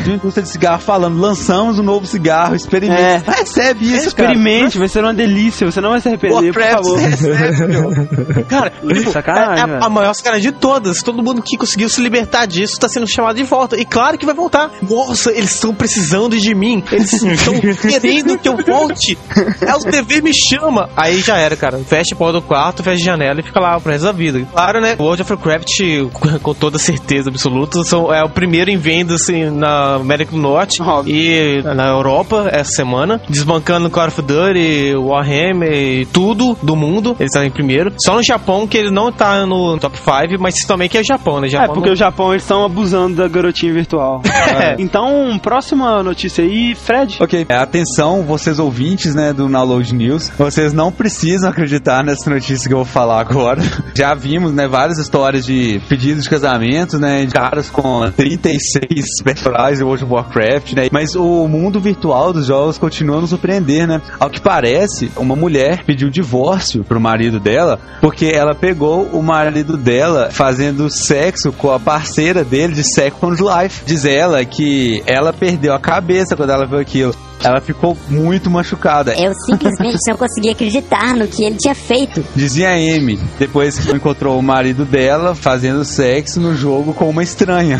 de 0.00 0.10
uma, 0.10 0.16
indústria 0.16 0.42
de 0.42 0.48
cigarro 0.48 0.80
falando, 0.80 1.18
lançamos 1.20 1.78
um 1.78 1.82
novo 1.82 2.06
cigarro, 2.06 2.54
experimente. 2.54 3.00
É. 3.00 3.22
Recebe 3.26 3.84
isso, 3.94 4.08
Experimente, 4.08 4.78
vai 4.78 4.88
ser 4.88 5.02
uma 5.04 5.14
delícia, 5.14 5.70
você 5.70 5.80
não 5.80 5.90
vai 5.90 6.00
se 6.00 6.08
cara. 6.08 6.16
arrepender, 6.16 6.52
por 6.52 6.62
Warcraft, 6.62 6.84
favor. 6.84 6.98
recebe. 6.98 8.44
Cara, 8.48 8.72
Ih, 8.82 8.94
tipo, 8.94 9.10
sacanagem, 9.12 9.58
é 9.58 9.60
a, 9.62 9.66
velho. 9.66 9.84
a 9.84 9.88
maior 10.02 10.14
sacanagem 10.14 10.52
de 10.52 10.58
todas. 10.58 11.02
Todo 11.02 11.22
mundo 11.22 11.42
que 11.42 11.56
conseguiu 11.56 11.88
se 11.88 12.00
libertar 12.00 12.46
disso 12.46 12.78
tá 12.78 12.88
sendo 12.88 13.08
chamado 13.08 13.36
de 13.36 13.44
volta. 13.44 13.76
E 13.78 13.84
claro 13.84 14.18
que 14.18 14.26
vai 14.26 14.34
voltar. 14.34 14.70
Nossa, 14.82 15.30
eles 15.30 15.54
estão 15.54 15.74
precisando 15.74 16.38
de 16.38 16.54
mim. 16.54 16.82
Eles 16.90 17.12
estão 17.22 17.54
querendo 17.60 18.38
que 18.38 18.48
eu 18.48 18.56
volte. 18.56 19.18
É 19.60 19.74
o 19.74 19.80
TV 19.80 20.20
me 20.20 20.32
chama. 20.34 20.88
Aí 20.96 21.20
já 21.20 21.36
era, 21.36 21.56
cara. 21.56 21.78
Fecha 21.78 22.14
a 22.14 22.16
porta 22.16 22.40
do 22.40 22.42
quarto, 22.42 22.82
fecha 22.82 23.02
a 23.02 23.04
janela 23.04 23.40
e 23.40 23.42
fica 23.42 23.60
lá 23.60 23.78
pro 23.80 23.92
resto 23.92 24.04
da 24.04 24.12
vida. 24.12 24.46
Claro, 24.52 24.80
né? 24.80 24.96
World 24.98 25.22
of 25.22 25.32
Warcraft, 25.32 25.70
com 26.42 26.54
toda 26.54 26.78
certeza 26.78 27.30
absoluta, 27.30 27.82
são, 27.84 28.12
é 28.12 28.22
o 28.22 28.28
primeiro 28.28 28.70
em 28.70 28.76
venda 28.76 29.14
assim, 29.14 29.50
na 29.50 29.96
América 29.96 30.32
do 30.32 30.38
Norte 30.38 30.82
Óbvio. 30.82 31.14
e 31.14 31.62
na 31.62 31.88
Europa 31.88 32.48
essa 32.50 32.70
semana. 32.72 33.20
Desbancando 33.28 33.90
Call 33.90 34.08
of 34.08 34.22
Duty, 34.22 34.94
Warhammer 34.96 35.72
e 35.72 36.06
tudo 36.06 36.56
do 36.62 36.76
mundo. 36.76 37.16
Eles 37.18 37.30
estão 37.30 37.44
em 37.44 37.50
primeiro. 37.50 37.92
Só 38.04 38.14
no 38.14 38.22
Japão 38.22 38.66
que 38.66 38.76
ele 38.76 38.90
não 38.90 39.12
tá 39.12 39.46
no 39.46 39.78
top 39.78 39.91
5, 39.98 40.40
mas 40.40 40.54
também 40.66 40.88
que 40.88 40.96
é 40.98 41.00
o 41.00 41.04
Japão, 41.04 41.40
né? 41.40 41.46
É, 41.46 41.50
Japão 41.50 41.74
porque 41.74 41.88
não- 41.88 41.94
o 41.94 41.96
Japão 41.96 42.30
eles 42.32 42.42
estão 42.42 42.64
abusando 42.64 43.16
da 43.16 43.28
garotinha 43.28 43.72
virtual. 43.72 44.22
É. 44.52 44.76
Então, 44.78 45.38
próxima 45.42 46.02
notícia 46.02 46.44
aí, 46.44 46.74
Fred. 46.74 47.16
Ok, 47.20 47.46
é, 47.48 47.56
atenção, 47.56 48.22
vocês 48.22 48.58
ouvintes, 48.58 49.14
né, 49.14 49.32
do 49.32 49.48
Download 49.48 49.94
News, 49.94 50.30
vocês 50.36 50.74
não 50.74 50.92
precisam 50.92 51.48
acreditar 51.48 52.04
nessa 52.04 52.28
notícia 52.28 52.68
que 52.68 52.74
eu 52.74 52.78
vou 52.78 52.84
falar 52.84 53.20
agora. 53.20 53.62
Já 53.96 54.14
vimos, 54.14 54.52
né, 54.52 54.68
várias 54.68 54.98
histórias 54.98 55.46
de 55.46 55.80
pedidos 55.88 56.24
de 56.24 56.30
casamento, 56.30 56.98
né, 56.98 57.24
de 57.24 57.32
caras 57.32 57.70
com 57.70 58.02
36 58.10 59.22
personagens 59.24 59.80
em 59.80 59.84
World 59.84 60.04
of 60.04 60.12
Warcraft, 60.12 60.72
né, 60.74 60.88
mas 60.92 61.14
o 61.14 61.46
mundo 61.48 61.80
virtual 61.80 62.32
dos 62.32 62.46
jogos 62.46 62.76
continua 62.78 63.18
a 63.18 63.20
nos 63.22 63.30
surpreender, 63.30 63.86
né. 63.86 64.02
Ao 64.20 64.28
que 64.28 64.40
parece, 64.40 65.10
uma 65.16 65.34
mulher 65.36 65.82
pediu 65.84 66.10
divórcio 66.10 66.84
pro 66.84 67.00
marido 67.00 67.40
dela, 67.40 67.78
porque 68.00 68.26
ela 68.26 68.54
pegou 68.54 69.04
o 69.12 69.22
marido 69.22 69.76
dela 69.82 70.30
fazendo 70.30 70.88
sexo 70.88 71.52
com 71.52 71.70
a 71.70 71.78
parceira 71.78 72.44
dele 72.44 72.72
de 72.72 72.84
Second 72.84 73.42
Life. 73.42 73.82
Diz 73.84 74.04
ela 74.04 74.44
que 74.44 75.02
ela 75.06 75.32
perdeu 75.32 75.74
a 75.74 75.80
cabeça 75.80 76.36
quando 76.36 76.50
ela 76.50 76.66
viu 76.66 76.78
aquilo. 76.78 77.14
Ela 77.44 77.60
ficou 77.60 77.96
muito 78.08 78.50
machucada. 78.50 79.14
Eu 79.14 79.32
simplesmente 79.46 79.98
não 80.08 80.16
conseguia 80.16 80.52
acreditar 80.52 81.14
no 81.14 81.26
que 81.26 81.44
ele 81.44 81.56
tinha 81.56 81.74
feito. 81.74 82.24
Dizia 82.34 82.70
a 82.70 82.74
Amy, 82.74 83.18
depois 83.38 83.78
que 83.78 83.94
encontrou 83.94 84.38
o 84.38 84.42
marido 84.42 84.84
dela 84.84 85.34
fazendo 85.34 85.84
sexo 85.84 86.40
no 86.40 86.54
jogo 86.56 86.92
com 86.94 87.08
uma 87.08 87.22
estranha. 87.22 87.78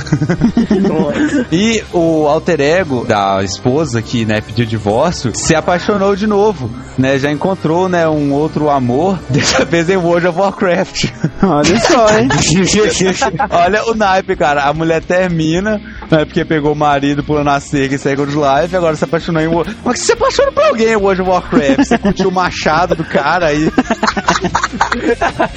e 1.50 1.82
o 1.92 2.26
alter 2.26 2.60
ego 2.60 3.04
da 3.04 3.42
esposa 3.42 4.02
que, 4.02 4.24
né, 4.24 4.40
pediu 4.40 4.66
divórcio, 4.66 5.32
se 5.34 5.54
apaixonou 5.54 6.14
de 6.16 6.26
novo, 6.26 6.70
né? 6.98 7.18
Já 7.18 7.30
encontrou, 7.30 7.88
né, 7.88 8.08
um 8.08 8.32
outro 8.32 8.68
amor, 8.70 9.18
dessa 9.30 9.64
vez 9.64 9.88
em 9.88 9.96
World 9.96 10.26
of 10.28 10.38
Warcraft. 10.38 11.06
Olha 11.42 11.80
só, 11.80 12.18
hein? 12.18 12.28
Olha 13.50 13.84
o 13.86 13.94
naipe, 13.94 14.36
cara. 14.36 14.64
A 14.64 14.72
mulher 14.72 15.02
termina, 15.02 15.78
né, 16.10 16.24
porque 16.24 16.44
pegou 16.44 16.72
o 16.72 16.76
marido 16.76 17.22
por 17.24 17.42
nascer 17.44 17.92
em 17.92 17.98
Second 17.98 18.32
Life, 18.32 18.76
agora 18.76 18.96
se 18.96 19.04
apaixonou 19.04 19.42
em 19.42 19.48
World... 19.52 19.76
Mas 19.84 19.98
você 19.98 20.06
se 20.06 20.12
apaixona 20.12 20.52
por 20.52 20.64
alguém 20.64 20.88
em 20.88 20.96
World 20.96 21.22
of 21.22 21.30
Warcraft? 21.30 21.76
Você 21.78 21.98
curtiu 21.98 22.28
o 22.28 22.32
machado 22.32 22.94
do 22.94 23.04
cara 23.04 23.46
aí... 23.46 23.70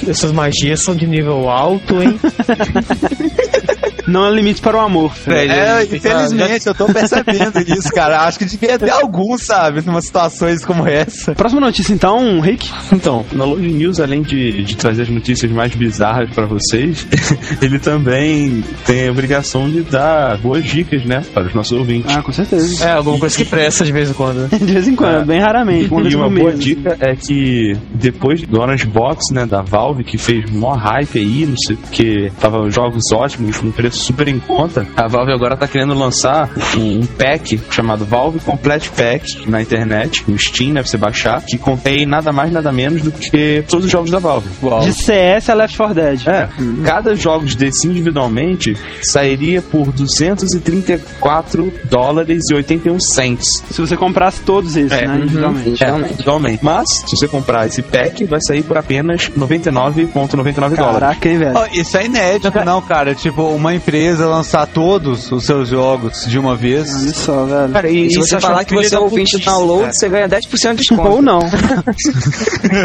Essas 0.07 0.31
magias 0.31 0.83
são 0.83 0.95
de 0.95 1.07
nível 1.07 1.49
alto, 1.49 2.01
hein? 2.01 2.19
Não 4.07 4.23
há 4.23 4.29
limites 4.29 4.59
para 4.61 4.77
o 4.77 4.79
amor, 4.79 5.13
Fred. 5.15 5.51
É, 5.51 5.83
infelizmente, 5.83 6.67
eu 6.67 6.75
tô 6.75 6.85
percebendo 6.85 7.59
isso, 7.67 7.89
cara. 7.93 8.21
Acho 8.21 8.37
que 8.39 8.45
devia 8.45 8.77
ter 8.77 8.89
algum, 8.89 9.37
sabe, 9.37 9.81
numa 9.85 10.01
situações 10.01 10.63
como 10.63 10.87
essa. 10.87 11.33
Próxima 11.33 11.61
notícia, 11.61 11.93
então, 11.93 12.39
Rick. 12.39 12.69
Então, 12.91 13.25
na 13.31 13.43
Load 13.45 13.67
News, 13.67 13.99
além 13.99 14.21
de, 14.21 14.63
de 14.63 14.75
trazer 14.77 15.03
as 15.03 15.09
notícias 15.09 15.51
mais 15.51 15.73
bizarras 15.73 16.29
pra 16.33 16.45
vocês, 16.45 17.07
ele 17.61 17.79
também 17.79 18.63
tem 18.85 19.07
a 19.07 19.11
obrigação 19.11 19.69
de 19.69 19.81
dar 19.81 20.37
boas 20.37 20.63
dicas, 20.63 21.03
né, 21.05 21.23
para 21.33 21.47
os 21.47 21.53
nossos 21.53 21.77
ouvintes. 21.77 22.15
Ah, 22.15 22.21
com 22.21 22.31
certeza. 22.31 22.85
É, 22.85 22.91
alguma 22.91 23.17
coisa 23.19 23.35
que 23.35 23.45
presta 23.45 23.83
de 23.83 23.91
vez 23.91 24.09
em 24.09 24.13
quando. 24.13 24.47
De 24.65 24.73
vez 24.73 24.87
em 24.87 24.95
quando, 24.95 25.21
É. 25.21 25.25
bem 25.25 25.39
raramente. 25.39 25.91
Uma 25.91 26.07
E 26.09 26.15
uma 26.15 26.29
boa 26.29 26.51
dica 26.53 26.97
é 26.99 27.15
que 27.15 27.77
depois 27.93 28.41
do 28.41 28.59
Orange 28.59 28.85
Box, 28.87 29.33
né, 29.33 29.45
da 29.45 29.61
Valve, 29.61 30.03
que 30.03 30.17
fez 30.17 30.49
mó 30.51 30.73
hype 30.75 31.19
aí, 31.19 31.45
não 31.45 31.57
sei 31.57 31.75
porque 31.75 32.31
tava 32.39 32.69
jogos 32.69 33.03
ótimos, 33.13 33.57
com 33.57 33.71
preço 33.71 33.94
super 33.97 34.27
em 34.27 34.39
conta, 34.39 34.85
a 34.95 35.07
Valve 35.07 35.31
agora 35.31 35.55
tá 35.57 35.67
querendo 35.67 35.93
lançar 35.93 36.49
um, 36.77 36.99
um 36.99 37.05
pack 37.05 37.59
chamado 37.71 38.05
Valve 38.05 38.39
Complete 38.39 38.89
Pack 38.89 39.49
na 39.49 39.61
internet, 39.61 40.23
no 40.27 40.37
Steam, 40.37 40.73
né, 40.73 40.81
pra 40.81 40.89
você 40.89 40.97
baixar, 40.97 41.41
que 41.41 41.57
contém 41.57 42.05
nada 42.05 42.31
mais, 42.31 42.51
nada 42.51 42.71
menos 42.71 43.01
do 43.01 43.11
que 43.11 43.63
todos 43.67 43.85
os 43.85 43.91
jogos 43.91 44.11
da 44.11 44.19
Valve. 44.19 44.49
De 44.85 44.93
CS 44.93 45.49
a 45.49 45.53
Left 45.53 45.77
4 45.77 45.93
Dead. 45.95 46.27
É, 46.27 46.49
cada 46.83 47.15
jogo 47.15 47.45
desse 47.55 47.87
individualmente 47.87 48.75
sairia 49.01 49.61
por 49.61 49.91
234 49.91 51.73
dólares 51.85 52.43
e 52.51 52.55
81 52.55 52.99
cents. 52.99 53.63
Se 53.69 53.79
você 53.81 53.95
comprasse 53.95 54.41
todos 54.41 54.75
esses, 54.75 54.91
É. 54.91 55.07
né? 55.07 55.17
Individualmente. 55.17 55.83
É, 55.83 55.89
individualmente. 55.89 56.59
Mas, 56.63 56.89
se 56.89 57.15
você 57.15 57.27
comprar 57.27 57.65
esse 57.67 57.81
pack, 57.81 58.23
vai 58.25 58.39
sair 58.41 58.63
por 58.63 58.77
apenas 58.77 59.29
99,99 59.37 60.75
dólares. 60.75 60.75
Caraca, 60.75 61.29
hein, 61.29 61.37
velho? 61.37 61.57
Ó, 61.57 61.65
isso 61.71 61.97
é 61.97 62.05
inédito, 62.05 62.65
não, 62.65 62.81
cara. 62.81 63.13
Tipo, 63.15 63.43
uma, 63.49 63.73
empresa 63.73 63.84
lançar 63.91 64.65
todos 64.67 65.31
os 65.31 65.45
seus 65.45 65.69
jogos 65.69 66.25
de 66.27 66.37
uma 66.39 66.55
vez. 66.55 66.89
Olha 66.93 67.13
só, 67.13 67.45
velho. 67.45 67.71
Cara, 67.73 67.89
e, 67.89 68.07
E 68.07 68.11
se 68.11 68.17
você 68.17 68.39
falar 68.39 68.63
que 68.65 68.73
você 68.75 68.95
é 68.95 68.99
ouvinte 68.99 69.37
do 69.37 69.45
download, 69.45 69.81
cara. 69.81 69.93
você 69.93 70.09
ganha 70.09 70.29
10% 70.29 70.69
de 70.71 70.75
desconto. 70.77 71.01
Ou 71.09 71.21
não. 71.21 71.39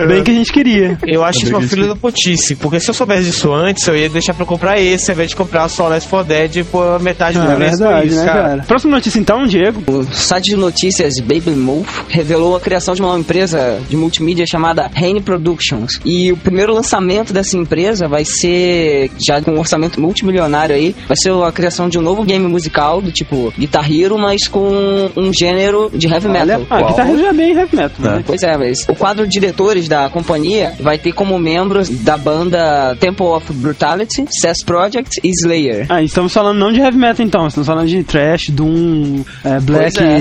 Bem 0.08 0.22
que 0.22 0.30
a 0.30 0.34
gente 0.34 0.52
queria. 0.52 0.98
Eu 1.06 1.24
acho 1.24 1.40
isso 1.44 1.50
uma 1.56 1.62
filha 1.62 1.86
da 1.88 1.96
putice, 1.96 2.54
porque 2.56 2.78
se 2.80 2.88
eu 2.90 2.94
soubesse 2.94 3.24
disso 3.24 3.52
antes, 3.52 3.86
eu 3.86 3.96
ia 3.96 4.08
deixar 4.08 4.34
pra 4.34 4.44
comprar 4.46 4.80
esse, 4.80 5.10
ao 5.10 5.14
invés 5.14 5.30
de 5.30 5.36
comprar 5.36 5.68
só 5.68 5.88
Last 5.88 6.08
4 6.08 6.28
Dead 6.28 6.64
por 6.66 7.00
metade 7.00 7.38
do 7.38 7.44
É 7.50 7.54
preço. 7.54 7.78
verdade, 7.78 8.06
isso, 8.08 8.16
né, 8.18 8.26
cara? 8.26 8.64
Próxima 8.66 8.94
notícia 8.96 9.18
então, 9.18 9.46
Diego. 9.46 9.82
O 9.92 10.04
site 10.12 10.50
de 10.50 10.56
notícias 10.56 11.14
Baby 11.20 11.50
Move 11.50 11.88
revelou 12.08 12.56
a 12.56 12.60
criação 12.60 12.94
de 12.94 13.02
uma 13.02 13.18
empresa 13.18 13.80
de 13.88 13.96
multimídia 13.96 14.44
chamada 14.46 14.90
Rain 14.94 15.20
Productions. 15.20 16.00
E 16.04 16.32
o 16.32 16.36
primeiro 16.36 16.74
lançamento 16.74 17.32
dessa 17.32 17.56
empresa 17.56 18.08
vai 18.08 18.24
ser, 18.24 19.10
já 19.26 19.40
com 19.40 19.52
um 19.52 19.58
orçamento 19.58 20.00
multimilionário 20.00 20.74
aí, 20.74 20.89
vai 21.06 21.16
ser 21.16 21.32
a 21.32 21.52
criação 21.52 21.88
de 21.88 21.98
um 21.98 22.02
novo 22.02 22.24
game 22.24 22.46
musical 22.46 23.00
do 23.00 23.10
tipo 23.10 23.52
Guitar 23.58 23.90
Hero, 23.90 24.18
mas 24.18 24.46
com 24.48 25.10
um 25.16 25.32
gênero 25.32 25.90
de 25.92 26.06
heavy 26.06 26.28
metal. 26.28 26.62
Ah, 26.70 26.82
Guitar 26.82 27.08
Hero 27.08 27.18
já 27.18 27.28
é 27.28 27.32
bem 27.32 27.52
heavy 27.52 27.76
metal. 27.76 27.96
né? 27.98 28.24
Pois 28.26 28.42
é, 28.42 28.56
mas 28.56 28.86
o 28.88 28.94
quadro 28.94 29.26
de 29.26 29.30
diretores 29.30 29.88
da 29.88 30.08
companhia 30.08 30.74
vai 30.80 30.98
ter 30.98 31.12
como 31.12 31.38
membros 31.38 31.88
da 31.88 32.16
banda 32.16 32.96
Temple 32.98 33.26
of 33.26 33.52
Brutality, 33.52 34.26
Cess 34.40 34.62
Project 34.64 35.20
e 35.22 35.30
Slayer. 35.30 35.86
Ah, 35.88 36.02
estamos 36.02 36.32
falando 36.32 36.58
não 36.58 36.72
de 36.72 36.80
heavy 36.80 36.98
metal 36.98 37.24
então, 37.24 37.46
estamos 37.46 37.66
falando 37.66 37.88
de 37.88 38.02
trash, 38.04 38.50
doom, 38.50 39.22
é, 39.44 39.60
black, 39.60 39.98
é. 39.98 40.18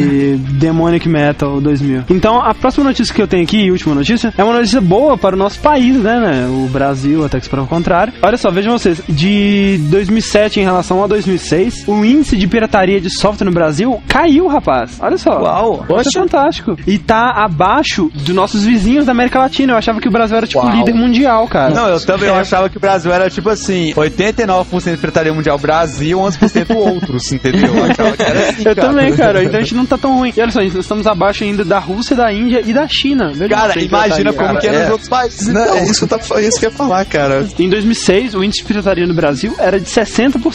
demonic 0.59 1.07
metal 1.07 1.59
2000. 1.61 2.03
Então, 2.09 2.39
a 2.41 2.53
próxima 2.53 2.85
notícia 2.85 3.13
que 3.13 3.21
eu 3.21 3.27
tenho 3.27 3.43
aqui, 3.43 3.57
e 3.57 3.71
última 3.71 3.95
notícia, 3.95 4.33
é 4.37 4.43
uma 4.43 4.53
notícia 4.53 4.81
boa 4.81 5.17
para 5.17 5.35
o 5.35 5.39
nosso 5.39 5.59
país, 5.59 5.95
né, 5.97 6.19
né? 6.19 6.47
O 6.47 6.67
Brasil, 6.69 7.25
até 7.25 7.37
que 7.39 7.45
se 7.45 7.49
prova 7.49 7.65
o 7.65 7.69
contrário. 7.69 8.13
Olha 8.21 8.37
só, 8.37 8.49
vejam 8.49 8.77
vocês, 8.77 9.01
de 9.07 9.79
2007 9.89 10.58
em 10.59 10.63
relação 10.63 11.03
a 11.03 11.07
2006, 11.07 11.87
o 11.87 12.03
índice 12.03 12.37
de 12.37 12.47
pirataria 12.47 12.99
de 12.99 13.09
software 13.09 13.45
no 13.45 13.51
Brasil 13.51 14.01
caiu, 14.07 14.47
rapaz. 14.47 14.97
Olha 14.99 15.17
só. 15.17 15.41
Uau. 15.41 15.85
Isso 15.99 16.17
é 16.17 16.21
fantástico. 16.21 16.77
E 16.85 16.97
tá 16.97 17.31
abaixo 17.35 18.11
dos 18.13 18.35
nossos 18.35 18.63
vizinhos 18.63 19.05
da 19.05 19.11
América 19.11 19.39
Latina. 19.39 19.73
Eu 19.73 19.77
achava 19.77 19.99
que 19.99 20.07
o 20.07 20.11
Brasil 20.11 20.37
era 20.37 20.47
tipo 20.47 20.63
Uau. 20.65 20.75
líder 20.75 20.93
mundial, 20.93 21.47
cara. 21.47 21.73
Não, 21.73 21.87
eu 21.87 21.99
também 22.05 22.29
achava 22.29 22.69
que 22.69 22.77
o 22.77 22.79
Brasil 22.79 23.11
era 23.11 23.29
tipo 23.29 23.49
assim, 23.49 23.93
89% 23.93 24.91
de 24.91 24.97
pirataria 24.97 25.33
mundial 25.33 25.57
Brasil, 25.57 26.19
11% 26.19 26.75
outros, 26.75 27.31
entendeu? 27.31 27.73
Eu 27.75 27.83
achava 27.85 28.15
que 28.15 28.21
era 28.21 28.49
assim, 28.49 28.63
Eu 28.65 28.75
cara. 28.75 28.87
também, 28.87 29.15
cara. 29.15 29.43
Então 29.43 29.59
a 29.59 29.63
gente 29.63 29.75
não 29.75 29.85
tá 29.85 29.97
tão 29.97 30.17
ruim. 30.17 30.33
E 30.35 30.41
olha 30.41 30.51
só, 30.51 30.61
nós 30.61 30.75
estamos 30.75 31.07
abaixo 31.07 31.43
ainda 31.43 31.63
da 31.63 31.79
Rússia, 31.79 32.15
da 32.15 32.31
Índia 32.31 32.61
e 32.65 32.73
da 32.73 32.87
China. 32.87 33.31
Veja 33.33 33.55
Cara, 33.55 33.79
imagina 33.79 34.33
como 34.33 34.59
que 34.59 34.67
é 34.67 34.73
é. 34.73 34.79
nos 34.81 34.89
outros 34.91 35.09
países. 35.09 35.47
Não, 35.47 35.61
então. 35.61 35.75
é 35.75 35.83
isso 35.83 36.07
que 36.07 36.13
eu, 36.13 36.37
é 36.37 36.47
isso 36.47 36.59
que 36.59 36.65
eu 36.65 36.69
ia 36.69 36.75
falar, 36.75 37.05
cara. 37.05 37.47
Em 37.57 37.69
2006, 37.69 38.35
o 38.35 38.43
índice 38.43 38.61
de 38.61 38.67
pirataria 38.67 39.07
no 39.07 39.13
Brasil 39.13 39.55
era 39.59 39.79
de 39.79 39.85
60%. 39.85 40.48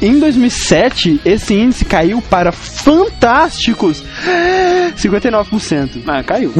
Em 0.00 0.18
2007, 0.18 1.20
esse 1.24 1.54
índice 1.54 1.84
caiu 1.84 2.22
para 2.22 2.52
fantásticos 2.52 4.02
59%. 4.96 6.02
Ah, 6.06 6.22
caiu. 6.22 6.52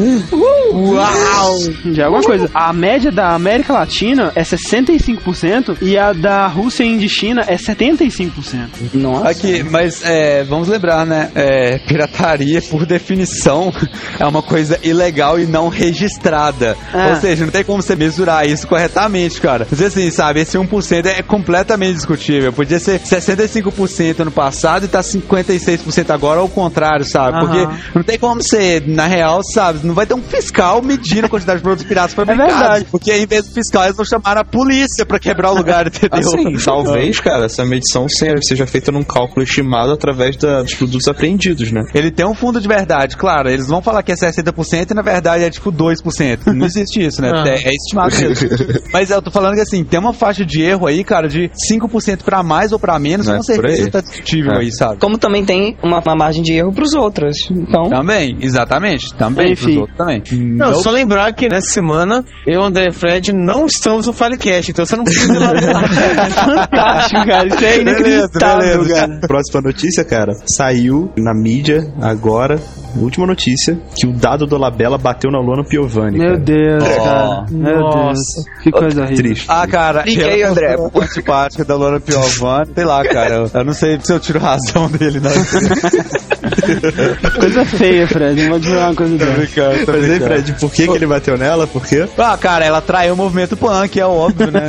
Uau! 0.72 1.58
Já 1.92 2.02
é 2.02 2.06
alguma 2.06 2.22
coisa. 2.22 2.50
A 2.54 2.72
média 2.72 3.10
da 3.10 3.34
América 3.34 3.72
Latina 3.72 4.32
é 4.34 4.42
65% 4.42 5.78
e 5.80 5.96
a 5.96 6.12
da 6.12 6.46
Rússia 6.46 6.84
e 6.84 6.88
Índia 6.88 7.06
e 7.06 7.08
China 7.08 7.44
é 7.46 7.56
75%. 7.56 8.68
Nossa. 8.94 9.28
Aqui, 9.28 9.62
mas 9.62 10.02
é, 10.04 10.44
vamos 10.44 10.68
lembrar, 10.68 11.06
né? 11.06 11.30
É, 11.34 11.78
pirataria, 11.78 12.60
por 12.62 12.84
definição, 12.86 13.72
é 14.18 14.26
uma 14.26 14.42
coisa 14.42 14.78
ilegal 14.82 15.38
e 15.38 15.46
não 15.46 15.68
registrada. 15.68 16.76
Ah. 16.92 17.10
Ou 17.10 17.16
seja, 17.20 17.44
não 17.44 17.52
tem 17.52 17.64
como 17.64 17.82
você 17.82 17.96
mesurar 17.96 18.46
isso 18.46 18.66
corretamente, 18.66 19.40
cara. 19.40 19.66
Mas 19.70 19.80
assim, 19.80 20.10
sabe, 20.10 20.40
esse 20.40 20.58
1% 20.58 21.06
é 21.06 21.22
completamente 21.22 21.94
discutível. 21.94 22.52
Podia 22.66 22.80
ser 22.80 23.00
65% 23.00 24.18
no 24.24 24.30
passado 24.32 24.84
e 24.86 24.88
tá 24.88 25.00
56% 25.00 26.10
agora, 26.10 26.38
ou 26.40 26.42
ao 26.46 26.48
contrário, 26.48 27.04
sabe? 27.04 27.38
Aham. 27.38 27.46
Porque 27.46 27.78
não 27.94 28.02
tem 28.02 28.18
como 28.18 28.42
ser, 28.42 28.86
na 28.88 29.06
real, 29.06 29.40
sabe? 29.54 29.86
Não 29.86 29.94
vai 29.94 30.04
ter 30.06 30.14
um 30.14 30.22
fiscal 30.22 30.82
medindo 30.82 31.26
a 31.26 31.28
quantidade 31.28 31.58
de 31.58 31.62
produtos 31.62 31.86
piratas 31.86 32.14
fabricados. 32.14 32.52
É 32.52 32.58
verdade. 32.58 32.86
Porque 32.90 33.12
em 33.12 33.26
vez 33.26 33.46
do 33.46 33.52
fiscal, 33.54 33.84
eles 33.84 33.96
vão 33.96 34.04
chamar 34.04 34.36
a 34.38 34.44
polícia 34.44 35.06
pra 35.06 35.18
quebrar 35.18 35.52
o 35.52 35.54
lugar, 35.56 35.86
entendeu? 35.88 36.18
Assim, 36.18 36.52
talvez, 36.64 37.20
cara, 37.20 37.44
essa 37.46 37.64
medição 37.64 38.08
seja, 38.08 38.34
seja 38.42 38.66
feita 38.66 38.90
num 38.90 39.02
cálculo 39.04 39.42
estimado 39.44 39.92
através 39.92 40.36
da- 40.36 40.62
dos 40.62 40.74
produtos 40.74 41.06
apreendidos, 41.08 41.70
né? 41.70 41.82
Ele 41.94 42.10
tem 42.10 42.26
um 42.26 42.34
fundo 42.34 42.60
de 42.60 42.66
verdade, 42.66 43.16
claro. 43.16 43.48
Eles 43.48 43.68
vão 43.68 43.80
falar 43.80 44.02
que 44.02 44.10
é 44.10 44.16
60% 44.16 44.90
e 44.90 44.94
na 44.94 45.02
verdade 45.02 45.44
é 45.44 45.50
tipo 45.50 45.70
2%. 45.70 46.46
Não 46.52 46.66
existe 46.66 47.00
isso, 47.04 47.22
né? 47.22 47.30
Ah. 47.36 47.48
É, 47.48 47.68
é 47.68 47.70
estimado 47.70 48.16
mesmo. 48.16 48.48
Mas 48.92 49.10
eu 49.10 49.20
tô 49.20 49.30
falando 49.30 49.54
que 49.54 49.60
assim, 49.60 49.84
tem 49.84 50.00
uma 50.00 50.12
faixa 50.14 50.44
de 50.44 50.62
erro 50.62 50.86
aí, 50.86 51.04
cara, 51.04 51.28
de 51.28 51.50
5% 51.70 52.22
pra 52.24 52.42
mais 52.42 52.55
ou 52.72 52.78
pra 52.78 52.98
menos, 52.98 53.28
É, 53.28 53.32
com 53.32 53.36
por 53.38 53.44
certeza 53.44 53.84
aí. 53.84 53.90
tá 53.90 54.00
discutível 54.00 54.52
É. 54.52 54.58
aí, 54.58 54.72
sabe? 54.72 54.98
Como 54.98 55.18
também 55.18 55.44
tem 55.44 55.76
uma, 55.82 56.00
uma 56.00 56.14
margem 56.16 56.42
de 56.42 56.52
erro 56.54 56.72
pros 56.72 56.94
outros. 56.94 57.36
Então, 57.50 57.88
Também, 57.88 58.36
exatamente. 58.40 59.14
Também, 59.14 59.52
Enfim. 59.52 59.64
pros 59.64 59.76
outros 59.78 59.96
também. 59.98 60.22
Não, 60.56 60.74
só 60.76 60.90
lembrar 60.90 61.32
que 61.32 61.48
nessa 61.48 61.68
semana 61.70 62.24
eu, 62.46 62.62
André 62.62 62.88
e 62.88 62.92
Fred 62.92 63.32
não 63.32 63.66
estamos 63.66 64.06
no 64.06 64.12
Filecast, 64.12 64.70
então 64.70 64.84
você 64.84 64.96
não 64.96 65.04
precisa 65.04 65.32
ir 65.34 65.38
lá. 65.38 65.50
Fantástico, 66.30 67.26
cara. 67.26 67.46
Isso 67.48 67.64
é 67.64 67.80
inacreditável, 67.80 68.78
beleza. 68.82 68.94
cara. 68.94 69.20
Próxima 69.26 69.60
notícia, 69.62 70.04
cara. 70.04 70.32
Saiu 70.56 71.10
na 71.16 71.34
mídia 71.34 71.92
agora, 72.00 72.58
última 72.96 73.26
notícia, 73.26 73.78
que 73.96 74.06
o 74.06 74.12
dado 74.12 74.46
do 74.46 74.56
Labella 74.56 74.98
bateu 74.98 75.30
na 75.30 75.38
Lona 75.40 75.64
Piovani. 75.64 76.18
Meu 76.18 76.28
cara. 76.32 76.38
Deus, 76.40 76.84
Oh. 76.86 77.02
cara. 77.04 77.44
Meu 77.50 77.80
Nossa. 77.80 78.12
Deus. 78.12 78.62
Que 78.62 78.70
coisa 78.70 79.02
horrível. 79.02 79.16
Triste. 79.24 79.46
Ah, 79.48 79.66
cara, 79.66 80.02
Fique 80.02 80.22
aí, 80.22 80.40
ela 80.42 80.52
André. 80.52 80.74
é 80.74 80.76
muito 80.76 81.06
simpática 81.12 81.64
da 81.64 81.74
Lona 81.76 82.00
Piovani. 82.00 82.26
Sei 82.74 82.84
lá, 82.84 83.02
cara. 83.04 83.46
Eu, 83.52 83.64
não 83.64 83.72
sei 83.72 83.98
se 84.02 84.12
eu 84.12 84.20
tiro 84.20 84.38
razão 84.38 84.88
dele, 84.90 85.20
não. 85.20 85.30
Coisa 87.40 87.64
feia, 87.64 88.06
Fred. 88.06 88.42
Não 88.42 88.50
vou 88.50 88.58
dizer 88.58 88.76
uma 88.76 88.94
coisa 88.94 89.16
dessa. 89.16 89.32
brincando, 89.32 89.86
tô 89.86 89.92
Mas 89.92 90.10
aí. 90.10 90.20
Fred, 90.20 90.52
por 90.54 90.70
que, 90.70 90.86
que 90.86 90.94
ele 90.94 91.06
bateu 91.06 91.38
nela? 91.38 91.66
Por 91.66 91.84
quê? 91.86 92.06
Ah, 92.18 92.36
cara, 92.36 92.64
ela 92.64 92.80
traiu 92.80 93.14
o 93.14 93.16
movimento 93.16 93.56
punk, 93.56 93.98
é 93.98 94.06
óbvio, 94.06 94.50
né? 94.50 94.68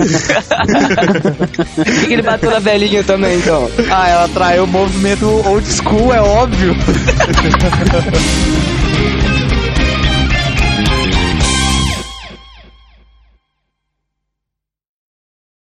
por 1.76 1.86
que, 1.86 2.06
que 2.08 2.14
ele 2.14 2.22
bateu 2.22 2.50
na 2.52 2.60
velhinha 2.60 3.04
também, 3.04 3.38
então? 3.38 3.70
ah, 3.92 4.08
ela 4.10 4.28
traiu 4.30 4.64
o 4.64 4.68
movimento 4.68 5.26
old 5.48 5.68
school, 5.68 6.14
é 6.14 6.22
óbvio. 6.22 6.76